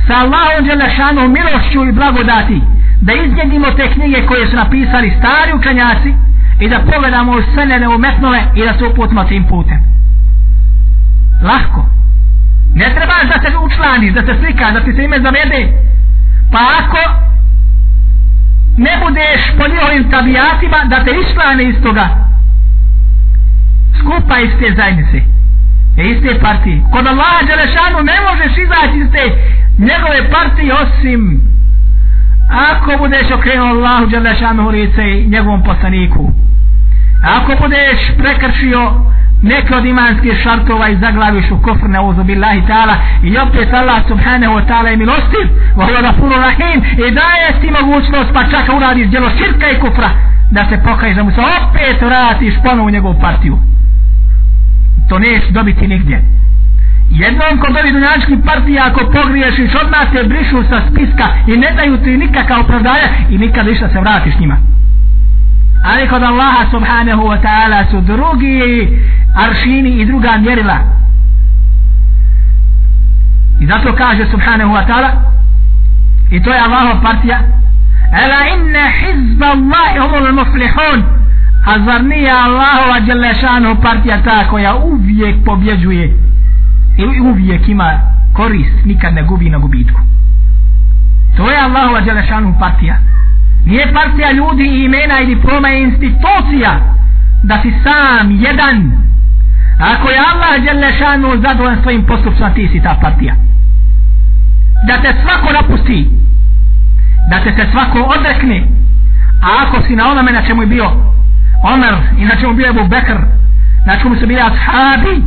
sa 0.07 0.13
Allahom 0.23 0.65
Đelešanu 0.65 1.27
milošću 1.27 1.85
i 1.85 1.91
blagodati 1.91 2.61
da 3.01 3.13
izgledimo 3.13 3.67
te 3.71 3.91
knjige 3.93 4.25
koje 4.27 4.47
su 4.47 4.55
napisali 4.55 5.15
stari 5.19 5.53
učenjaci 5.53 6.13
i 6.59 6.69
da 6.69 6.79
pogledamo 6.79 7.31
u 7.31 7.41
sene 7.55 7.79
neumetnove 7.79 8.41
i 8.55 8.61
da 8.65 8.73
se 8.77 8.85
uputimo 8.85 9.23
tim 9.23 9.43
putem. 9.47 9.79
Lahko. 11.43 11.85
Ne 12.75 12.85
trebaš 12.95 13.25
da 13.33 13.37
se 13.41 13.57
učlaniš 13.57 14.13
da 14.13 14.21
se 14.21 14.39
slikaš 14.39 14.73
da 14.73 14.83
ti 14.83 14.93
se 14.93 15.03
ime 15.03 15.19
zavede 15.19 15.61
pa 16.51 16.59
ako 16.79 16.97
ne 18.77 18.93
budeš 19.03 19.41
po 19.57 19.67
njihovim 19.67 20.11
tabijatima 20.11 20.79
da 20.85 21.03
te 21.03 21.11
isplane 21.23 21.63
iz 21.63 21.75
toga. 21.83 22.07
Skupa 23.99 24.39
iz 24.39 24.51
te 24.59 24.73
zajednice 24.77 25.17
e 25.97 26.03
iz 26.11 26.17
te 26.23 26.39
partije. 26.39 26.81
Kod 26.91 27.07
Allaha 27.07 27.41
Đelešanu 27.47 27.99
ne 28.03 28.17
možeš 28.27 28.57
izaći 28.57 28.97
iz 29.03 29.09
te 29.11 29.23
njegove 29.77 30.29
partije 30.31 30.73
osim 30.73 31.21
ako 32.49 32.97
budeš 32.97 33.31
okrenuo 33.31 33.67
Allahu 33.67 34.05
Đelešanu 34.05 34.67
u 34.67 34.69
lice 34.69 35.03
i 35.11 35.27
njegovom 35.27 35.63
poslaniku. 35.63 36.31
Ako 37.23 37.51
budeš 37.61 37.99
prekršio 38.17 38.91
neke 39.41 39.75
od 39.75 39.85
imanskih 39.85 40.39
šartova 40.43 40.89
i 40.89 40.97
zaglaviš 40.97 41.51
u 41.51 41.61
kofr 41.61 41.89
na 41.89 42.01
uzu 42.01 42.23
billahi 42.23 42.61
ta'ala. 42.67 42.95
I 43.23 43.37
opet 43.37 43.73
Allah 43.73 43.99
subhanahu 44.07 44.53
wa 44.53 44.63
ta'ala 44.67 44.87
je 44.87 44.97
milostiv 44.97 45.45
vohio 45.75 46.01
da 46.01 46.13
puru 46.13 46.35
rahim. 46.35 46.79
I 47.07 47.11
daje 47.11 47.47
ti 47.61 47.71
mogućnost 47.71 48.29
pa 48.33 48.43
čak 48.43 48.75
uradiš 48.77 49.07
djelo 49.07 49.29
širka 49.29 49.69
i 49.69 49.79
kufra 49.79 50.09
da 50.51 50.65
se 50.69 50.83
pokaješ 50.83 51.15
da 51.15 51.23
mu 51.23 51.31
se 51.31 51.41
opet 51.41 52.01
vratiš 52.01 52.53
ponovo 52.63 52.87
u 52.87 52.91
njegovu 52.91 53.15
partiju. 53.21 53.57
To 55.09 55.19
neš 55.19 55.43
dobiti 55.49 55.87
nigdje. 55.87 56.21
Jednom 57.09 57.59
ko 57.59 57.67
dobi 57.73 57.91
dunjački 57.91 58.37
partija 58.45 58.83
ako 58.87 59.11
pogriješiš 59.11 59.75
odmah 59.83 60.05
te 60.13 60.23
brišu 60.23 60.63
sa 60.69 60.81
spiska 60.89 61.27
i 61.47 61.57
ne 61.57 61.71
daju 61.77 61.97
ti 61.97 62.17
nikakav 62.17 62.59
opravdanja 62.59 63.07
i 63.29 63.37
nikad 63.37 63.67
više 63.67 63.87
se 63.93 63.99
vratiš 63.99 64.33
njima 64.39 64.74
ali 65.91 66.07
kod 66.07 66.23
Allaha 66.23 66.71
subhanahu 66.71 67.23
wa 67.27 67.37
ta'ala 67.41 67.85
su 67.91 68.01
drugi 68.01 68.87
aršini 69.35 69.89
i 70.01 70.05
druga 70.05 70.37
mjerila. 70.37 70.79
I 73.59 73.65
zato 73.65 73.95
kaže 73.95 74.25
subhanahu 74.31 74.73
wa 74.73 74.85
ta'ala 74.87 75.09
i 76.31 76.43
to 76.43 76.53
je 76.53 76.59
Allahova 76.59 77.01
partija 77.01 77.39
ela 78.23 78.39
inna 78.55 78.85
hizba 78.99 79.45
Allahi 79.45 79.99
humul 79.99 80.33
muflihun. 80.33 80.99
A 81.65 81.79
zar 81.85 82.03
nije 82.03 82.31
Allahova 82.31 82.99
djelešanu 82.99 83.75
partija 83.81 84.23
ta 84.23 84.47
koja 84.49 84.75
uvijek 84.75 85.45
pobjeđuje 85.45 86.17
i 86.97 87.19
uvijek 87.19 87.67
ima 87.67 87.99
korist 88.33 88.85
nikad 88.85 89.13
ne 89.13 89.23
gubi 89.23 89.49
na 89.49 89.57
gubitku? 89.57 89.99
To 91.37 91.51
je 91.51 91.57
Allahova 91.57 92.01
djelešanu 92.01 92.55
partija 92.59 92.97
nije 93.65 93.93
partija 93.93 94.31
ljudi 94.31 94.63
i 94.63 94.83
imena 94.83 95.19
ili 95.19 95.41
proma 95.41 95.67
je 95.67 95.83
institucija? 95.83 96.71
Da 97.43 97.61
si 97.61 97.73
sam 97.83 98.31
jedan. 98.31 99.05
Ako 99.79 100.09
je 100.09 100.19
Allah 100.31 100.63
Đelešanu 100.65 101.41
zadovoljan 101.41 101.81
svojim 101.81 102.05
postupcima 102.05 102.53
ti 102.53 102.69
si 102.71 102.83
ta 102.83 102.97
partija. 103.01 103.35
Da 104.87 105.01
te 105.01 105.13
svako 105.21 105.53
napusti. 105.53 106.09
Da 107.29 107.39
te 107.43 107.53
se 107.55 107.71
svako 107.71 107.99
odrekne. 107.99 108.67
A 109.41 109.47
ako 109.63 109.87
si 109.87 109.95
na 109.95 110.11
onome 110.11 110.31
na 110.31 110.41
čemu 110.41 110.61
je 110.61 110.67
bio 110.67 110.91
Omer 111.63 111.95
i 112.17 112.25
na 112.25 112.35
čemu 112.35 112.51
je 112.51 112.55
bio 112.55 112.69
Ebu 112.69 112.87
Bekr 112.87 113.17
na 113.85 113.99
čemu 114.01 114.15
su 114.15 114.27
bili 114.27 114.41
ashabi 114.41 115.23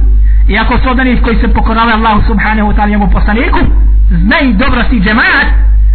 i 0.48 0.58
ako 0.58 0.78
su 0.78 0.90
od 0.90 0.98
koji 1.24 1.36
se 1.40 1.54
pokorali 1.54 1.92
Allahu 1.92 2.22
subhanahu 2.26 2.68
wa 2.70 2.76
ta'ala 2.76 2.88
njemu 2.88 3.10
poslaniku 3.10 3.58
znaj 4.10 4.52
dobro 4.52 4.82
si 4.90 5.00
džemaat 5.00 5.48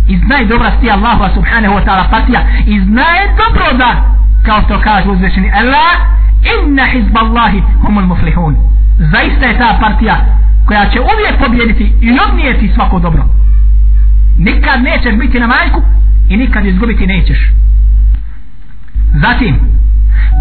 i 0.08 0.18
znaj 0.18 0.46
dobra 0.46 0.72
si 0.80 0.90
Allahu 0.90 1.34
subhanahu 1.34 1.74
wa 1.76 1.84
ta'ala 1.86 2.10
partija 2.10 2.42
i 2.66 2.80
znaj 2.80 3.20
dobro 3.38 3.78
da 3.78 3.90
kao 4.46 4.62
što 4.62 4.82
kaže 4.82 5.10
uzvišeni 5.10 5.52
Allah 5.60 5.92
inna 6.54 6.86
hizballahi 6.86 7.64
humul 7.82 8.06
muflihun. 8.06 8.56
Zaista 8.98 9.46
je 9.46 9.58
ta 9.58 9.78
partija 9.82 10.16
koja 10.68 10.90
će 10.90 11.00
uvijek 11.00 11.46
pobjediti 11.46 11.94
i 12.02 12.20
odnijeti 12.28 12.72
svako 12.76 13.00
dobro. 13.00 13.24
Nikad 14.38 14.84
nećeš 14.84 15.16
biti 15.16 15.40
na 15.40 15.48
majku 15.48 15.82
i 16.30 16.38
nikad 16.38 16.66
izgubiti 16.66 17.08
nećeš. 17.08 17.40
Zatim 19.14 19.60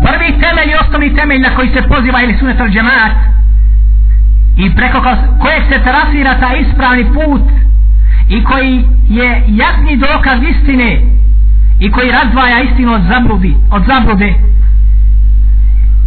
prvi 0.05 0.41
temelj 0.41 0.71
i 0.71 0.79
osnovni 0.81 1.15
temelj 1.15 1.41
na 1.41 1.55
koji 1.57 1.69
se 1.69 1.83
poziva 1.89 2.23
ili 2.23 2.39
sunet 2.39 2.61
al 2.61 2.69
džemaat 2.69 3.13
i 4.57 4.75
preko 4.75 4.99
kojeg 5.41 5.63
se 5.69 5.83
trasira 5.83 6.41
ta 6.41 6.57
ispravni 6.57 7.05
put 7.05 7.43
i 8.32 8.44
koji 8.44 8.86
je 9.10 9.44
jasni 9.48 9.98
dokaz 9.98 10.40
istine 10.50 11.02
i 11.80 11.92
koji 11.92 12.12
razdvaja 12.12 12.62
istinu 12.62 12.94
od 12.94 13.02
zabludi 13.10 13.56
od 13.72 13.84
zablude 13.88 14.34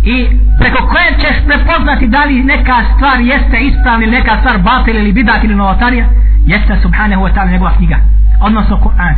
i 0.05 0.27
preko 0.59 0.87
koje 0.87 1.17
ćeš 1.21 1.37
prepoznati 1.47 2.07
da 2.07 2.25
li 2.25 2.43
neka 2.43 2.77
stvar 2.97 3.21
jeste 3.21 3.59
ispravna 3.61 4.05
ili 4.05 4.17
neka 4.17 4.37
stvar 4.41 4.59
batil 4.59 4.97
ili 4.97 5.13
bidat 5.13 5.45
ili 5.45 5.55
novotarija 5.55 6.07
jeste 6.47 6.79
subhanahu 6.83 7.23
wa 7.23 7.35
ta'ala 7.35 7.51
njegova 7.51 7.77
knjiga 7.77 7.99
odnosno 8.41 8.77
Kur'an 8.77 9.15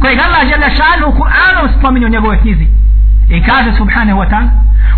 kojeg 0.00 0.18
Allah 0.18 0.42
žele 0.50 0.70
šanu 0.70 1.06
u 1.08 1.18
Kur'anu 1.20 1.78
spominju 1.78 2.08
njegove 2.08 2.40
knjizi 2.40 2.66
i 3.30 3.42
kaže 3.42 3.72
subhanahu 3.76 4.20
wa 4.20 4.30
ta'ala 4.30 4.50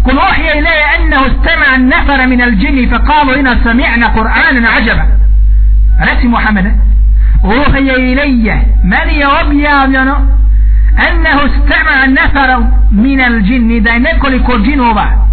قل 0.04 0.18
أوحي 0.18 0.58
إلي 0.58 0.96
أنه 0.96 1.26
استمع 1.26 1.74
النفر 1.74 2.26
من 2.26 2.42
الجن 2.42 2.88
فقالوا 2.90 3.40
إنا 3.40 3.64
سمعنا 3.64 4.06
قرآنا 4.06 4.68
عجبا 4.68 5.04
reci 5.99 6.27
Muhammede 6.27 6.71
uhje 7.43 8.11
ilije 8.11 8.55
meni 8.83 9.19
je 9.19 9.27
objavljeno 9.27 10.15
ennehu 11.09 11.47
stema 11.47 12.21
nefarom 12.21 12.65
minel 12.91 13.41
džinni 13.41 13.81
da 13.81 13.89
je 13.89 13.99
nekoliko 13.99 14.59
džinova 14.59 15.27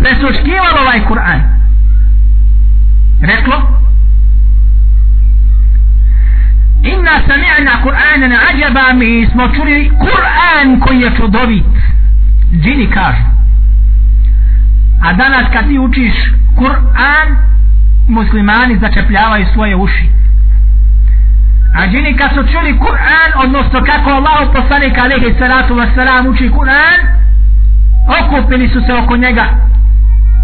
presuškivalo 0.00 0.80
ovaj 0.80 1.00
Kur'an. 1.08 1.40
Reklo 3.20 3.56
inna 6.82 7.10
sami'na 7.28 7.82
Kur'anan 7.82 8.32
ajaba 8.48 8.92
mi 8.92 9.26
smo 9.32 9.48
čuli 9.48 9.90
Kur'an 9.98 10.80
koji 10.80 11.00
je 11.00 11.16
čudovit. 11.16 11.64
Džini 12.62 12.90
kažu. 12.90 13.22
A 15.02 15.12
danas 15.12 15.52
kad 15.52 15.68
ti 15.68 15.78
učiš 15.78 16.14
Kur'an 16.56 17.36
muslimani 18.08 18.78
začepljavaju 18.78 19.46
svoje 19.54 19.76
uši 19.76 20.18
A 21.74 21.86
džini 21.86 22.16
kad 22.16 22.30
su 22.34 22.52
čuli 22.52 22.78
Kur'an, 22.78 23.30
odnosno 23.44 23.84
kako 23.84 24.10
Allah 24.10 24.48
poslanik 24.54 24.98
alaihi 24.98 25.34
salatu 25.38 25.74
wasalam 25.74 26.28
uči 26.28 26.50
Kur'an, 26.50 27.00
okupili 28.18 28.68
su 28.68 28.80
se 28.86 28.94
oko 28.94 29.16
njega, 29.16 29.44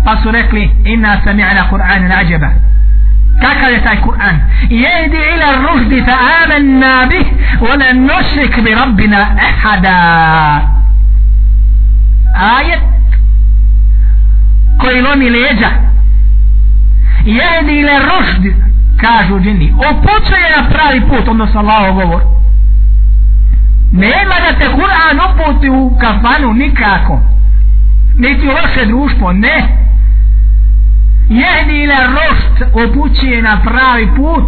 pa 0.05 0.17
su 0.23 0.31
rekli, 0.31 0.71
inna 0.85 1.21
sami'na 1.25 1.69
Kur'an 1.71 2.09
nađeba. 2.09 2.49
Kakav 3.43 3.71
je 3.73 3.85
taj 3.85 3.97
Kur'an? 3.97 4.37
Jedi 4.71 5.17
ila 5.35 5.69
ruždi 5.69 6.05
fa 6.05 6.17
amanna 6.45 7.07
bih, 7.07 7.27
wala 7.61 7.93
nušrik 7.93 8.61
bi 8.65 8.75
rabbina 8.75 9.27
ehada. 9.49 9.99
Ajet 12.37 12.81
koji 14.81 15.01
lomi 15.01 15.31
leđa. 15.31 15.94
Jedi 17.25 17.81
ila 17.81 17.93
ruždi 17.99 18.55
kažu 19.01 19.41
džini 19.41 19.73
upućuje 19.73 20.47
na 20.57 20.69
pravi 20.71 21.01
put 21.01 21.29
odnosno 21.29 21.61
Allahov 21.61 21.95
govor 21.95 22.23
nema 23.93 24.35
da 24.45 24.59
te 24.59 24.65
Kur'an 24.65 25.19
uputi 25.31 25.69
u 25.69 25.99
kafanu 26.01 26.53
nikako 26.53 27.21
niti 28.17 28.49
u 28.49 28.53
vaše 28.53 28.87
društvo, 28.87 29.33
ne. 29.33 29.69
jedi 31.29 31.87
le 31.87 32.07
rošd 32.07 32.75
opućuje 32.85 33.43
na 33.43 33.61
pravi 33.61 34.07
put. 34.17 34.45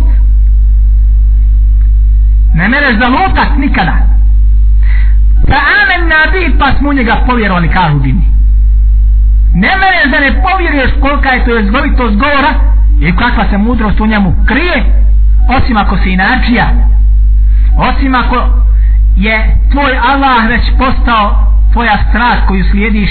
Ne 2.55 2.69
mereš 2.69 2.97
da 2.97 3.07
nikada. 3.57 3.97
Pa 5.49 5.57
amen 5.83 6.09
nabi 6.09 6.59
pa 6.59 6.79
smo 6.79 6.93
njega 6.93 7.17
povjerovali, 7.27 7.69
kažu 7.69 7.99
divni. 7.99 8.36
Ne 9.63 9.71
mereš 9.81 10.07
da 10.13 10.19
ne 10.21 10.43
povjeruješ 10.43 10.91
kolika 11.01 11.29
je 11.31 11.45
to 11.45 11.51
je 11.57 11.67
zgovitost 11.67 12.15
govora 12.15 12.53
i 13.01 13.17
kakva 13.17 13.45
se 13.51 13.59
mudrost 13.59 14.01
u 14.01 14.07
njemu 14.07 14.35
krije, 14.47 14.79
osim 15.57 15.77
ako 15.77 15.97
se 15.97 16.11
inačija. 16.11 16.67
Osim 17.77 18.15
ako 18.15 18.37
je 19.17 19.57
tvoj 19.71 19.93
Allah 20.13 20.49
već 20.49 20.63
postao 20.79 21.53
tvoja 21.73 21.99
strast 22.09 22.43
koju 22.49 22.65
slijediš 22.71 23.11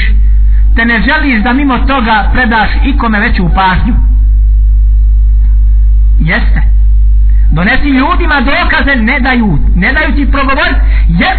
te 0.75 0.85
ne 0.85 1.01
želiš 1.01 1.43
da 1.43 1.53
mimo 1.53 1.77
toga 1.77 2.29
predaš 2.33 2.69
ikome 2.85 3.19
veću 3.19 3.49
pažnju. 3.55 3.95
Jeste. 6.19 6.61
Donesi 7.51 7.89
ljudima 7.89 8.41
dokaze 8.41 8.95
ne 8.95 9.19
daju 9.19 9.59
ne 9.75 9.93
daju 9.93 10.15
ti 10.15 10.31
progovor 10.31 10.69
jer 11.07 11.37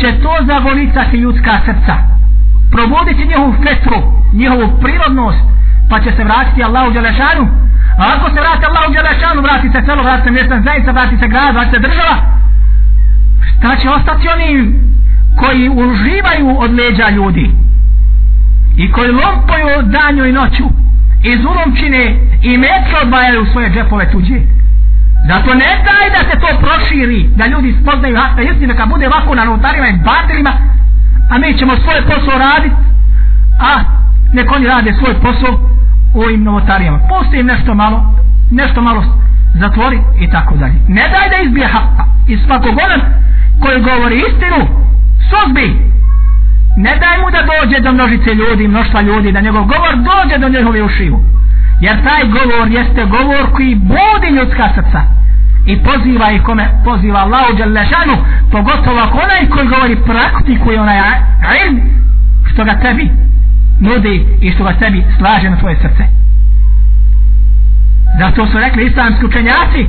će 0.00 0.22
to 0.22 0.36
zavolicati 0.46 1.16
ljudska 1.16 1.60
srca 1.64 2.14
probuditi 2.74 3.28
njihovu 3.30 3.54
fetru 3.64 3.98
njihovu 4.32 4.66
prirodnost 4.82 5.44
pa 5.90 6.00
će 6.00 6.10
se 6.16 6.24
vratiti 6.24 6.64
Allahu 6.64 6.90
Đelešanu. 6.90 7.44
A 7.98 8.02
ako 8.14 8.26
se 8.34 8.40
vrati 8.40 8.64
Allahu 8.66 8.92
Đelešanu 8.92 9.40
vrati 9.42 9.68
se 9.72 9.82
celo 9.86 10.02
vrati 10.02 10.24
se 10.24 10.30
mjestan 10.30 10.62
zajednica 10.64 10.92
vrati 10.92 11.16
se 11.20 11.28
grad 11.28 11.54
vrati 11.54 11.70
se 11.70 11.78
država. 11.78 12.16
Šta 13.50 13.76
će 13.76 13.90
ostati 13.90 14.28
oni 14.28 14.50
koji 15.40 15.68
uživaju 15.68 16.48
od 16.58 16.70
leđa 16.78 17.08
ljudi 17.08 17.46
i 18.76 18.92
koji 18.92 19.10
lompoju 19.10 19.82
danju 19.82 20.24
i 20.26 20.32
noću 20.32 20.64
i 21.22 21.38
zulom 21.42 21.76
čine 21.76 22.02
i 22.42 22.58
metre 22.58 22.96
odvajaju 23.02 23.42
u 23.42 23.46
svoje 23.46 23.70
džepove 23.70 24.10
tuđe? 24.12 24.38
Zato 25.28 25.54
ne 25.54 25.70
daj 25.86 26.06
da 26.16 26.20
se 26.30 26.40
to 26.40 26.48
proširi 26.64 27.28
da 27.36 27.46
ljudi 27.46 27.76
spoznaju 27.82 28.16
hakta 28.16 28.42
istine 28.42 28.66
neka 28.66 28.86
bude 28.86 29.06
ovako 29.06 29.34
na 29.34 29.44
notarima 29.44 29.88
i 29.88 30.00
baterima 30.04 30.52
a 31.30 31.38
mi 31.38 31.58
ćemo 31.58 31.72
svoj 31.76 32.02
posao 32.06 32.38
raditi 32.38 32.76
a 33.60 33.72
nek 34.32 34.52
oni 34.52 34.66
rade 34.66 34.92
svoj 34.92 35.14
posao 35.14 35.52
u 36.14 36.20
ovim 36.20 36.44
novotarijama. 36.44 36.98
Postoji 37.08 37.42
nešto 37.42 37.74
malo 37.74 38.14
nešto 38.50 38.82
malo 38.82 39.04
zatvori 39.54 39.98
i 40.20 40.30
tako 40.30 40.56
dalje. 40.56 40.74
Ne 40.88 41.02
daj 41.02 41.28
da 41.28 41.42
izbije 41.44 41.66
hapa 41.66 42.04
I 42.28 42.38
svakog 42.38 42.74
onem 42.86 43.00
koji 43.62 43.80
govori 43.80 44.16
istinu 44.16 44.60
suzbi. 45.30 45.68
Ne 46.76 46.96
daj 47.02 47.18
mu 47.18 47.30
da 47.30 47.40
dođe 47.52 47.80
do 47.80 47.92
množice 47.92 48.34
ljudi 48.34 48.68
mnoštva 48.68 49.00
ljudi 49.00 49.32
da 49.32 49.40
njegov 49.40 49.64
govor 49.64 49.94
dođe 50.10 50.38
do 50.38 50.48
njegove 50.48 50.82
ušiju. 50.82 51.18
Jer 51.80 52.04
taj 52.04 52.22
govor 52.24 52.68
jeste 52.68 53.04
govor 53.04 53.52
koji 53.52 53.74
budi 53.74 54.28
ljudska 54.36 54.68
srca 54.74 55.00
i 55.66 55.82
poziva 55.82 56.30
i 56.32 56.38
kome? 56.38 56.68
Poziva 56.84 57.20
Allahu 57.20 57.56
Đalešanu 57.58 58.16
pogotovo 58.54 58.98
ako 59.00 59.18
onaj 59.18 59.48
koji 59.48 59.68
govori 59.68 59.96
praktikuje 59.96 60.80
onaj 60.80 60.98
ilm 61.66 61.80
što 62.50 62.64
ga 62.64 62.74
tebi 62.82 63.10
nudi 63.80 64.26
i 64.40 64.52
što 64.52 64.64
ga 64.64 64.72
tebi 64.72 65.04
slaže 65.18 65.50
na 65.50 65.56
tvoje 65.56 65.76
srce. 65.76 66.04
Zato 68.18 68.46
su 68.46 68.58
rekli 68.58 68.86
islamski 68.86 69.24
učenjaci 69.26 69.82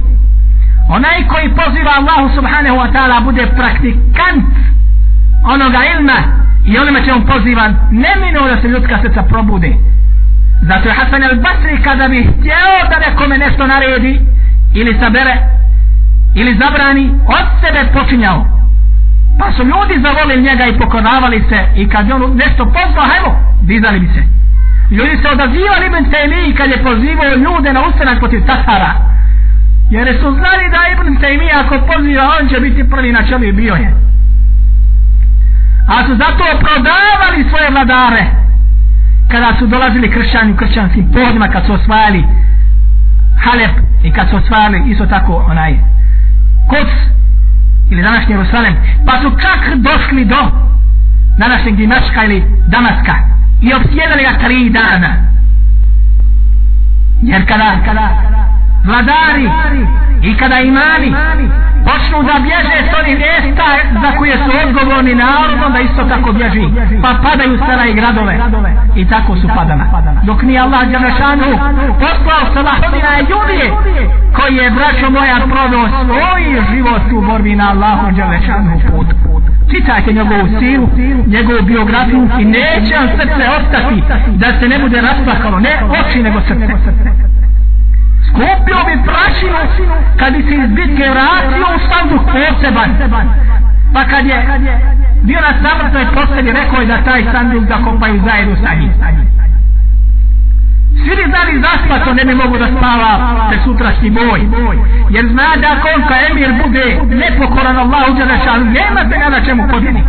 onaj 0.89 1.27
koji 1.27 1.55
poziva 1.61 1.91
Allahu 1.99 2.35
subhanahu 2.35 2.77
wa 2.81 2.89
ta'ala 2.93 3.23
bude 3.23 3.43
praktikant 3.59 4.45
onoga 5.53 5.79
ilma 5.93 6.19
i 6.65 6.77
onome 6.77 7.05
će 7.05 7.13
on 7.13 7.25
pozivan 7.25 7.71
nemino 7.91 8.47
da 8.47 8.61
se 8.61 8.67
ljudska 8.67 8.97
srca 9.01 9.23
probude. 9.23 9.71
Zato 10.61 10.89
je 10.89 10.95
Hasan 10.95 11.23
al-Basri 11.23 11.83
kada 11.83 12.07
bi 12.07 12.23
htjeo 12.23 12.75
da 12.89 13.09
nekome 13.09 13.37
nešto 13.37 13.67
naredi 13.67 14.19
ili 14.73 14.97
sabere 15.01 15.35
ili 16.35 16.57
zabrani 16.61 17.05
od 17.37 17.45
sebe 17.61 17.81
počinjao. 17.93 18.45
Pa 19.39 19.51
su 19.51 19.63
ljudi 19.63 20.03
zavolili 20.05 20.47
njega 20.47 20.65
i 20.65 20.77
pokonavali 20.79 21.43
se 21.49 21.59
i 21.75 21.89
kad 21.89 22.07
je 22.07 22.13
on 22.15 22.35
nešto 22.35 22.65
pozvao 22.65 23.07
hajmo 23.11 23.31
dizali 23.61 23.99
bi 23.99 24.07
se. 24.07 24.23
Ljudi 24.91 25.17
se 25.21 25.27
odazivali 25.29 25.85
Ibn 25.85 26.03
Taymi 26.11 26.57
kad 26.57 26.67
je 26.69 26.83
pozivao 26.83 27.35
ljude 27.45 27.73
na 27.73 27.81
ustanak 27.87 28.19
protiv 28.19 28.41
Tatara. 28.47 28.91
Jer 29.89 30.07
su 30.21 30.27
znali 30.39 30.65
da 30.73 30.81
Ibn 30.93 31.17
Taymi 31.21 31.49
ako 31.61 31.75
poziva 31.91 32.23
on 32.39 32.49
će 32.49 32.59
biti 32.59 32.89
prvi 32.89 33.11
na 33.11 33.27
čelu 33.27 33.43
i 33.43 33.51
bio 33.51 33.75
je. 33.75 33.89
A 35.87 36.05
su 36.05 36.15
zato 36.15 36.43
prodavali 36.59 37.49
svoje 37.49 37.69
vladare. 37.71 38.23
Kada 39.31 39.55
su 39.59 39.67
dolazili 39.67 40.11
kršćani 40.11 40.51
u 40.51 40.57
kršćanskim 40.57 41.11
pohodima 41.13 41.47
kad 41.47 41.65
su 41.65 41.73
osvajali 41.73 42.23
Halep 43.43 43.75
i 44.03 44.11
kad 44.11 44.29
su 44.29 44.35
osvajali 44.35 44.83
isto 44.91 45.05
tako 45.05 45.45
onaj 45.49 45.77
Kuc 46.69 46.89
ili 47.91 48.01
današnji 48.01 48.33
Jerusalem 48.33 48.75
pa 49.05 49.21
su 49.21 49.29
čak 49.41 49.75
došli 49.75 50.25
do 50.25 50.51
današnjeg 51.37 51.75
Dimaška 51.75 52.23
ili 52.25 52.43
Damaska 52.67 53.15
i 53.61 53.73
obsjedali 53.73 54.23
ga 54.23 54.39
tri 54.47 54.69
dana. 54.69 55.15
Jer 57.21 57.47
kada, 57.47 57.77
kada 57.85 58.09
vladari 58.85 59.49
i 60.21 60.37
kada 60.37 60.59
imani 60.59 61.13
počnu 61.87 62.17
da 62.29 62.35
bježe 62.47 62.77
s 62.89 62.91
onih 62.99 63.15
mjesta 63.25 63.67
za 64.03 64.09
koje 64.17 64.35
su 64.43 64.51
odgovorni 64.63 65.15
narodom 65.15 65.69
da 65.73 65.79
isto 65.79 66.01
tako 66.13 66.29
bježi. 66.31 66.65
Pa 67.03 67.09
padaju 67.25 67.59
sela 67.65 67.85
i 67.85 67.93
gradove. 67.93 68.33
I 68.95 69.03
tako 69.09 69.35
su 69.35 69.47
padana. 69.55 69.85
Dok 70.23 70.41
ni 70.41 70.59
Allah 70.59 70.83
Đanašanu 70.91 71.51
poslao 72.03 72.43
Salahodina 72.53 73.11
i 73.19 73.25
koji 74.37 74.55
je 74.55 74.71
braćo 74.77 75.09
moja 75.09 75.37
prodao 75.53 75.85
svoj 76.05 76.43
život 76.71 77.01
u 77.17 77.21
borbi 77.21 77.55
na 77.55 77.69
Allahu 77.69 78.11
Đanašanu 78.11 78.81
put. 78.89 79.07
Čitajte 79.71 80.13
njegovu 80.13 80.47
silu 80.59 80.87
njegovu 81.27 81.61
biografiju 81.61 82.29
i 82.39 82.45
neće 82.45 82.95
vam 82.95 83.09
srce 83.17 83.43
ostati 83.57 84.03
da 84.27 84.47
se 84.59 84.67
ne 84.67 84.79
bude 84.79 85.01
rasplakalo 85.01 85.59
ne 85.59 85.73
oči 85.99 86.23
nego 86.23 86.39
srce 86.41 87.24
kupio 88.35 88.79
bi 88.87 88.95
prašinu 89.07 89.59
kad 90.19 90.33
bi 90.33 90.41
se 90.47 90.55
iz 90.63 90.69
bitke 90.77 91.05
vratio 91.13 91.65
u 91.75 91.79
sandu 91.89 92.17
poseban. 92.31 92.89
Pa 93.93 94.03
kad 94.11 94.25
je 94.25 94.37
bio 95.21 95.39
na 95.41 95.53
samrtnoj 95.63 96.05
postavi 96.15 96.51
rekao 96.51 96.79
je 96.81 96.87
da 96.87 97.03
taj 97.03 97.23
sanduk 97.31 97.63
zakopaju 97.67 98.21
zajedno 98.25 98.55
sa 98.63 98.73
njim. 98.73 98.93
Svi 101.03 101.15
li 101.15 101.25
znali 101.31 101.61
zaspato 101.65 102.13
ne 102.13 102.25
bi 102.25 102.35
mogu 102.35 102.57
da 102.57 102.67
spava 102.77 103.11
te 103.49 103.57
sutrašnji 103.63 104.09
boj. 104.09 104.39
Jer 105.09 105.25
zna 105.27 105.47
da 105.61 105.67
ako 105.75 105.87
on 105.95 106.07
ka 106.07 106.15
emir 106.29 106.51
bude 106.63 106.85
nepokoran 107.15 107.77
Allah 107.77 108.01
uđe 108.11 108.25
na 108.25 108.37
nema 108.57 109.01
se 109.09 109.29
na 109.29 109.45
čemu 109.45 109.67
podini 109.71 110.03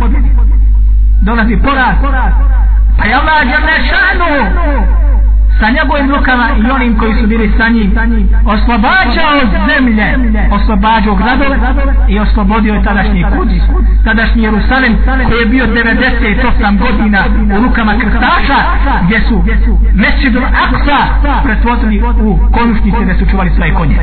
dolazi 1.21 1.57
poraz. 1.65 1.95
Pa 2.97 3.05
je 3.05 3.13
Allah 3.13 3.41
uđe 3.45 3.57
sa 5.59 5.69
njegovim 5.69 6.09
rukama 6.15 6.47
i 6.59 6.71
onim 6.71 6.97
koji 6.97 7.13
su 7.13 7.27
bili 7.27 7.51
sa 7.57 7.69
njim. 7.69 7.89
Oslobađao 8.45 9.35
zemlje 9.69 10.07
oslobađao 10.51 11.15
gradove 11.15 11.57
i 12.09 12.19
oslobodio 12.19 12.73
je 12.73 12.83
tadašnji 12.83 13.25
Kudis 13.37 13.63
tadašnji 14.07 14.43
Jerusalem 14.43 14.97
koji 15.27 15.39
je 15.39 15.45
bio 15.45 15.65
98 15.65 16.77
godina 16.79 17.23
u 17.57 17.63
rukama 17.63 17.93
krstaša 18.01 18.59
gdje 19.03 19.21
su 19.27 19.43
Mesidul 19.93 20.43
Aksa 20.43 20.99
pretvorili 21.43 22.03
u 22.21 22.39
konušnice 22.51 22.97
gdje 23.01 23.15
su 23.15 23.25
čuvali 23.31 23.49
svoje 23.55 23.73
konje. 23.73 23.95